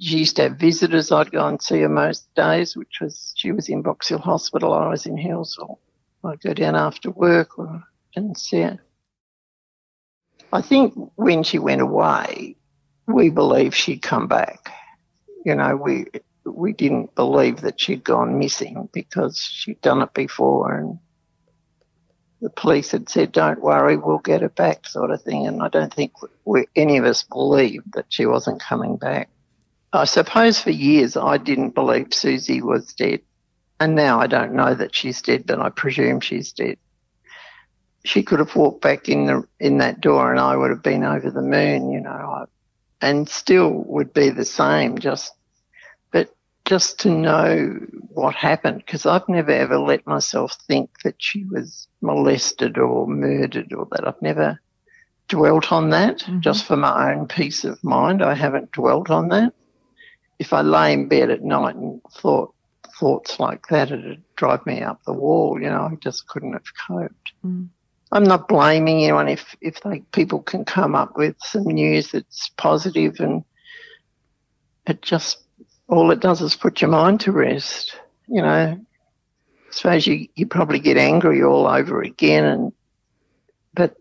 She 0.00 0.18
used 0.18 0.36
to 0.36 0.44
have 0.44 0.56
visitors. 0.56 1.12
I'd 1.12 1.30
go 1.30 1.46
and 1.46 1.60
see 1.60 1.80
her 1.80 1.88
most 1.88 2.34
days, 2.34 2.76
which 2.76 2.98
was, 3.00 3.34
she 3.36 3.52
was 3.52 3.68
in 3.68 3.82
Box 3.82 4.08
Hill 4.08 4.18
Hospital. 4.18 4.72
I 4.72 4.88
was 4.88 5.04
in 5.04 5.16
Healesville. 5.16 5.78
I'd 6.24 6.40
go 6.40 6.54
down 6.54 6.76
after 6.76 7.10
work 7.10 7.58
or, 7.58 7.82
and 8.16 8.36
see 8.36 8.62
her. 8.62 8.78
I 10.52 10.62
think 10.62 10.94
when 11.16 11.42
she 11.42 11.58
went 11.58 11.80
away, 11.82 12.56
we 13.06 13.28
believed 13.30 13.74
she'd 13.74 14.02
come 14.02 14.28
back. 14.28 14.70
You 15.44 15.54
know, 15.54 15.76
we 15.76 16.06
we 16.44 16.72
didn't 16.72 17.14
believe 17.14 17.60
that 17.60 17.80
she'd 17.80 18.04
gone 18.04 18.38
missing 18.38 18.88
because 18.92 19.38
she'd 19.38 19.80
done 19.80 20.02
it 20.02 20.12
before 20.14 20.74
and 20.74 20.98
the 22.42 22.50
police 22.50 22.90
had 22.90 23.08
said, 23.08 23.30
don't 23.30 23.62
worry, 23.62 23.96
we'll 23.96 24.18
get 24.18 24.42
her 24.42 24.48
back 24.48 24.88
sort 24.88 25.12
of 25.12 25.22
thing. 25.22 25.46
And 25.46 25.62
I 25.62 25.68
don't 25.68 25.94
think 25.94 26.12
we, 26.44 26.66
any 26.74 26.96
of 26.98 27.04
us 27.04 27.22
believed 27.22 27.92
that 27.94 28.06
she 28.08 28.26
wasn't 28.26 28.60
coming 28.60 28.96
back. 28.96 29.30
I 29.92 30.04
suppose 30.04 30.60
for 30.60 30.70
years 30.70 31.16
I 31.16 31.36
didn't 31.36 31.76
believe 31.76 32.12
Susie 32.12 32.60
was 32.60 32.92
dead. 32.94 33.20
And 33.78 33.94
now 33.94 34.20
I 34.20 34.26
don't 34.26 34.54
know 34.54 34.74
that 34.74 34.94
she's 34.94 35.22
dead, 35.22 35.44
but 35.46 35.60
I 35.60 35.68
presume 35.68 36.20
she's 36.20 36.52
dead. 36.52 36.78
She 38.04 38.24
could 38.24 38.40
have 38.40 38.56
walked 38.56 38.82
back 38.82 39.08
in 39.08 39.26
the 39.26 39.46
in 39.60 39.78
that 39.78 40.00
door 40.00 40.32
and 40.32 40.40
I 40.40 40.56
would 40.56 40.70
have 40.70 40.82
been 40.82 41.04
over 41.04 41.30
the 41.30 41.42
moon, 41.42 41.92
you 41.92 42.00
know. 42.00 42.10
I, 42.10 42.44
and 43.00 43.28
still 43.28 43.70
would 43.70 44.12
be 44.12 44.30
the 44.30 44.44
same, 44.44 44.98
just, 44.98 45.32
just 46.64 47.00
to 47.00 47.10
know 47.10 47.78
what 48.08 48.34
happened, 48.34 48.78
because 48.78 49.06
I've 49.06 49.28
never 49.28 49.50
ever 49.50 49.78
let 49.78 50.06
myself 50.06 50.56
think 50.68 50.90
that 51.02 51.16
she 51.18 51.44
was 51.44 51.88
molested 52.00 52.78
or 52.78 53.06
murdered 53.06 53.72
or 53.72 53.86
that. 53.90 54.06
I've 54.06 54.22
never 54.22 54.60
dwelt 55.28 55.72
on 55.72 55.90
that 55.90 56.18
mm-hmm. 56.18 56.40
just 56.40 56.64
for 56.64 56.76
my 56.76 57.12
own 57.12 57.26
peace 57.26 57.64
of 57.64 57.82
mind. 57.82 58.22
I 58.22 58.34
haven't 58.34 58.72
dwelt 58.72 59.10
on 59.10 59.28
that. 59.28 59.52
If 60.38 60.52
I 60.52 60.62
lay 60.62 60.92
in 60.92 61.08
bed 61.08 61.30
at 61.30 61.42
night 61.42 61.76
and 61.76 62.00
thought 62.10 62.54
thoughts 62.98 63.40
like 63.40 63.66
that, 63.68 63.90
it'd 63.90 64.22
drive 64.36 64.64
me 64.66 64.82
up 64.82 65.02
the 65.04 65.12
wall. 65.12 65.60
You 65.60 65.68
know, 65.68 65.88
I 65.90 65.94
just 65.96 66.26
couldn't 66.28 66.52
have 66.52 66.76
coped. 66.86 67.32
Mm. 67.44 67.68
I'm 68.12 68.24
not 68.24 68.46
blaming 68.46 69.02
anyone 69.02 69.28
if 69.28 69.56
if 69.60 69.80
they, 69.80 70.00
people 70.12 70.42
can 70.42 70.64
come 70.64 70.94
up 70.94 71.16
with 71.16 71.34
some 71.40 71.64
news 71.64 72.12
that's 72.12 72.50
positive 72.56 73.16
and 73.18 73.42
it 74.86 75.00
just 75.00 75.41
all 75.88 76.10
it 76.10 76.20
does 76.20 76.40
is 76.40 76.56
put 76.56 76.80
your 76.80 76.90
mind 76.90 77.20
to 77.20 77.32
rest. 77.32 77.96
You 78.28 78.42
know, 78.42 78.48
I 78.48 78.78
suppose 79.70 80.06
you 80.06 80.28
you 80.34 80.46
probably 80.46 80.78
get 80.78 80.96
angry 80.96 81.42
all 81.42 81.66
over 81.66 82.02
again, 82.02 82.44
and 82.44 82.72
but 83.74 83.96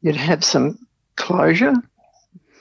you'd 0.00 0.16
have 0.16 0.44
some 0.44 0.86
closure 1.16 1.74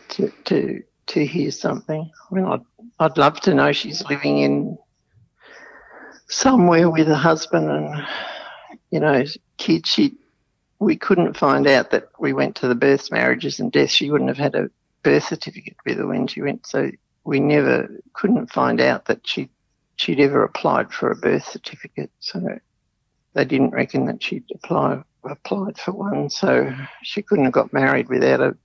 to 0.09 0.31
to 0.45 0.83
to 1.07 1.25
hear 1.25 1.51
something. 1.51 2.09
I 2.31 2.35
mean, 2.35 2.45
I'd 2.45 2.61
I'd 2.99 3.17
love 3.17 3.39
to 3.41 3.53
know 3.53 3.71
she's 3.71 4.03
living 4.09 4.39
in 4.39 4.77
somewhere 6.27 6.89
with 6.89 7.09
a 7.09 7.15
husband 7.15 7.69
and 7.69 8.07
you 8.91 8.99
know 8.99 9.23
kids. 9.57 9.89
She 9.89 10.17
we 10.79 10.97
couldn't 10.97 11.37
find 11.37 11.67
out 11.67 11.91
that 11.91 12.09
we 12.19 12.33
went 12.33 12.55
to 12.57 12.67
the 12.67 12.75
births, 12.75 13.11
marriages, 13.11 13.59
and 13.59 13.71
deaths. 13.71 13.93
She 13.93 14.11
wouldn't 14.11 14.29
have 14.29 14.37
had 14.37 14.55
a 14.55 14.69
birth 15.03 15.23
certificate 15.23 15.77
with 15.85 15.97
her 15.97 16.07
when 16.07 16.27
she 16.27 16.41
went, 16.41 16.65
so 16.65 16.91
we 17.25 17.39
never 17.39 17.89
couldn't 18.13 18.51
find 18.51 18.79
out 18.79 19.05
that 19.05 19.27
she 19.27 19.49
she'd 19.97 20.19
ever 20.19 20.43
applied 20.43 20.93
for 20.93 21.09
a 21.09 21.15
birth 21.15 21.45
certificate. 21.45 22.11
So 22.19 22.59
they 23.33 23.45
didn't 23.45 23.71
reckon 23.71 24.05
that 24.05 24.21
she'd 24.23 24.45
apply, 24.53 25.01
applied 25.23 25.77
for 25.77 25.91
one. 25.91 26.29
So 26.29 26.73
she 27.03 27.21
couldn't 27.21 27.45
have 27.45 27.53
got 27.53 27.73
married 27.73 28.09
without 28.09 28.41
a 28.41 28.55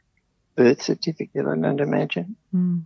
birth 0.57 0.83
certificate. 0.83 1.47
I 1.47 1.57
don't 1.57 1.81
imagine. 1.81 2.37
Mm. 2.55 2.83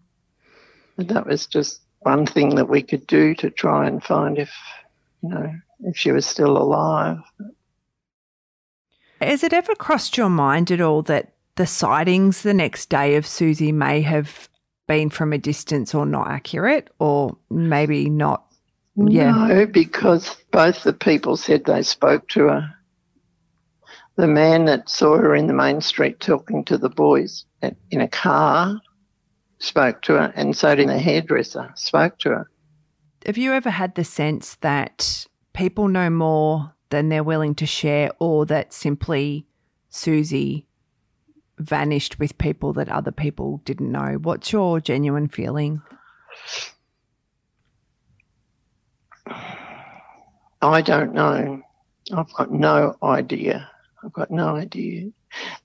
But 0.96 1.08
that 1.08 1.26
was 1.26 1.46
just 1.46 1.80
one 2.00 2.26
thing 2.26 2.54
that 2.54 2.68
we 2.68 2.82
could 2.82 3.06
do 3.06 3.34
to 3.36 3.50
try 3.50 3.86
and 3.86 4.02
find 4.02 4.38
if 4.38 4.52
you 5.22 5.30
know 5.30 5.52
if 5.80 5.96
she 5.96 6.12
was 6.12 6.24
still 6.24 6.56
alive. 6.56 7.18
Has 9.20 9.42
it 9.42 9.52
ever 9.52 9.74
crossed 9.74 10.16
your 10.16 10.28
mind 10.28 10.70
at 10.70 10.80
all 10.80 11.02
that 11.02 11.32
the 11.56 11.66
sightings 11.66 12.42
the 12.42 12.54
next 12.54 12.90
day 12.90 13.16
of 13.16 13.26
Susie 13.26 13.72
may 13.72 14.02
have 14.02 14.48
been 14.86 15.10
from 15.10 15.32
a 15.32 15.38
distance 15.38 15.94
or 15.94 16.06
not 16.06 16.28
accurate, 16.28 16.90
or 16.98 17.36
maybe 17.50 18.08
not? 18.10 18.44
Yeah. 18.96 19.48
No, 19.48 19.66
because 19.66 20.36
both 20.50 20.82
the 20.84 20.92
people 20.92 21.36
said 21.36 21.64
they 21.64 21.82
spoke 21.82 22.28
to 22.28 22.48
her. 22.48 22.74
The 24.16 24.28
man 24.28 24.66
that 24.66 24.88
saw 24.88 25.16
her 25.16 25.34
in 25.34 25.48
the 25.48 25.54
main 25.54 25.80
street 25.80 26.20
talking 26.20 26.64
to 26.66 26.78
the 26.78 26.88
boys 26.88 27.44
in 27.90 28.00
a 28.00 28.08
car 28.08 28.80
spoke 29.58 30.02
to 30.02 30.12
her, 30.12 30.32
and 30.36 30.56
so 30.56 30.74
did 30.74 30.88
the 30.88 30.98
hairdresser, 30.98 31.72
spoke 31.74 32.18
to 32.18 32.28
her. 32.28 32.50
Have 33.26 33.38
you 33.38 33.52
ever 33.52 33.70
had 33.70 33.94
the 33.94 34.04
sense 34.04 34.56
that 34.56 35.26
people 35.54 35.88
know 35.88 36.10
more 36.10 36.74
than 36.90 37.08
they're 37.08 37.24
willing 37.24 37.54
to 37.56 37.66
share, 37.66 38.12
or 38.20 38.46
that 38.46 38.72
simply 38.72 39.46
Susie 39.88 40.66
vanished 41.58 42.18
with 42.18 42.38
people 42.38 42.72
that 42.74 42.88
other 42.88 43.12
people 43.12 43.60
didn't 43.64 43.92
know. 43.92 44.18
What's 44.20 44.52
your 44.52 44.80
genuine 44.80 45.28
feeling? 45.28 45.82
I 50.60 50.80
don't 50.82 51.14
know. 51.14 51.62
I've 52.14 52.32
got 52.34 52.50
no 52.50 52.96
idea. 53.02 53.70
I've 54.02 54.12
got 54.12 54.30
no 54.30 54.56
idea. 54.56 55.10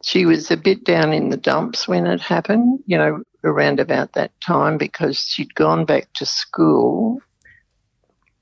She 0.04 0.26
was 0.26 0.50
a 0.50 0.58
bit 0.58 0.84
down 0.84 1.14
in 1.14 1.30
the 1.30 1.38
dumps 1.38 1.88
when 1.88 2.08
it 2.08 2.22
happened, 2.22 2.84
you 2.86 2.98
know, 2.98 3.24
around 3.44 3.80
about 3.80 4.14
that 4.14 4.32
time 4.42 4.78
because 4.78 5.18
she'd 5.18 5.54
gone 5.56 5.86
back 5.86 6.12
to 6.14 6.26
school. 6.26 7.22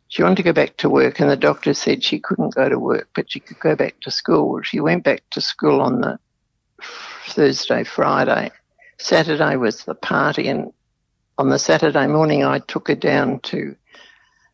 She 0.07 0.23
wanted 0.23 0.37
to 0.37 0.43
go 0.43 0.53
back 0.53 0.77
to 0.77 0.89
work, 0.89 1.19
and 1.19 1.29
the 1.29 1.35
doctor 1.35 1.73
said 1.73 2.03
she 2.03 2.19
couldn't 2.19 2.55
go 2.55 2.69
to 2.69 2.79
work, 2.79 3.09
but 3.13 3.29
she 3.29 3.39
could 3.39 3.59
go 3.59 3.75
back 3.75 3.99
to 4.01 4.11
school. 4.11 4.61
She 4.61 4.79
went 4.79 5.03
back 5.03 5.23
to 5.31 5.41
school 5.41 5.81
on 5.81 6.01
the 6.01 6.17
Thursday, 7.27 7.83
Friday. 7.83 8.51
Saturday 8.99 9.55
was 9.55 9.83
the 9.83 9.95
party, 9.95 10.47
and 10.47 10.71
on 11.37 11.49
the 11.49 11.59
Saturday 11.59 12.07
morning, 12.07 12.43
I 12.43 12.59
took 12.59 12.87
her 12.87 12.95
down 12.95 13.39
to 13.41 13.75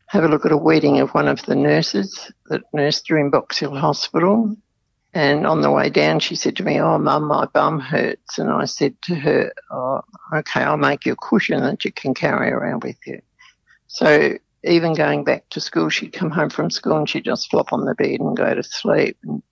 have 0.07 0.23
a 0.23 0.27
look 0.27 0.45
at 0.45 0.51
a 0.51 0.57
wedding 0.57 0.99
of 0.99 1.11
one 1.11 1.27
of 1.27 1.43
the 1.45 1.55
nurses 1.55 2.31
that 2.47 2.61
nursed 2.73 3.07
her 3.07 3.17
in 3.17 3.29
Box 3.29 3.57
Hill 3.57 3.75
Hospital. 3.75 4.55
And 5.13 5.45
on 5.45 5.61
the 5.61 5.71
way 5.71 5.89
down, 5.89 6.19
she 6.19 6.35
said 6.35 6.55
to 6.57 6.63
me, 6.63 6.79
Oh, 6.79 6.97
mum, 6.97 7.25
my 7.27 7.45
bum 7.45 7.79
hurts. 7.79 8.37
And 8.37 8.49
I 8.49 8.65
said 8.65 8.95
to 9.03 9.15
her, 9.15 9.53
Oh, 9.71 10.01
okay, 10.33 10.61
I'll 10.61 10.77
make 10.77 11.05
you 11.05 11.13
a 11.13 11.15
cushion 11.15 11.61
that 11.61 11.85
you 11.85 11.91
can 11.91 12.13
carry 12.13 12.51
around 12.51 12.83
with 12.83 12.97
you. 13.05 13.21
So 13.87 14.37
even 14.63 14.93
going 14.93 15.23
back 15.23 15.49
to 15.49 15.59
school, 15.59 15.89
she'd 15.89 16.13
come 16.13 16.31
home 16.31 16.49
from 16.49 16.69
school 16.69 16.97
and 16.97 17.09
she'd 17.09 17.25
just 17.25 17.49
flop 17.49 17.73
on 17.73 17.85
the 17.85 17.95
bed 17.95 18.19
and 18.19 18.37
go 18.37 18.53
to 18.53 18.63
sleep. 18.63 19.17
And, 19.23 19.43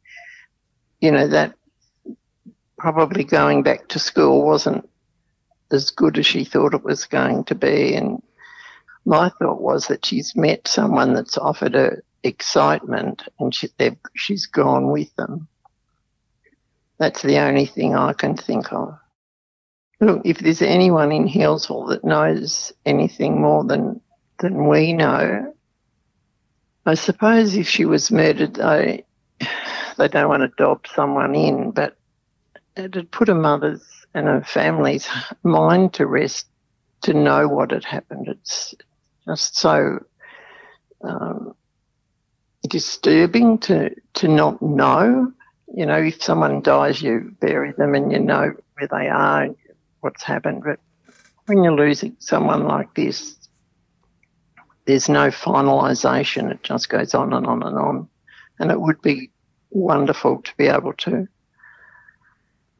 you 1.00 1.12
know, 1.12 1.28
that 1.28 1.56
probably 2.82 3.24
going 3.24 3.62
back 3.62 3.88
to 3.88 4.00
school 4.00 4.44
wasn't 4.44 4.90
as 5.70 5.92
good 5.92 6.18
as 6.18 6.26
she 6.26 6.44
thought 6.44 6.74
it 6.74 6.84
was 6.84 7.06
going 7.06 7.44
to 7.44 7.54
be. 7.54 7.94
And 7.94 8.24
my 9.06 9.30
thought 9.30 9.62
was 9.62 9.86
that 9.88 10.04
she's 10.04 10.36
met 10.36 10.68
someone 10.68 11.14
that's 11.14 11.38
offered 11.38 11.76
her 11.76 12.04
excitement 12.24 13.22
and 13.40 13.54
she, 13.54 13.70
she's 14.16 14.48
gone 14.48 14.90
with 14.90 15.16
them. 15.16 15.48
That's 16.98 17.22
the 17.22 17.38
only 17.38 17.68
thing 17.68 17.96
I 17.96 18.14
can 18.14 18.36
think 18.36 18.74
of. 18.74 18.98
Look, 20.00 20.24
if 20.26 20.40
there's 20.40 20.64
anyone 20.64 21.12
in 21.12 21.28
Healesville 21.28 21.90
that 21.90 22.04
knows 22.04 22.74
anything 22.84 23.40
more 23.40 23.64
than, 23.64 24.02
than 24.40 24.68
we 24.68 24.94
know, 24.94 25.54
I 26.88 26.96
suppose 26.96 27.56
if 27.56 27.68
she 27.68 27.86
was 27.86 28.12
murdered, 28.12 28.56
they, 28.56 29.06
they 30.00 30.08
don't 30.08 30.30
want 30.30 30.42
to 30.42 30.64
dob 30.64 30.88
someone 30.88 31.36
in, 31.36 31.70
but 31.70 31.96
it'd 32.76 33.12
put 33.12 33.30
a 33.30 33.36
mother's 33.36 33.84
and 34.14 34.28
a 34.28 34.44
family's 34.44 35.08
mind 35.44 35.94
to 35.94 36.06
rest 36.06 36.48
to 37.02 37.14
know 37.14 37.48
what 37.48 37.72
had 37.72 37.86
happened. 37.86 38.28
It's 38.28 38.76
just 39.26 39.58
so 39.58 40.04
um, 41.04 41.56
disturbing 42.68 43.58
to 43.60 43.96
to 44.16 44.28
not 44.28 44.62
know. 44.62 45.32
You 45.74 45.86
know, 45.86 45.98
if 45.98 46.22
someone 46.22 46.62
dies, 46.62 47.02
you 47.02 47.36
bury 47.40 47.72
them 47.72 47.96
and 47.96 48.12
you 48.12 48.20
know 48.20 48.54
where 48.78 48.88
they 48.92 49.08
are, 49.08 49.48
what's 50.02 50.24
happened. 50.24 50.64
But 50.66 50.80
when 51.46 51.64
you're 51.64 51.76
losing 51.76 52.18
someone 52.20 52.68
like 52.68 52.94
this, 52.94 53.38
there's 54.86 55.08
no 55.08 55.30
finalisation. 55.30 56.52
It 56.52 56.64
just 56.64 56.90
goes 56.90 57.14
on 57.14 57.34
and 57.34 57.46
on 57.46 57.64
and 57.64 57.78
on. 57.78 58.10
And 58.60 58.72
it 58.72 58.80
would 58.80 59.02
be 59.02 59.32
wonderful 59.70 60.42
to 60.42 60.52
be 60.58 60.68
able 60.68 60.94
to, 60.94 61.28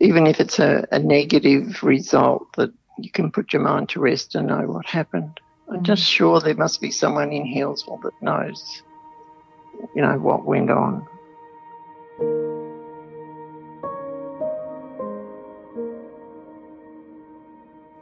even 0.02 0.26
if 0.26 0.40
it's 0.40 0.58
a, 0.58 0.86
a 0.92 0.98
negative 0.98 1.84
result, 1.84 2.48
that 2.58 2.74
you 2.98 3.12
can 3.12 3.32
put 3.32 3.54
your 3.54 3.62
mind 3.62 3.88
to 3.90 4.00
rest 4.00 4.34
and 4.34 4.48
know 4.48 4.64
what 4.64 4.86
happened. 4.88 5.40
I'm 5.70 5.80
mm. 5.80 5.84
just 5.84 6.04
sure 6.04 6.40
there 6.40 6.56
must 6.56 6.82
be 6.82 6.90
someone 6.90 7.32
in 7.32 7.44
Healesville 7.46 8.02
that 8.02 8.20
knows, 8.20 8.82
you 9.96 10.02
know, 10.02 10.18
what 10.18 10.44
went 10.44 10.72
on. 10.72 11.08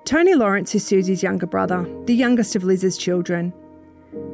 Tony 0.06 0.34
Lawrence 0.36 0.74
is 0.74 0.88
Susie's 0.88 1.22
younger 1.22 1.46
brother, 1.46 1.86
the 2.06 2.16
youngest 2.16 2.56
of 2.56 2.64
Liz's 2.64 2.98
children. 2.98 3.54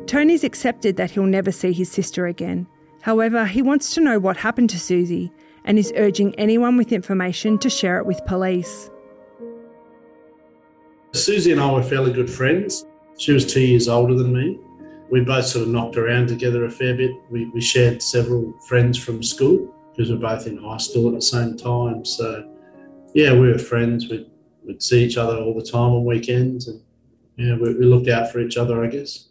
Tony's 0.05 0.43
accepted 0.43 0.97
that 0.97 1.11
he'll 1.11 1.25
never 1.25 1.51
see 1.51 1.73
his 1.73 1.91
sister 1.91 2.27
again. 2.27 2.67
However, 3.01 3.45
he 3.45 3.63
wants 3.63 3.93
to 3.95 4.01
know 4.01 4.19
what 4.19 4.37
happened 4.37 4.69
to 4.69 4.79
Susie 4.79 5.33
and 5.65 5.77
is 5.77 5.91
urging 5.97 6.33
anyone 6.35 6.77
with 6.77 6.91
information 6.91 7.57
to 7.59 7.69
share 7.69 7.97
it 7.97 8.05
with 8.05 8.23
police. 8.25 8.89
Susie 11.11 11.51
and 11.51 11.61
I 11.61 11.71
were 11.71 11.83
fairly 11.83 12.11
good 12.11 12.29
friends. 12.29 12.85
She 13.17 13.31
was 13.31 13.51
two 13.51 13.61
years 13.61 13.87
older 13.87 14.13
than 14.13 14.33
me. 14.33 14.59
We 15.09 15.21
both 15.21 15.45
sort 15.45 15.63
of 15.63 15.71
knocked 15.71 15.97
around 15.97 16.27
together 16.27 16.65
a 16.65 16.71
fair 16.71 16.95
bit. 16.95 17.11
We, 17.29 17.45
we 17.51 17.61
shared 17.61 18.01
several 18.01 18.53
friends 18.67 18.97
from 18.97 19.23
school 19.23 19.73
because 19.91 20.09
we 20.09 20.15
we're 20.15 20.29
both 20.29 20.47
in 20.47 20.57
high 20.57 20.77
school 20.77 21.07
at 21.09 21.15
the 21.15 21.21
same 21.21 21.55
time. 21.55 22.03
So, 22.03 22.49
yeah, 23.13 23.33
we 23.33 23.47
were 23.47 23.57
friends. 23.57 24.09
We'd, 24.09 24.29
we'd 24.65 24.83
see 24.83 25.05
each 25.05 25.17
other 25.17 25.37
all 25.37 25.53
the 25.53 25.65
time 25.65 25.91
on 25.91 26.03
weekends 26.03 26.67
and, 26.67 26.81
yeah, 27.37 27.55
we, 27.55 27.73
we 27.75 27.85
looked 27.85 28.09
out 28.09 28.31
for 28.31 28.39
each 28.39 28.57
other, 28.57 28.83
I 28.83 28.87
guess. 28.87 29.29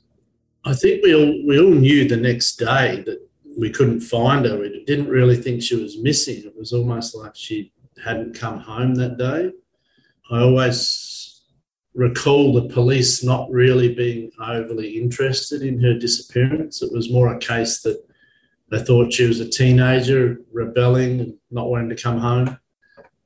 I 0.65 0.75
think 0.75 1.03
we 1.03 1.15
all, 1.15 1.47
we 1.47 1.61
all 1.61 1.71
knew 1.71 2.09
the 2.09 2.17
next 2.17 2.57
day 2.57 3.03
that 3.05 3.29
we 3.59 3.71
couldn't 3.71 4.01
find 4.01 4.45
her. 4.45 4.59
We 4.59 4.85
didn't 4.87 5.09
really 5.09 5.37
think 5.37 5.63
she 5.63 5.77
was 5.77 5.99
missing. 5.99 6.45
It 6.45 6.57
was 6.57 6.73
almost 6.73 7.15
like 7.15 7.35
she 7.35 7.73
hadn't 8.03 8.39
come 8.39 8.59
home 8.59 8.95
that 8.97 9.19
day. 9.19 9.51
I 10.31 10.41
always 10.41 11.43
recall 11.95 12.53
the 12.53 12.69
police 12.69 13.23
not 13.23 13.51
really 13.51 13.95
being 13.95 14.31
overly 14.41 14.99
interested 14.99 15.63
in 15.63 15.81
her 15.81 15.95
disappearance. 15.95 16.83
It 16.83 16.93
was 16.93 17.13
more 17.13 17.35
a 17.35 17.39
case 17.39 17.83
that 17.83 18.03
they 18.71 18.83
thought 18.83 19.13
she 19.13 19.27
was 19.27 19.41
a 19.41 19.49
teenager 19.49 20.39
rebelling 20.53 21.21
and 21.21 21.35
not 21.51 21.71
wanting 21.71 21.91
to 21.91 22.03
come 22.03 22.19
home, 22.19 22.59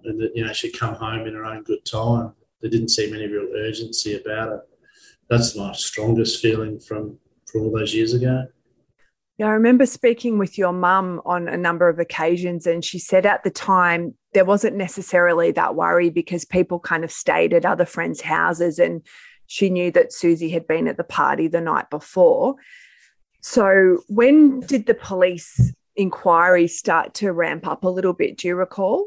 and 0.05 0.21
that 0.21 0.33
you 0.35 0.45
know 0.45 0.53
she'd 0.53 0.79
come 0.79 0.95
home 0.95 1.27
in 1.27 1.35
her 1.35 1.45
own 1.45 1.63
good 1.63 1.85
time. 1.85 2.33
There 2.61 2.71
didn't 2.71 2.89
seem 2.89 3.15
any 3.15 3.29
real 3.29 3.49
urgency 3.55 4.21
about 4.21 4.53
it. 4.53 4.61
That's 5.31 5.57
my 5.57 5.73
strongest 5.73 6.43
feeling 6.43 6.81
from 6.81 7.19
from 7.47 7.63
all 7.63 7.73
those 7.73 7.95
years 7.95 8.13
ago. 8.13 8.47
Yeah, 9.39 9.47
I 9.47 9.51
remember 9.51 9.87
speaking 9.87 10.37
with 10.37 10.59
your 10.59 10.73
mum 10.73 11.23
on 11.25 11.47
a 11.47 11.57
number 11.57 11.89
of 11.89 12.01
occasions, 12.01 12.67
and 12.67 12.85
she 12.85 12.99
said 12.99 13.25
at 13.25 13.45
the 13.45 13.51
time 13.51 14.15
there 14.35 14.45
wasn't 14.45 14.77
necessarily 14.77 15.53
that 15.53 15.77
worry 15.77 16.11
because 16.11 16.45
people 16.45 16.81
kind 16.81 17.05
of 17.05 17.13
stayed 17.13 17.55
at 17.55 17.65
other 17.65 17.85
friends' 17.85 18.21
houses, 18.21 18.81
and 18.81 19.07
she 19.47 19.71
knew 19.71 19.93
that 19.93 20.13
Susie 20.13 20.51
had 20.51 20.67
been 20.67 20.89
at 20.89 20.97
the 20.97 21.05
party 21.05 21.47
the 21.47 21.61
night 21.61 21.89
before. 21.89 22.57
So, 23.41 24.03
when 24.09 24.59
did 24.59 24.87
the 24.87 24.95
police 24.95 25.73
inquiry 25.95 26.67
start 26.67 27.15
to 27.15 27.31
ramp 27.31 27.65
up 27.65 27.85
a 27.85 27.89
little 27.89 28.15
bit? 28.15 28.39
Do 28.39 28.49
you 28.49 28.57
recall? 28.57 29.07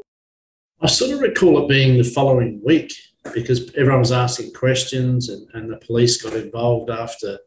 I 0.80 0.86
sort 0.86 1.10
of 1.10 1.20
recall 1.20 1.62
it 1.62 1.68
being 1.68 1.98
the 1.98 2.04
following 2.04 2.60
week 2.64 2.94
because 3.34 3.70
everyone 3.76 4.00
was 4.00 4.12
asking 4.12 4.54
questions, 4.54 5.28
and, 5.28 5.46
and 5.52 5.70
the 5.70 5.76
police 5.76 6.22
got 6.22 6.32
involved 6.32 6.88
after 6.88 7.38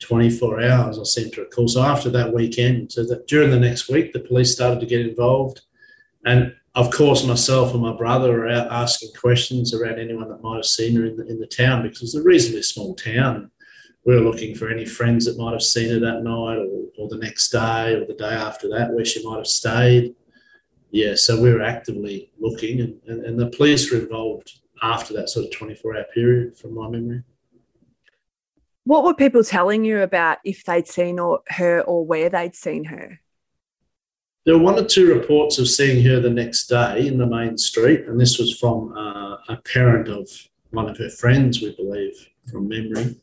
24 0.00 0.62
hours, 0.62 0.98
I 0.98 1.02
seem 1.02 1.30
to 1.32 1.42
recall. 1.42 1.68
So 1.68 1.82
after 1.82 2.10
that 2.10 2.32
weekend, 2.32 2.92
so 2.92 3.04
that 3.06 3.26
during 3.26 3.50
the 3.50 3.58
next 3.58 3.88
week, 3.88 4.12
the 4.12 4.20
police 4.20 4.52
started 4.52 4.80
to 4.80 4.86
get 4.86 5.06
involved. 5.06 5.62
And 6.24 6.54
of 6.74 6.92
course, 6.92 7.24
myself 7.24 7.72
and 7.72 7.82
my 7.82 7.92
brother 7.96 8.44
are 8.44 8.48
out 8.48 8.70
asking 8.70 9.10
questions 9.18 9.74
around 9.74 9.98
anyone 9.98 10.28
that 10.28 10.42
might 10.42 10.56
have 10.56 10.64
seen 10.64 10.94
her 10.96 11.06
in 11.06 11.16
the, 11.16 11.26
in 11.26 11.40
the 11.40 11.46
town 11.46 11.82
because 11.82 12.02
it's 12.02 12.14
a 12.14 12.22
reasonably 12.22 12.62
small 12.62 12.94
town. 12.94 13.50
We 14.04 14.14
were 14.14 14.20
looking 14.20 14.54
for 14.54 14.70
any 14.70 14.86
friends 14.86 15.24
that 15.24 15.38
might 15.38 15.52
have 15.52 15.62
seen 15.62 15.90
her 15.90 15.98
that 15.98 16.22
night 16.22 16.58
or, 16.58 16.86
or 16.98 17.08
the 17.08 17.18
next 17.18 17.50
day 17.50 17.94
or 17.94 18.06
the 18.06 18.14
day 18.14 18.30
after 18.30 18.68
that 18.70 18.92
where 18.92 19.04
she 19.04 19.26
might 19.26 19.38
have 19.38 19.46
stayed. 19.46 20.14
Yeah, 20.90 21.14
so 21.16 21.40
we 21.40 21.52
were 21.52 21.62
actively 21.62 22.30
looking, 22.38 22.80
and, 22.80 22.98
and, 23.06 23.24
and 23.24 23.38
the 23.38 23.48
police 23.48 23.92
were 23.92 23.98
involved 23.98 24.60
after 24.82 25.12
that 25.14 25.28
sort 25.28 25.46
of 25.46 25.52
24 25.52 25.96
hour 25.96 26.04
period, 26.14 26.56
from 26.56 26.74
my 26.74 26.88
memory. 26.88 27.22
What 28.88 29.04
were 29.04 29.12
people 29.12 29.44
telling 29.44 29.84
you 29.84 30.00
about 30.00 30.38
if 30.44 30.64
they'd 30.64 30.88
seen 30.88 31.18
or, 31.18 31.40
her 31.48 31.82
or 31.82 32.06
where 32.06 32.30
they'd 32.30 32.54
seen 32.54 32.84
her? 32.84 33.20
There 34.46 34.56
were 34.56 34.64
one 34.64 34.78
or 34.78 34.84
two 34.86 35.12
reports 35.12 35.58
of 35.58 35.68
seeing 35.68 36.02
her 36.06 36.20
the 36.20 36.30
next 36.30 36.68
day 36.68 37.06
in 37.06 37.18
the 37.18 37.26
main 37.26 37.58
street, 37.58 38.06
and 38.06 38.18
this 38.18 38.38
was 38.38 38.58
from 38.58 38.96
uh, 38.96 39.36
a 39.50 39.58
parent 39.70 40.08
of 40.08 40.26
one 40.70 40.88
of 40.88 40.96
her 40.96 41.10
friends, 41.10 41.60
we 41.60 41.76
believe, 41.76 42.14
from 42.50 42.66
memory. 42.66 43.20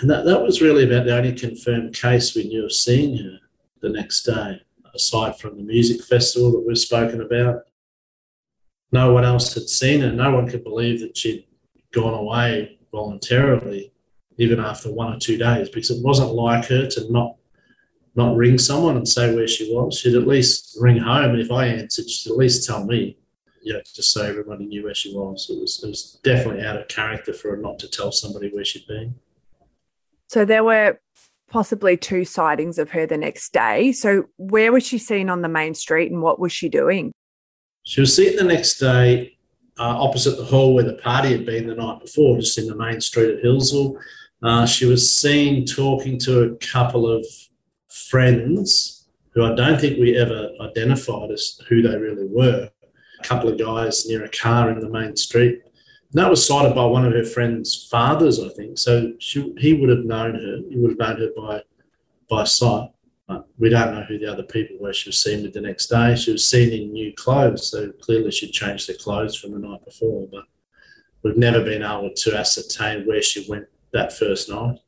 And 0.00 0.10
that, 0.10 0.24
that 0.24 0.42
was 0.42 0.60
really 0.60 0.82
about 0.82 1.06
the 1.06 1.16
only 1.16 1.32
confirmed 1.32 1.94
case 1.94 2.34
we 2.34 2.48
knew 2.48 2.64
of 2.64 2.72
seeing 2.72 3.18
her 3.18 3.38
the 3.82 3.90
next 3.90 4.24
day, 4.24 4.60
aside 4.92 5.38
from 5.38 5.58
the 5.58 5.62
music 5.62 6.02
festival 6.02 6.50
that 6.50 6.66
we've 6.66 6.76
spoken 6.76 7.20
about. 7.20 7.60
No 8.90 9.12
one 9.12 9.24
else 9.24 9.54
had 9.54 9.68
seen 9.68 10.00
her. 10.00 10.10
No 10.10 10.34
one 10.34 10.48
could 10.48 10.64
believe 10.64 10.98
that 11.02 11.16
she'd 11.16 11.46
gone 11.92 12.14
away 12.14 12.80
voluntarily 12.90 13.92
even 14.40 14.58
after 14.58 14.90
one 14.92 15.12
or 15.12 15.18
two 15.18 15.36
days, 15.36 15.68
because 15.68 15.90
it 15.90 16.02
wasn't 16.02 16.32
like 16.32 16.64
her 16.66 16.86
to 16.86 17.12
not 17.12 17.36
not 18.16 18.36
ring 18.36 18.58
someone 18.58 18.96
and 18.96 19.06
say 19.06 19.32
where 19.34 19.46
she 19.46 19.72
was. 19.72 19.98
She'd 19.98 20.16
at 20.16 20.26
least 20.26 20.76
ring 20.80 20.98
home, 20.98 21.30
and 21.30 21.40
if 21.40 21.52
I 21.52 21.66
answered, 21.66 22.10
she'd 22.10 22.32
at 22.32 22.36
least 22.36 22.66
tell 22.66 22.84
me. 22.84 23.16
you 23.62 23.74
know, 23.74 23.80
just 23.94 24.12
so 24.12 24.22
everybody 24.22 24.66
knew 24.66 24.84
where 24.84 24.94
she 24.94 25.14
was. 25.14 25.48
It 25.50 25.60
was, 25.60 25.82
it 25.84 25.88
was 25.88 26.18
definitely 26.24 26.64
out 26.64 26.76
of 26.76 26.88
character 26.88 27.32
for 27.32 27.50
her 27.50 27.56
not 27.56 27.78
to 27.80 27.88
tell 27.88 28.10
somebody 28.10 28.48
where 28.48 28.64
she'd 28.64 28.86
been. 28.86 29.14
So 30.28 30.44
there 30.44 30.64
were 30.64 30.98
possibly 31.50 31.96
two 31.96 32.24
sightings 32.24 32.78
of 32.78 32.90
her 32.90 33.06
the 33.06 33.16
next 33.16 33.52
day. 33.52 33.92
So 33.92 34.26
where 34.36 34.72
was 34.72 34.86
she 34.86 34.98
seen 34.98 35.28
on 35.28 35.42
the 35.42 35.48
main 35.48 35.74
street 35.74 36.10
and 36.10 36.22
what 36.22 36.38
was 36.38 36.52
she 36.52 36.68
doing? 36.68 37.12
She 37.82 38.00
was 38.00 38.14
seen 38.14 38.36
the 38.36 38.44
next 38.44 38.78
day 38.78 39.36
uh, 39.78 39.96
opposite 39.98 40.36
the 40.36 40.44
hall 40.44 40.74
where 40.74 40.84
the 40.84 40.94
party 40.94 41.30
had 41.32 41.44
been 41.44 41.66
the 41.66 41.74
night 41.74 42.00
before, 42.00 42.38
just 42.38 42.58
in 42.58 42.66
the 42.66 42.76
main 42.76 43.00
street 43.00 43.36
at 43.36 43.44
Healesville. 43.44 43.98
Uh, 44.42 44.66
she 44.66 44.86
was 44.86 45.14
seen 45.14 45.66
talking 45.66 46.18
to 46.18 46.44
a 46.44 46.56
couple 46.56 47.10
of 47.10 47.26
friends 47.88 49.08
who 49.32 49.44
I 49.44 49.54
don't 49.54 49.80
think 49.80 49.98
we 49.98 50.16
ever 50.16 50.50
identified 50.60 51.30
as 51.30 51.60
who 51.68 51.82
they 51.82 51.96
really 51.96 52.26
were. 52.26 52.70
A 53.20 53.22
couple 53.22 53.50
of 53.50 53.58
guys 53.58 54.06
near 54.06 54.24
a 54.24 54.30
car 54.30 54.70
in 54.70 54.80
the 54.80 54.88
main 54.88 55.14
street. 55.16 55.62
And 55.62 56.20
that 56.20 56.30
was 56.30 56.44
sighted 56.44 56.74
by 56.74 56.84
one 56.84 57.04
of 57.04 57.12
her 57.12 57.24
friend's 57.24 57.86
fathers, 57.90 58.40
I 58.40 58.48
think. 58.48 58.78
So 58.78 59.12
she, 59.18 59.54
he 59.58 59.74
would 59.74 59.90
have 59.90 60.04
known 60.04 60.34
her. 60.34 60.58
He 60.68 60.76
would 60.78 60.90
have 60.92 60.98
known 60.98 61.20
her 61.20 61.30
by 61.36 61.62
by 62.28 62.44
sight. 62.44 62.90
But 63.28 63.46
we 63.58 63.68
don't 63.68 63.94
know 63.94 64.02
who 64.02 64.18
the 64.18 64.32
other 64.32 64.42
people 64.42 64.76
were 64.80 64.92
she 64.92 65.08
was 65.08 65.22
seen 65.22 65.42
with 65.42 65.52
the 65.52 65.60
next 65.60 65.86
day. 65.86 66.16
She 66.16 66.32
was 66.32 66.46
seen 66.46 66.72
in 66.72 66.92
new 66.92 67.12
clothes, 67.14 67.70
so 67.70 67.92
clearly 68.00 68.30
she'd 68.32 68.52
changed 68.52 68.88
her 68.88 68.94
clothes 68.94 69.36
from 69.36 69.52
the 69.52 69.58
night 69.58 69.84
before. 69.84 70.26
But 70.32 70.44
we've 71.22 71.36
never 71.36 71.62
been 71.62 71.82
able 71.82 72.10
to 72.14 72.36
ascertain 72.36 73.06
where 73.06 73.22
she 73.22 73.46
went 73.48 73.66
that 73.92 74.12
first 74.12 74.48
night. 74.48 74.78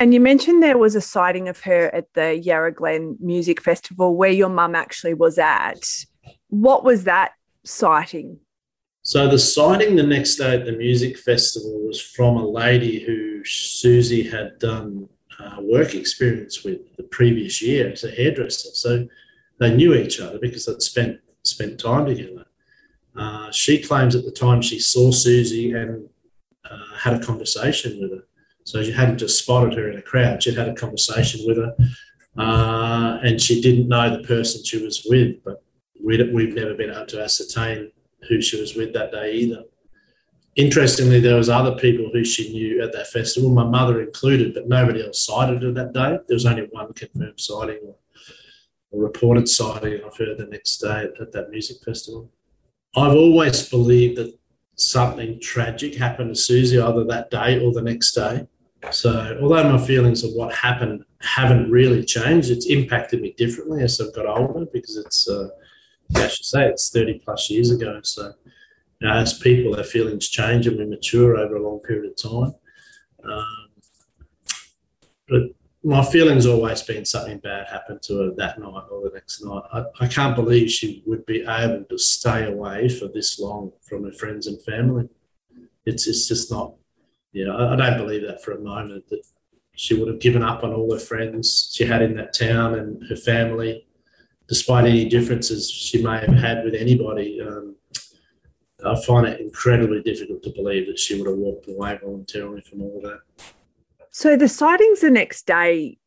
And 0.00 0.14
you 0.14 0.20
mentioned 0.20 0.62
there 0.62 0.78
was 0.78 0.94
a 0.94 1.00
sighting 1.00 1.48
of 1.48 1.60
her 1.62 1.92
at 1.94 2.12
the 2.14 2.36
Yarra 2.38 2.72
Glen 2.72 3.16
Music 3.18 3.60
Festival 3.60 4.16
where 4.16 4.30
your 4.30 4.48
mum 4.48 4.74
actually 4.74 5.14
was 5.14 5.38
at. 5.38 5.82
What 6.48 6.84
was 6.84 7.04
that 7.04 7.32
sighting? 7.64 8.38
So 9.02 9.26
the 9.26 9.38
sighting 9.38 9.96
the 9.96 10.02
next 10.02 10.36
day 10.36 10.54
at 10.54 10.66
the 10.66 10.72
music 10.72 11.18
festival 11.18 11.80
was 11.86 12.00
from 12.00 12.36
a 12.36 12.46
lady 12.46 13.00
who 13.00 13.42
Susie 13.44 14.22
had 14.22 14.58
done 14.58 15.08
uh, 15.38 15.56
work 15.60 15.94
experience 15.94 16.62
with 16.62 16.94
the 16.96 17.04
previous 17.04 17.62
year 17.62 17.90
as 17.90 18.04
a 18.04 18.10
hairdresser. 18.10 18.68
So 18.74 19.08
they 19.58 19.74
knew 19.74 19.94
each 19.94 20.20
other 20.20 20.38
because 20.38 20.66
they'd 20.66 20.82
spent 20.82 21.20
spent 21.42 21.80
time 21.80 22.06
together. 22.06 22.44
Uh, 23.16 23.50
she 23.50 23.82
claims 23.82 24.14
at 24.14 24.24
the 24.24 24.30
time 24.30 24.60
she 24.60 24.78
saw 24.78 25.10
Susie 25.10 25.72
and 25.72 26.08
uh, 26.70 26.96
had 26.96 27.14
a 27.14 27.24
conversation 27.24 28.00
with 28.00 28.12
her. 28.12 28.24
So 28.64 28.82
she 28.82 28.92
hadn't 28.92 29.18
just 29.18 29.38
spotted 29.38 29.74
her 29.74 29.90
in 29.90 29.98
a 29.98 30.02
crowd; 30.02 30.42
she'd 30.42 30.56
had 30.56 30.68
a 30.68 30.74
conversation 30.74 31.40
with 31.46 31.56
her, 31.56 31.74
uh, 32.36 33.18
and 33.22 33.40
she 33.40 33.60
didn't 33.60 33.88
know 33.88 34.10
the 34.10 34.26
person 34.26 34.62
she 34.64 34.82
was 34.82 35.06
with. 35.08 35.42
But 35.44 35.62
we've 36.02 36.54
never 36.54 36.74
been 36.74 36.90
able 36.90 37.06
to 37.06 37.22
ascertain 37.22 37.90
who 38.28 38.40
she 38.40 38.60
was 38.60 38.74
with 38.74 38.92
that 38.92 39.12
day 39.12 39.32
either. 39.32 39.64
Interestingly, 40.56 41.20
there 41.20 41.36
was 41.36 41.48
other 41.48 41.76
people 41.76 42.10
who 42.12 42.24
she 42.24 42.52
knew 42.52 42.82
at 42.82 42.92
that 42.92 43.06
festival, 43.06 43.50
my 43.50 43.64
mother 43.64 44.00
included, 44.02 44.54
but 44.54 44.68
nobody 44.68 45.04
else 45.04 45.24
sighted 45.24 45.62
her 45.62 45.72
that 45.72 45.92
day. 45.92 46.18
There 46.26 46.34
was 46.34 46.46
only 46.46 46.66
one 46.72 46.92
confirmed 46.94 47.38
sighting 47.38 47.78
or, 47.86 47.94
or 48.90 49.02
reported 49.02 49.48
sighting 49.48 50.02
of 50.02 50.16
her 50.16 50.34
the 50.34 50.46
next 50.46 50.78
day 50.78 51.08
at 51.20 51.32
that 51.32 51.50
music 51.50 51.76
festival. 51.84 52.30
I've 52.96 53.14
always 53.14 53.68
believed 53.68 54.18
that 54.18 54.37
something 54.78 55.40
tragic 55.40 55.94
happened 55.96 56.34
to 56.34 56.40
Susie 56.40 56.78
either 56.78 57.04
that 57.04 57.30
day 57.30 57.58
or 57.58 57.72
the 57.72 57.82
next 57.82 58.12
day. 58.12 58.46
So, 58.92 59.36
although 59.42 59.76
my 59.76 59.84
feelings 59.84 60.22
of 60.22 60.30
what 60.34 60.54
happened 60.54 61.04
haven't 61.20 61.70
really 61.70 62.04
changed, 62.04 62.50
it's 62.50 62.66
impacted 62.66 63.20
me 63.20 63.34
differently 63.36 63.82
as 63.82 64.00
I've 64.00 64.14
got 64.14 64.26
older 64.26 64.66
because 64.72 64.96
it's, 64.96 65.28
uh, 65.28 65.48
I 66.14 66.28
should 66.28 66.46
say, 66.46 66.66
it's 66.66 66.90
30 66.90 67.20
plus 67.24 67.50
years 67.50 67.72
ago. 67.72 67.98
So, 68.04 68.32
you 69.00 69.08
know, 69.08 69.14
as 69.14 69.38
people, 69.38 69.76
our 69.76 69.82
feelings 69.82 70.28
change 70.28 70.68
and 70.68 70.78
we 70.78 70.86
mature 70.86 71.36
over 71.36 71.56
a 71.56 71.62
long 71.62 71.80
period 71.80 72.12
of 72.12 72.16
time. 72.16 72.54
Um, 73.24 73.68
but 75.28 75.42
my 75.88 76.04
feeling's 76.04 76.44
always 76.44 76.82
been 76.82 77.02
something 77.06 77.38
bad 77.38 77.66
happened 77.66 78.02
to 78.02 78.18
her 78.18 78.30
that 78.36 78.58
night 78.58 78.84
or 78.90 79.08
the 79.08 79.14
next 79.14 79.42
night. 79.42 79.62
I, 79.72 79.84
I 80.00 80.06
can't 80.06 80.36
believe 80.36 80.70
she 80.70 81.02
would 81.06 81.24
be 81.24 81.46
able 81.48 81.84
to 81.88 81.96
stay 81.96 82.44
away 82.44 82.90
for 82.90 83.08
this 83.08 83.38
long 83.38 83.72
from 83.80 84.04
her 84.04 84.12
friends 84.12 84.46
and 84.46 84.62
family. 84.64 85.08
It's, 85.86 86.06
it's 86.06 86.28
just 86.28 86.50
not, 86.50 86.74
you 87.32 87.46
know, 87.46 87.56
I, 87.56 87.72
I 87.72 87.76
don't 87.76 87.96
believe 87.96 88.20
that 88.26 88.44
for 88.44 88.52
a 88.52 88.60
moment 88.60 89.08
that 89.08 89.22
she 89.76 89.94
would 89.94 90.08
have 90.08 90.20
given 90.20 90.42
up 90.42 90.62
on 90.62 90.74
all 90.74 90.92
her 90.92 90.98
friends 90.98 91.70
she 91.74 91.86
had 91.86 92.02
in 92.02 92.16
that 92.16 92.34
town 92.34 92.74
and 92.74 93.02
her 93.08 93.16
family, 93.16 93.86
despite 94.46 94.84
any 94.84 95.08
differences 95.08 95.70
she 95.70 96.02
may 96.02 96.18
have 96.18 96.34
had 96.34 96.64
with 96.64 96.74
anybody. 96.74 97.40
Um, 97.40 97.76
I 98.84 98.94
find 99.06 99.26
it 99.26 99.40
incredibly 99.40 100.02
difficult 100.02 100.42
to 100.42 100.50
believe 100.50 100.86
that 100.88 100.98
she 100.98 101.18
would 101.18 101.30
have 101.30 101.38
walked 101.38 101.66
away 101.66 101.98
voluntarily 102.02 102.60
from 102.60 102.82
all 102.82 102.98
of 102.98 103.04
that. 103.04 103.20
So 104.10 104.36
the 104.36 104.48
sightings 104.48 105.00
the 105.00 105.10
next 105.10 105.46
day 105.46 105.98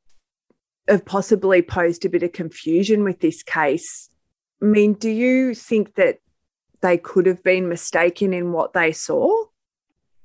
have 0.87 1.05
possibly 1.05 1.61
posed 1.61 2.05
a 2.05 2.09
bit 2.09 2.23
of 2.23 2.33
confusion 2.33 3.03
with 3.03 3.19
this 3.19 3.43
case. 3.43 4.09
I 4.61 4.65
mean, 4.65 4.93
do 4.93 5.09
you 5.09 5.53
think 5.53 5.95
that 5.95 6.19
they 6.81 6.97
could 6.97 7.25
have 7.25 7.43
been 7.43 7.69
mistaken 7.69 8.33
in 8.33 8.51
what 8.51 8.73
they 8.73 8.91
saw? 8.91 9.45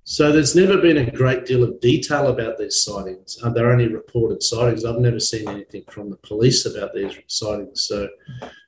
So 0.08 0.30
there's 0.30 0.54
never 0.54 0.78
been 0.78 0.98
a 0.98 1.10
great 1.10 1.46
deal 1.46 1.64
of 1.64 1.80
detail 1.80 2.28
about 2.28 2.58
these 2.58 2.80
sightings. 2.80 3.38
Uh, 3.42 3.50
they're 3.50 3.72
only 3.72 3.88
reported 3.88 4.42
sightings. 4.42 4.84
I've 4.84 5.00
never 5.00 5.18
seen 5.18 5.48
anything 5.48 5.82
from 5.90 6.10
the 6.10 6.16
police 6.18 6.64
about 6.64 6.94
these 6.94 7.18
sightings. 7.26 7.82
So, 7.82 8.08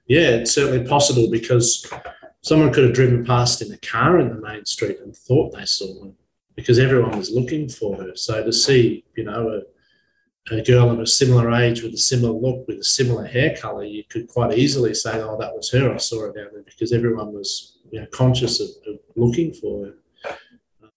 yeah, 0.07 0.31
it's 0.31 0.53
certainly 0.53 0.89
possible 0.89 1.31
because 1.31 1.89
someone 2.41 2.73
could 2.73 2.85
have 2.85 2.95
driven 2.95 3.25
past 3.25 3.63
in 3.63 3.73
a 3.73 3.79
car 3.79 4.19
in 4.19 4.31
the 4.31 4.41
main 4.41 4.65
street 4.65 4.99
and 5.01 5.17
thought 5.17 5.55
they 5.55 5.65
saw 5.65 5.87
one 6.01 6.15
because 6.59 6.81
everyone 6.81 7.17
was 7.17 7.31
looking 7.31 7.69
for 7.69 7.95
her. 8.03 8.17
So 8.17 8.43
to 8.43 8.53
see, 8.53 9.05
you 9.17 9.23
know, 9.23 9.63
a, 10.51 10.57
a 10.57 10.61
girl 10.61 10.91
of 10.91 10.99
a 10.99 11.07
similar 11.07 11.53
age 11.53 11.85
with 11.85 11.95
a 11.95 11.99
similar 11.99 12.33
look, 12.33 12.67
with 12.67 12.81
a 12.81 12.85
similar 12.85 13.25
hair 13.25 13.57
color, 13.57 13.85
you 13.85 14.03
could 14.09 14.27
quite 14.27 14.59
easily 14.59 14.93
say, 14.93 15.21
"Oh, 15.21 15.39
that 15.39 15.55
was 15.55 15.71
her. 15.71 15.95
I 15.95 15.99
saw 15.99 16.23
her 16.23 16.33
down 16.33 16.49
there," 16.53 16.65
because 16.65 16.93
everyone 16.93 17.33
was, 17.33 17.79
you 17.93 18.01
know, 18.01 18.07
conscious 18.07 18.59
of, 18.59 18.71
of 18.89 18.99
looking 19.15 19.53
for 19.53 19.87
her. 19.87 19.95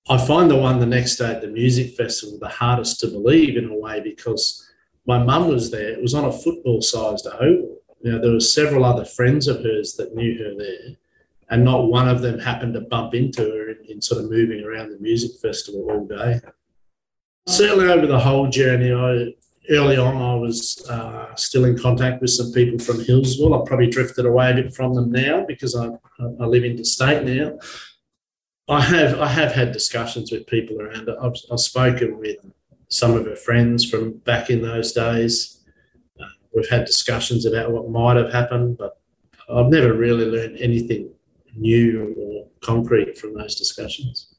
I 0.09 0.17
find 0.25 0.49
the 0.49 0.57
one 0.57 0.79
the 0.79 0.87
next 0.87 1.17
day 1.17 1.29
at 1.29 1.41
the 1.41 1.47
music 1.47 1.95
festival 1.95 2.39
the 2.39 2.49
hardest 2.49 2.99
to 3.01 3.07
believe 3.07 3.55
in 3.55 3.69
a 3.69 3.77
way 3.77 3.99
because 3.99 4.67
my 5.05 5.21
mum 5.23 5.47
was 5.47 5.69
there. 5.69 5.91
It 5.91 6.01
was 6.01 6.15
on 6.15 6.25
a 6.25 6.31
football-sized 6.31 7.27
oval. 7.27 7.77
You 8.01 8.13
know, 8.13 8.19
there 8.19 8.31
were 8.31 8.39
several 8.39 8.83
other 8.83 9.05
friends 9.05 9.47
of 9.47 9.63
hers 9.63 9.93
that 9.97 10.15
knew 10.15 10.43
her 10.43 10.55
there 10.57 10.97
and 11.51 11.65
not 11.65 11.89
one 11.89 12.07
of 12.07 12.21
them 12.21 12.39
happened 12.39 12.73
to 12.73 12.81
bump 12.81 13.13
into 13.13 13.41
her 13.41 13.69
in, 13.69 13.77
in, 13.87 14.01
sort 14.01 14.23
of 14.23 14.31
moving 14.31 14.63
around 14.63 14.89
the 14.89 14.97
music 14.99 15.31
festival 15.41 15.85
all 15.91 16.05
day. 16.07 16.39
Certainly 17.45 17.91
over 17.91 18.07
the 18.07 18.19
whole 18.19 18.49
journey, 18.49 18.93
I, 18.93 19.33
early 19.69 19.97
on 19.97 20.15
I 20.15 20.35
was 20.35 20.83
uh, 20.89 21.35
still 21.35 21.65
in 21.65 21.77
contact 21.77 22.21
with 22.21 22.31
some 22.31 22.53
people 22.53 22.79
from 22.79 22.99
Healesville. 22.99 23.59
I've 23.59 23.67
probably 23.67 23.89
drifted 23.89 24.25
away 24.25 24.51
a 24.51 24.55
bit 24.55 24.73
from 24.73 24.95
them 24.95 25.11
now 25.11 25.43
because 25.45 25.75
I, 25.75 25.89
I 26.39 26.45
live 26.45 26.63
interstate 26.63 27.25
now. 27.25 27.59
I 28.69 28.79
have 28.79 29.19
I 29.19 29.27
have 29.27 29.51
had 29.51 29.73
discussions 29.73 30.31
with 30.31 30.47
people 30.47 30.81
around 30.81 31.09
it. 31.09 31.15
I've, 31.21 31.33
I've 31.51 31.59
spoken 31.59 32.17
with 32.17 32.37
some 32.87 33.17
of 33.17 33.25
her 33.25 33.35
friends 33.35 33.89
from 33.89 34.13
back 34.19 34.49
in 34.49 34.61
those 34.61 34.93
days. 34.93 35.59
Uh, 36.17 36.27
we've 36.55 36.69
had 36.69 36.85
discussions 36.85 37.45
about 37.45 37.71
what 37.71 37.89
might 37.89 38.15
have 38.15 38.31
happened, 38.31 38.77
but 38.77 39.01
I've 39.49 39.67
never 39.67 39.93
really 39.93 40.25
learned 40.25 40.57
anything 40.57 41.11
new 41.55 42.13
or 42.17 42.47
concrete 42.61 43.17
from 43.17 43.33
those 43.33 43.55
discussions. 43.55 44.35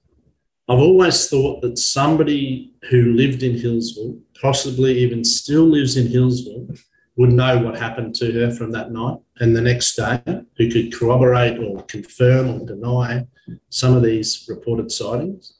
I've 0.68 0.78
always 0.78 1.28
thought 1.28 1.60
that 1.62 1.78
somebody 1.78 2.72
who 2.88 3.12
lived 3.12 3.42
in 3.42 3.56
Healesville, 3.56 4.20
possibly 4.40 4.96
even 4.98 5.24
still 5.24 5.64
lives 5.64 5.96
in 5.96 6.06
Healesville, 6.06 6.78
would 7.16 7.32
know 7.32 7.58
what 7.58 7.76
happened 7.76 8.14
to 8.16 8.32
her 8.32 8.50
from 8.50 8.72
that 8.72 8.90
night 8.90 9.18
and 9.40 9.54
the 9.54 9.60
next 9.60 9.96
day, 9.96 10.22
who 10.56 10.70
could 10.70 10.94
corroborate 10.94 11.58
or 11.58 11.82
confirm 11.82 12.48
or 12.48 12.66
deny 12.66 13.26
some 13.68 13.94
of 13.94 14.02
these 14.02 14.46
reported 14.48 14.90
sightings. 14.90 15.54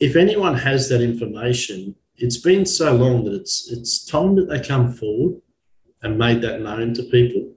If 0.00 0.16
anyone 0.16 0.56
has 0.56 0.88
that 0.88 1.02
information, 1.02 1.94
it's 2.16 2.38
been 2.38 2.64
so 2.64 2.94
long 2.94 3.24
that 3.24 3.34
it's 3.34 3.70
it's 3.70 4.04
time 4.04 4.36
that 4.36 4.48
they 4.48 4.60
come 4.60 4.92
forward 4.92 5.40
and 6.02 6.18
made 6.18 6.42
that 6.42 6.60
known 6.60 6.94
to 6.94 7.02
people 7.04 7.54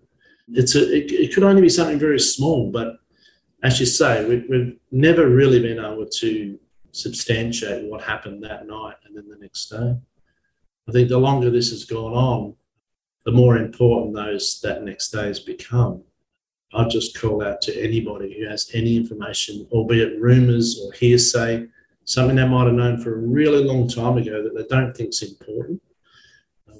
it's 0.50 0.76
a, 0.76 0.96
it, 0.96 1.12
it 1.12 1.34
could 1.34 1.44
only 1.44 1.62
be 1.62 1.70
something 1.70 2.00
very 2.00 2.20
small, 2.20 2.72
but 2.72 2.98
as 3.64 3.80
you 3.80 3.86
say, 3.86 4.26
we, 4.26 4.46
we've 4.50 4.78
never 4.92 5.28
really 5.28 5.62
been 5.62 5.80
able 5.80 6.06
to 6.06 6.60
substantiate 6.92 7.90
what 7.90 8.02
happened 8.02 8.44
that 8.44 8.68
night 8.68 8.96
and 9.06 9.16
then 9.16 9.28
the 9.28 9.38
next 9.38 9.70
day. 9.70 9.96
I 10.88 10.92
think 10.92 11.10
the 11.10 11.18
longer 11.18 11.50
this 11.50 11.72
has 11.72 11.86
gone 11.86 12.14
on, 12.14 12.56
the 13.26 13.32
more 13.32 13.58
important 13.58 14.16
those 14.16 14.60
that 14.62 14.84
next 14.84 15.10
day 15.10 15.28
has 15.28 15.40
become. 15.40 16.04
I'd 16.74 16.90
just 16.90 17.20
call 17.20 17.44
out 17.44 17.62
to 17.62 17.84
anybody 17.84 18.38
who 18.38 18.48
has 18.48 18.70
any 18.74 18.96
information, 18.96 19.68
albeit 19.72 20.20
rumours 20.20 20.80
or 20.82 20.92
hearsay, 20.94 21.68
something 22.06 22.38
they 22.38 22.48
might 22.48 22.66
have 22.68 22.74
known 22.74 23.02
for 23.02 23.16
a 23.16 23.18
really 23.18 23.64
long 23.64 23.88
time 23.88 24.18
ago 24.18 24.44
that 24.44 24.56
they 24.56 24.66
don't 24.74 24.96
think 24.96 25.10
is 25.10 25.24
important, 25.24 25.82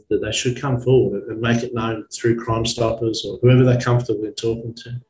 that 0.10 0.22
they 0.22 0.32
should 0.32 0.60
come 0.60 0.80
forward 0.80 1.24
and 1.28 1.42
make 1.42 1.64
it 1.64 1.74
known 1.74 2.06
through 2.14 2.38
Crime 2.38 2.66
Stoppers 2.66 3.26
or 3.26 3.40
whoever 3.42 3.64
they're 3.64 3.80
comfortable 3.80 4.24
in 4.26 4.34
talking 4.34 4.74
to. 4.76 5.02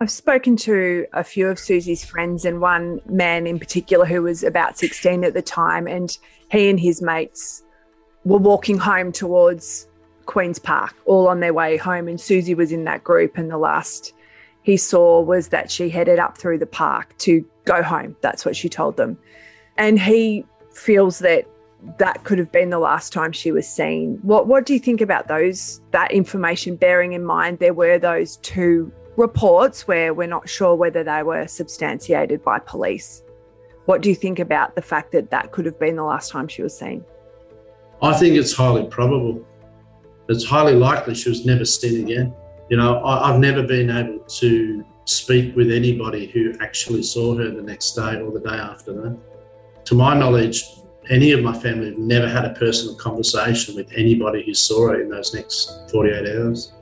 I've 0.00 0.10
spoken 0.10 0.56
to 0.58 1.06
a 1.12 1.22
few 1.22 1.48
of 1.48 1.58
Susie's 1.58 2.04
friends 2.04 2.44
and 2.46 2.60
one 2.60 3.00
man 3.06 3.46
in 3.46 3.58
particular 3.58 4.06
who 4.06 4.22
was 4.22 4.42
about 4.42 4.78
16 4.78 5.24
at 5.24 5.34
the 5.34 5.42
time, 5.42 5.86
and 5.86 6.16
he 6.50 6.70
and 6.70 6.80
his 6.80 7.02
mates 7.02 7.62
were 8.24 8.38
walking 8.38 8.78
home 8.78 9.12
towards 9.12 9.88
Queen's 10.24 10.58
Park, 10.58 10.94
all 11.04 11.28
on 11.28 11.40
their 11.40 11.52
way 11.52 11.76
home. 11.76 12.08
And 12.08 12.18
Susie 12.18 12.54
was 12.54 12.72
in 12.72 12.84
that 12.84 13.04
group, 13.04 13.36
and 13.36 13.50
the 13.50 13.58
last 13.58 14.14
he 14.62 14.76
saw 14.76 15.20
was 15.20 15.48
that 15.48 15.70
she 15.70 15.90
headed 15.90 16.18
up 16.18 16.38
through 16.38 16.58
the 16.58 16.66
park 16.66 17.16
to 17.18 17.44
go 17.64 17.82
home. 17.82 18.16
That's 18.20 18.44
what 18.44 18.56
she 18.56 18.68
told 18.68 18.96
them. 18.96 19.18
And 19.76 19.98
he 19.98 20.46
feels 20.72 21.18
that 21.20 21.46
that 21.98 22.24
could 22.24 22.38
have 22.38 22.52
been 22.52 22.70
the 22.70 22.78
last 22.78 23.12
time 23.12 23.32
she 23.32 23.52
was 23.52 23.68
seen. 23.68 24.18
What 24.22 24.46
what 24.46 24.66
do 24.66 24.72
you 24.72 24.78
think 24.78 25.00
about 25.00 25.28
those 25.28 25.80
that 25.92 26.12
information 26.12 26.76
bearing 26.76 27.12
in 27.12 27.24
mind 27.24 27.58
there 27.58 27.74
were 27.74 27.98
those 27.98 28.36
two 28.38 28.92
reports 29.20 29.86
where 29.86 30.14
we're 30.14 30.26
not 30.26 30.48
sure 30.48 30.74
whether 30.74 31.04
they 31.04 31.22
were 31.22 31.46
substantiated 31.46 32.42
by 32.42 32.58
police. 32.58 33.22
What 33.84 34.02
do 34.02 34.08
you 34.08 34.14
think 34.14 34.38
about 34.38 34.74
the 34.74 34.82
fact 34.82 35.12
that 35.12 35.30
that 35.30 35.52
could 35.52 35.66
have 35.66 35.78
been 35.78 35.96
the 35.96 36.04
last 36.04 36.30
time 36.30 36.48
she 36.48 36.62
was 36.62 36.76
seen? 36.76 37.04
I 38.02 38.14
think 38.14 38.36
it's 38.36 38.52
highly 38.52 38.86
probable. 38.86 39.46
It's 40.28 40.44
highly 40.44 40.74
likely 40.74 41.14
she 41.14 41.28
was 41.28 41.44
never 41.44 41.64
seen 41.64 42.04
again. 42.04 42.34
You 42.70 42.76
know, 42.76 43.04
I, 43.04 43.32
have 43.32 43.40
never 43.40 43.62
been 43.62 43.90
able 43.90 44.20
to 44.20 44.84
speak 45.04 45.56
with 45.56 45.72
anybody 45.72 46.28
who 46.28 46.54
actually 46.60 47.02
saw 47.02 47.36
her 47.36 47.50
the 47.50 47.62
next 47.62 47.92
day 47.92 48.20
or 48.20 48.30
the 48.30 48.40
day 48.40 48.54
after 48.54 48.92
that. 48.92 49.18
To 49.86 49.94
my 49.94 50.14
knowledge, 50.14 50.64
any 51.10 51.32
of 51.32 51.42
my 51.42 51.52
family 51.52 51.86
have 51.86 51.98
never 51.98 52.28
had 52.28 52.44
a 52.44 52.50
personal 52.50 52.94
conversation 52.94 53.74
with 53.74 53.92
anybody 53.96 54.44
who 54.44 54.54
saw 54.54 54.88
her 54.88 55.02
in 55.02 55.10
those 55.10 55.34
next 55.34 55.90
48 55.90 56.36
hours. 56.36 56.72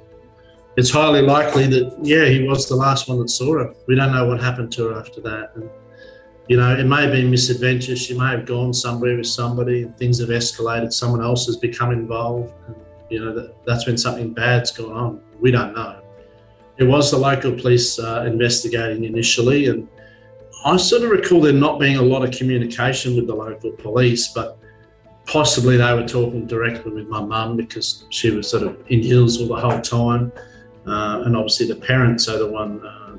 It's 0.76 0.90
highly 0.90 1.22
likely 1.22 1.66
that 1.66 1.96
yeah 2.02 2.26
he 2.26 2.46
was 2.46 2.68
the 2.68 2.76
last 2.76 3.08
one 3.08 3.18
that 3.18 3.30
saw 3.30 3.54
her 3.54 3.74
we 3.86 3.96
don't 3.96 4.12
know 4.12 4.26
what 4.26 4.40
happened 4.40 4.70
to 4.72 4.88
her 4.88 5.00
after 5.00 5.20
that. 5.22 5.52
And 5.56 5.68
you 6.46 6.56
know 6.56 6.76
it 6.76 6.84
may 6.84 7.02
have 7.02 7.12
been 7.12 7.30
misadventure 7.30 7.96
she 7.96 8.16
may 8.16 8.30
have 8.30 8.46
gone 8.46 8.72
somewhere 8.72 9.16
with 9.16 9.26
somebody 9.26 9.82
and 9.82 9.96
things 9.96 10.20
have 10.20 10.28
escalated. 10.28 10.92
Someone 10.92 11.22
else 11.22 11.46
has 11.46 11.56
become 11.56 11.90
involved. 11.90 12.52
And, 12.66 12.76
you 13.10 13.24
know 13.24 13.34
that, 13.34 13.64
that's 13.64 13.86
when 13.86 13.96
something 13.96 14.34
bad's 14.34 14.70
gone 14.70 14.92
on. 14.92 15.22
We 15.40 15.50
don't 15.50 15.74
know. 15.74 16.02
It 16.76 16.84
was 16.84 17.10
the 17.10 17.16
local 17.16 17.52
police 17.52 17.98
uh, 17.98 18.24
investigating 18.26 19.04
initially 19.04 19.68
and 19.68 19.88
i 20.64 20.76
sort 20.76 21.02
of 21.02 21.10
recall 21.10 21.40
there 21.40 21.52
not 21.52 21.78
being 21.78 21.96
a 21.96 22.02
lot 22.02 22.24
of 22.24 22.30
communication 22.30 23.16
with 23.16 23.26
the 23.26 23.34
local 23.34 23.70
police 23.72 24.28
but 24.28 24.58
possibly 25.26 25.76
they 25.76 25.94
were 25.94 26.06
talking 26.06 26.46
directly 26.46 26.90
with 26.90 27.06
my 27.08 27.20
mum 27.20 27.56
because 27.56 28.06
she 28.10 28.30
was 28.30 28.48
sort 28.48 28.62
of 28.62 28.78
in 28.88 29.00
Healesville 29.00 29.48
the 29.48 29.56
whole 29.56 29.80
time 29.80 30.32
uh, 30.86 31.22
and 31.26 31.36
obviously 31.36 31.66
the 31.66 31.76
parents 31.76 32.28
are 32.28 32.38
the 32.38 32.46
one 32.46 32.84
uh, 32.84 33.16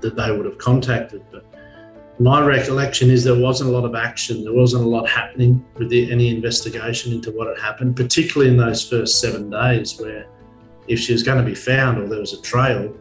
that 0.00 0.16
they 0.16 0.30
would 0.30 0.44
have 0.44 0.58
contacted. 0.58 1.22
But 1.30 1.44
my 2.18 2.44
recollection 2.44 3.10
is 3.10 3.24
there 3.24 3.38
wasn't 3.38 3.70
a 3.70 3.72
lot 3.72 3.84
of 3.84 3.94
action. 3.94 4.44
There 4.44 4.52
wasn't 4.52 4.84
a 4.84 4.88
lot 4.88 5.08
happening 5.08 5.64
with 5.76 5.88
the, 5.88 6.10
any 6.10 6.34
investigation 6.34 7.12
into 7.12 7.30
what 7.30 7.46
had 7.46 7.58
happened, 7.58 7.96
particularly 7.96 8.50
in 8.50 8.58
those 8.58 8.88
first 8.88 9.20
seven 9.20 9.48
days, 9.48 9.98
where 10.00 10.26
if 10.88 10.98
she 10.98 11.12
was 11.12 11.22
going 11.22 11.38
to 11.38 11.48
be 11.48 11.54
found 11.54 11.98
or 11.98 12.08
there 12.08 12.20
was 12.20 12.32
a 12.32 12.42
trail, 12.42 12.92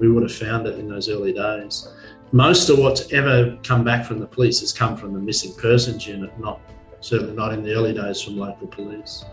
we 0.00 0.10
would 0.10 0.24
have 0.24 0.34
found 0.34 0.66
it 0.66 0.78
in 0.78 0.88
those 0.88 1.08
early 1.08 1.32
days. 1.32 1.88
Most 2.32 2.68
of 2.68 2.78
what's 2.78 3.10
ever 3.12 3.56
come 3.62 3.84
back 3.84 4.04
from 4.04 4.18
the 4.20 4.26
police 4.26 4.60
has 4.60 4.72
come 4.72 4.96
from 4.96 5.14
the 5.14 5.18
missing 5.18 5.54
persons 5.54 6.06
unit, 6.06 6.38
not 6.38 6.60
certainly 7.00 7.34
not 7.34 7.54
in 7.54 7.62
the 7.62 7.72
early 7.72 7.94
days 7.94 8.20
from 8.20 8.36
local 8.36 8.66
police. 8.66 9.24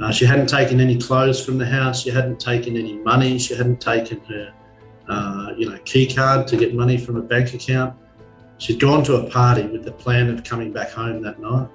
Uh, 0.00 0.12
she 0.12 0.24
hadn't 0.24 0.48
taken 0.48 0.80
any 0.80 0.96
clothes 0.96 1.44
from 1.44 1.58
the 1.58 1.66
house. 1.66 2.02
She 2.02 2.10
hadn't 2.10 2.38
taken 2.38 2.76
any 2.76 2.98
money. 2.98 3.38
She 3.38 3.56
hadn't 3.56 3.80
taken 3.80 4.20
her, 4.26 4.54
uh, 5.08 5.52
you 5.56 5.68
know, 5.68 5.78
key 5.78 6.06
card 6.06 6.46
to 6.48 6.56
get 6.56 6.74
money 6.74 6.96
from 6.96 7.16
a 7.16 7.22
bank 7.22 7.54
account. 7.54 7.96
She'd 8.58 8.78
gone 8.78 9.02
to 9.04 9.16
a 9.16 9.30
party 9.30 9.66
with 9.66 9.84
the 9.84 9.92
plan 9.92 10.30
of 10.30 10.44
coming 10.44 10.72
back 10.72 10.90
home 10.90 11.20
that 11.22 11.40
night. 11.40 11.68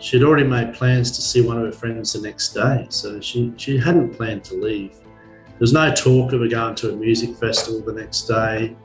She'd 0.00 0.24
already 0.24 0.46
made 0.46 0.74
plans 0.74 1.12
to 1.12 1.22
see 1.22 1.40
one 1.40 1.56
of 1.56 1.64
her 1.66 1.72
friends 1.72 2.14
the 2.14 2.20
next 2.20 2.52
day, 2.52 2.86
so 2.88 3.20
she, 3.20 3.52
she 3.56 3.78
hadn't 3.78 4.14
planned 4.14 4.42
to 4.44 4.54
leave. 4.56 4.90
There 4.92 5.60
was 5.60 5.72
no 5.72 5.94
talk 5.94 6.32
of 6.32 6.40
her 6.40 6.48
going 6.48 6.74
to 6.76 6.92
a 6.92 6.96
music 6.96 7.36
festival 7.36 7.80
the 7.80 7.92
next 7.92 8.22
day. 8.22 8.76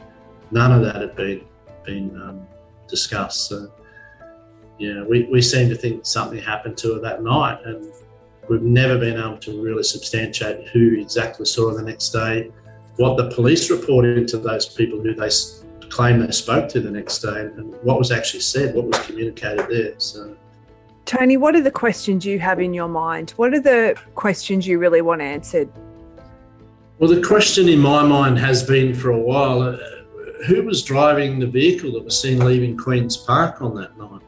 None 0.52 0.72
of 0.72 0.82
that 0.84 0.96
had 0.96 1.16
been 1.16 1.46
been 1.86 2.22
um, 2.22 2.48
discussed. 2.88 3.48
So, 3.48 3.72
yeah, 4.78 5.04
we, 5.04 5.24
we 5.26 5.42
seem 5.42 5.70
to 5.70 5.76
think 5.76 6.06
something 6.06 6.40
happened 6.40 6.78
to 6.80 6.96
her 6.96 7.00
that 7.00 7.24
night, 7.24 7.60
and 7.66 7.92
We've 8.50 8.64
never 8.64 8.98
been 8.98 9.20
able 9.20 9.38
to 9.38 9.62
really 9.62 9.84
substantiate 9.84 10.70
who 10.70 11.00
exactly 11.00 11.46
saw 11.46 11.70
her 11.70 11.78
the 11.78 11.84
next 11.84 12.10
day, 12.10 12.50
what 12.96 13.16
the 13.16 13.30
police 13.30 13.70
reported 13.70 14.28
to 14.30 14.40
those 14.40 14.66
people 14.66 15.00
who 15.00 15.14
they 15.14 15.30
claim 15.90 16.20
they 16.20 16.32
spoke 16.32 16.68
to 16.70 16.80
the 16.80 16.90
next 16.90 17.20
day, 17.20 17.42
and 17.42 17.76
what 17.84 18.00
was 18.00 18.12
actually 18.12 18.40
said, 18.40 18.74
what 18.74 18.86
was 18.86 18.98
communicated 19.06 19.68
there. 19.70 19.94
So. 20.00 20.36
Tony, 21.06 21.38
what 21.38 21.56
are 21.56 21.62
the 21.62 21.70
questions 21.70 22.26
you 22.26 22.40
have 22.40 22.60
in 22.60 22.74
your 22.74 22.88
mind? 22.88 23.32
What 23.38 23.54
are 23.54 23.60
the 23.60 23.96
questions 24.16 24.66
you 24.66 24.80
really 24.80 25.02
want 25.02 25.22
answered? 25.22 25.70
Well, 26.98 27.10
the 27.10 27.22
question 27.22 27.70
in 27.70 27.80
my 27.80 28.04
mind 28.04 28.40
has 28.40 28.64
been 28.64 28.96
for 28.96 29.12
a 29.12 29.18
while 29.18 29.62
uh, 29.62 29.78
who 30.46 30.64
was 30.64 30.84
driving 30.84 31.40
the 31.40 31.48
vehicle 31.48 31.92
that 31.94 32.04
was 32.04 32.20
seen 32.20 32.40
leaving 32.40 32.78
Queen's 32.78 33.18
Park 33.18 33.62
on 33.62 33.76
that 33.76 33.98
night? 33.98 34.22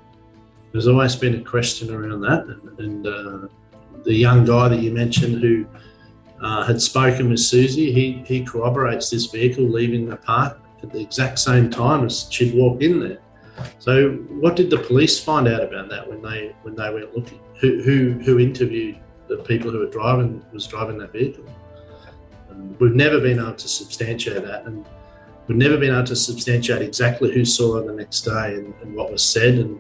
There's 0.71 0.87
always 0.87 1.15
been 1.15 1.35
a 1.35 1.43
question 1.43 1.93
around 1.93 2.21
that, 2.21 2.45
and, 2.45 2.79
and 2.79 3.07
uh, 3.07 3.47
the 4.03 4.13
young 4.13 4.45
guy 4.45 4.69
that 4.69 4.79
you 4.79 4.91
mentioned 4.91 5.41
who 5.41 5.65
uh, 6.41 6.63
had 6.65 6.81
spoken 6.81 7.29
with 7.29 7.39
Susie, 7.39 7.91
he, 7.91 8.23
he 8.25 8.43
corroborates 8.43 9.09
this 9.09 9.25
vehicle 9.27 9.65
leaving 9.65 10.09
the 10.09 10.15
park 10.15 10.59
at 10.81 10.91
the 10.91 10.99
exact 10.99 11.39
same 11.39 11.69
time 11.69 12.05
as 12.05 12.27
she'd 12.31 12.55
walked 12.55 12.81
in 12.81 12.99
there. 12.99 13.19
So, 13.79 14.11
what 14.39 14.55
did 14.55 14.69
the 14.69 14.79
police 14.79 15.23
find 15.23 15.47
out 15.47 15.61
about 15.61 15.89
that 15.89 16.07
when 16.09 16.21
they 16.21 16.55
when 16.63 16.75
they 16.75 16.91
went 16.91 17.15
looking? 17.15 17.39
Who 17.59 17.83
who, 17.83 18.13
who 18.23 18.39
interviewed 18.39 18.97
the 19.27 19.37
people 19.37 19.69
who 19.69 19.79
were 19.79 19.91
driving 19.91 20.43
was 20.51 20.65
driving 20.65 20.97
that 20.97 21.11
vehicle? 21.11 21.45
Um, 22.49 22.75
we've 22.79 22.95
never 22.95 23.19
been 23.19 23.39
able 23.39 23.53
to 23.53 23.67
substantiate 23.67 24.43
that, 24.43 24.65
and 24.65 24.83
we've 25.47 25.57
never 25.57 25.77
been 25.77 25.93
able 25.93 26.05
to 26.05 26.15
substantiate 26.15 26.81
exactly 26.81 27.33
who 27.33 27.45
saw 27.45 27.75
her 27.75 27.87
the 27.87 27.93
next 27.93 28.21
day 28.21 28.55
and, 28.55 28.73
and 28.81 28.95
what 28.95 29.11
was 29.11 29.23
said 29.23 29.55
and 29.55 29.79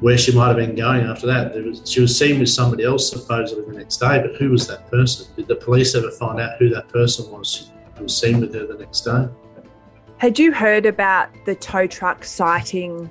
where 0.00 0.16
she 0.16 0.34
might 0.34 0.48
have 0.48 0.56
been 0.56 0.74
going 0.74 1.04
after 1.04 1.26
that. 1.26 1.54
Was, 1.54 1.82
she 1.84 2.00
was 2.00 2.16
seen 2.16 2.40
with 2.40 2.48
somebody 2.48 2.84
else 2.84 3.10
supposedly 3.10 3.64
the 3.64 3.78
next 3.78 3.98
day, 3.98 4.20
but 4.20 4.36
who 4.36 4.50
was 4.50 4.66
that 4.68 4.90
person? 4.90 5.26
Did 5.36 5.48
the 5.48 5.56
police 5.56 5.94
ever 5.94 6.10
find 6.10 6.40
out 6.40 6.58
who 6.58 6.68
that 6.70 6.88
person 6.88 7.30
was 7.30 7.70
who 7.96 8.04
was 8.04 8.16
seen 8.16 8.40
with 8.40 8.54
her 8.54 8.66
the 8.66 8.78
next 8.78 9.02
day? 9.02 9.28
Had 10.16 10.38
you 10.38 10.52
heard 10.52 10.86
about 10.86 11.30
the 11.46 11.54
tow 11.54 11.86
truck 11.86 12.24
sighting 12.24 13.10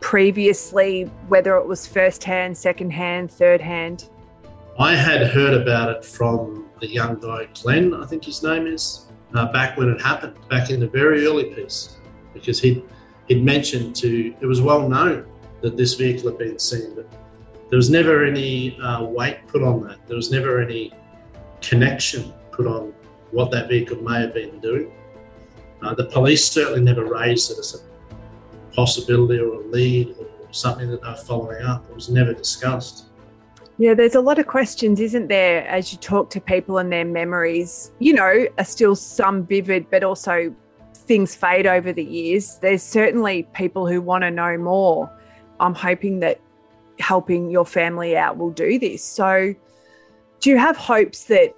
previously, 0.00 1.04
whether 1.28 1.56
it 1.56 1.66
was 1.66 1.86
first 1.86 2.22
hand, 2.22 2.56
second 2.56 2.90
hand, 2.90 3.30
third 3.30 3.60
hand? 3.60 4.08
I 4.78 4.94
had 4.94 5.28
heard 5.28 5.54
about 5.54 5.88
it 5.90 6.04
from 6.04 6.68
the 6.80 6.88
young 6.88 7.18
guy, 7.20 7.48
Glenn, 7.60 7.94
I 7.94 8.06
think 8.06 8.24
his 8.24 8.42
name 8.42 8.66
is, 8.66 9.03
uh, 9.34 9.52
back 9.52 9.76
when 9.76 9.88
it 9.88 10.00
happened, 10.00 10.36
back 10.48 10.70
in 10.70 10.80
the 10.80 10.86
very 10.86 11.26
early 11.26 11.44
piece, 11.54 11.96
because 12.32 12.60
he'd, 12.60 12.82
he'd 13.26 13.44
mentioned 13.44 13.94
to, 13.96 14.34
it 14.40 14.46
was 14.46 14.60
well 14.60 14.88
known 14.88 15.26
that 15.60 15.76
this 15.76 15.94
vehicle 15.94 16.30
had 16.30 16.38
been 16.38 16.58
seen, 16.58 16.94
but 16.94 17.10
there 17.70 17.76
was 17.76 17.90
never 17.90 18.24
any 18.24 18.78
uh, 18.80 19.02
weight 19.02 19.46
put 19.48 19.62
on 19.62 19.82
that. 19.84 20.06
There 20.06 20.16
was 20.16 20.30
never 20.30 20.60
any 20.60 20.92
connection 21.60 22.32
put 22.52 22.66
on 22.66 22.92
what 23.30 23.50
that 23.50 23.68
vehicle 23.68 24.00
may 24.02 24.20
have 24.20 24.34
been 24.34 24.60
doing. 24.60 24.92
Uh, 25.82 25.94
the 25.94 26.04
police 26.04 26.46
certainly 26.48 26.80
never 26.80 27.04
raised 27.04 27.50
it 27.50 27.58
as 27.58 27.74
a 27.74 28.74
possibility 28.74 29.40
or 29.40 29.54
a 29.54 29.66
lead 29.66 30.14
or 30.18 30.26
something 30.52 30.88
that 30.90 31.02
they're 31.02 31.16
following 31.16 31.62
up. 31.62 31.88
It 31.88 31.94
was 31.94 32.08
never 32.08 32.32
discussed. 32.32 33.06
Yeah, 33.76 33.94
there's 33.94 34.14
a 34.14 34.20
lot 34.20 34.38
of 34.38 34.46
questions, 34.46 35.00
isn't 35.00 35.26
there, 35.26 35.66
as 35.66 35.92
you 35.92 35.98
talk 35.98 36.30
to 36.30 36.40
people 36.40 36.78
and 36.78 36.92
their 36.92 37.04
memories, 37.04 37.90
you 37.98 38.12
know, 38.12 38.46
are 38.56 38.64
still 38.64 38.94
some 38.94 39.44
vivid, 39.44 39.90
but 39.90 40.04
also 40.04 40.54
things 40.94 41.34
fade 41.34 41.66
over 41.66 41.92
the 41.92 42.04
years. 42.04 42.58
There's 42.62 42.82
certainly 42.82 43.48
people 43.52 43.88
who 43.88 44.00
want 44.00 44.22
to 44.22 44.30
know 44.30 44.56
more. 44.56 45.10
I'm 45.58 45.74
hoping 45.74 46.20
that 46.20 46.40
helping 47.00 47.50
your 47.50 47.66
family 47.66 48.16
out 48.16 48.36
will 48.36 48.52
do 48.52 48.78
this. 48.78 49.04
So, 49.04 49.54
do 50.40 50.50
you 50.50 50.58
have 50.58 50.76
hopes 50.76 51.24
that 51.24 51.54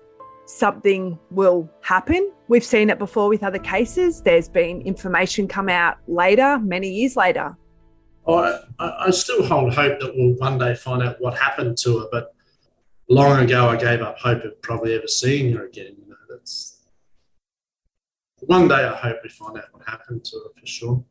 something 0.47 1.19
will 1.31 1.69
happen? 1.83 2.33
We've 2.49 2.65
seen 2.65 2.89
it 2.89 2.99
before 2.99 3.29
with 3.29 3.43
other 3.43 3.59
cases. 3.59 4.23
There's 4.23 4.49
been 4.49 4.81
information 4.83 5.49
come 5.49 5.69
out 5.69 5.99
later, 6.07 6.59
many 6.61 6.89
years 6.89 7.15
later. 7.15 7.57
I, 8.29 8.61
I 8.81 9.11
still 9.11 9.45
hold 9.45 9.75
hope 9.75 10.01
that 10.01 10.13
we'll 10.17 10.35
one 10.35 10.59
day 10.59 10.75
find 10.75 11.03
out 11.03 11.21
what 11.21 11.39
happened 11.39 11.79
to 11.79 12.01
her, 12.01 12.07
but 12.11 12.35
long 13.09 13.43
ago 13.45 13.69
I 13.69 13.77
gave 13.77 14.03
up 14.03 14.19
hope 14.19 14.45
of 14.45 14.61
probably 14.63 14.95
ever 14.95 15.07
seeing 15.07 15.53
her 15.55 15.67
again. 15.67 15.95
You 15.99 16.09
know, 16.09 16.17
that's 16.29 16.81
one 18.41 18.69
day 18.69 18.85
I 18.85 18.95
hope 18.95 19.19
we 19.23 19.29
find 19.29 19.57
out 19.57 19.65
what 19.73 19.89
happened 19.89 20.25
to 20.25 20.37
her 20.37 20.61
for 20.61 20.67
sure. 20.67 21.05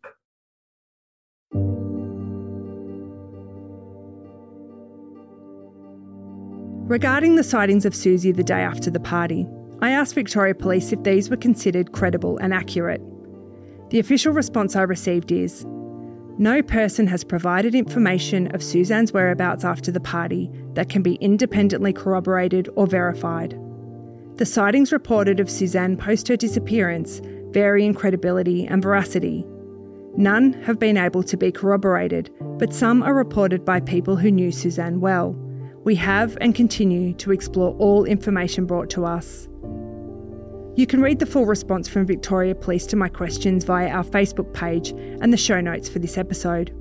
Regarding 6.87 7.35
the 7.35 7.43
sightings 7.43 7.85
of 7.85 7.95
Susie 7.95 8.31
the 8.31 8.43
day 8.43 8.61
after 8.61 8.91
the 8.91 8.99
party, 8.99 9.47
I 9.81 9.89
asked 9.89 10.13
Victoria 10.13 10.53
Police 10.53 10.91
if 10.91 11.01
these 11.03 11.29
were 11.29 11.37
considered 11.37 11.93
credible 11.93 12.37
and 12.37 12.53
accurate. 12.53 13.01
The 13.89 13.99
official 13.99 14.33
response 14.33 14.75
I 14.75 14.83
received 14.83 15.31
is 15.31 15.65
No 16.37 16.61
person 16.61 17.07
has 17.07 17.23
provided 17.23 17.75
information 17.75 18.53
of 18.53 18.61
Suzanne's 18.61 19.13
whereabouts 19.13 19.63
after 19.63 19.89
the 19.89 20.01
party 20.01 20.51
that 20.73 20.89
can 20.89 21.01
be 21.01 21.15
independently 21.15 21.93
corroborated 21.93 22.67
or 22.75 22.87
verified. 22.87 23.57
The 24.35 24.45
sightings 24.45 24.91
reported 24.91 25.39
of 25.39 25.49
Suzanne 25.49 25.95
post 25.95 26.27
her 26.27 26.35
disappearance 26.35 27.21
vary 27.51 27.85
in 27.85 27.93
credibility 27.93 28.67
and 28.67 28.83
veracity. 28.83 29.45
None 30.17 30.51
have 30.63 30.77
been 30.77 30.97
able 30.97 31.23
to 31.23 31.37
be 31.37 31.53
corroborated, 31.53 32.29
but 32.59 32.73
some 32.73 33.01
are 33.01 33.13
reported 33.13 33.63
by 33.63 33.79
people 33.79 34.17
who 34.17 34.29
knew 34.29 34.51
Suzanne 34.51 34.99
well. 34.99 35.31
We 35.85 35.95
have 35.95 36.37
and 36.41 36.53
continue 36.53 37.13
to 37.13 37.31
explore 37.31 37.75
all 37.77 38.03
information 38.03 38.65
brought 38.65 38.89
to 38.89 39.05
us. 39.05 39.47
You 40.75 40.85
can 40.85 41.01
read 41.01 41.19
the 41.19 41.25
full 41.25 41.45
response 41.45 41.87
from 41.87 42.05
Victoria 42.05 42.53
Police 42.53 42.85
to 42.87 42.97
my 42.97 43.07
questions 43.07 43.63
via 43.63 43.89
our 43.89 44.03
Facebook 44.03 44.53
page 44.53 44.89
and 44.89 45.31
the 45.31 45.37
show 45.37 45.61
notes 45.61 45.87
for 45.87 45.99
this 45.99 46.17
episode. 46.17 46.75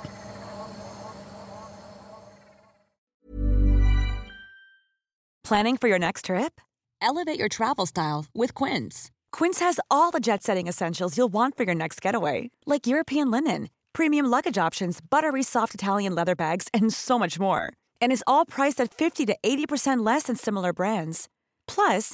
Planning 5.43 5.77
for 5.77 5.87
your 5.87 5.99
next 5.99 6.25
trip? 6.25 6.61
Elevate 7.01 7.37
your 7.37 7.49
travel 7.49 7.85
style 7.85 8.27
with 8.33 8.53
Quince. 8.53 9.11
Quince 9.31 9.59
has 9.59 9.79
all 9.91 10.11
the 10.11 10.21
jet 10.21 10.41
setting 10.43 10.67
essentials 10.67 11.17
you'll 11.17 11.27
want 11.33 11.57
for 11.57 11.63
your 11.63 11.75
next 11.75 12.01
getaway, 12.01 12.49
like 12.65 12.87
European 12.87 13.29
linen, 13.29 13.69
premium 13.93 14.27
luggage 14.27 14.57
options, 14.57 14.99
buttery 15.01 15.43
soft 15.43 15.73
Italian 15.73 16.15
leather 16.15 16.35
bags, 16.35 16.67
and 16.73 16.93
so 16.93 17.19
much 17.19 17.39
more. 17.39 17.73
And 17.99 18.11
is 18.11 18.23
all 18.25 18.45
priced 18.45 18.79
at 18.79 18.93
50 18.93 19.25
to 19.25 19.35
80% 19.43 20.05
less 20.05 20.23
than 20.23 20.35
similar 20.35 20.71
brands. 20.71 21.27
Plus, 21.67 22.13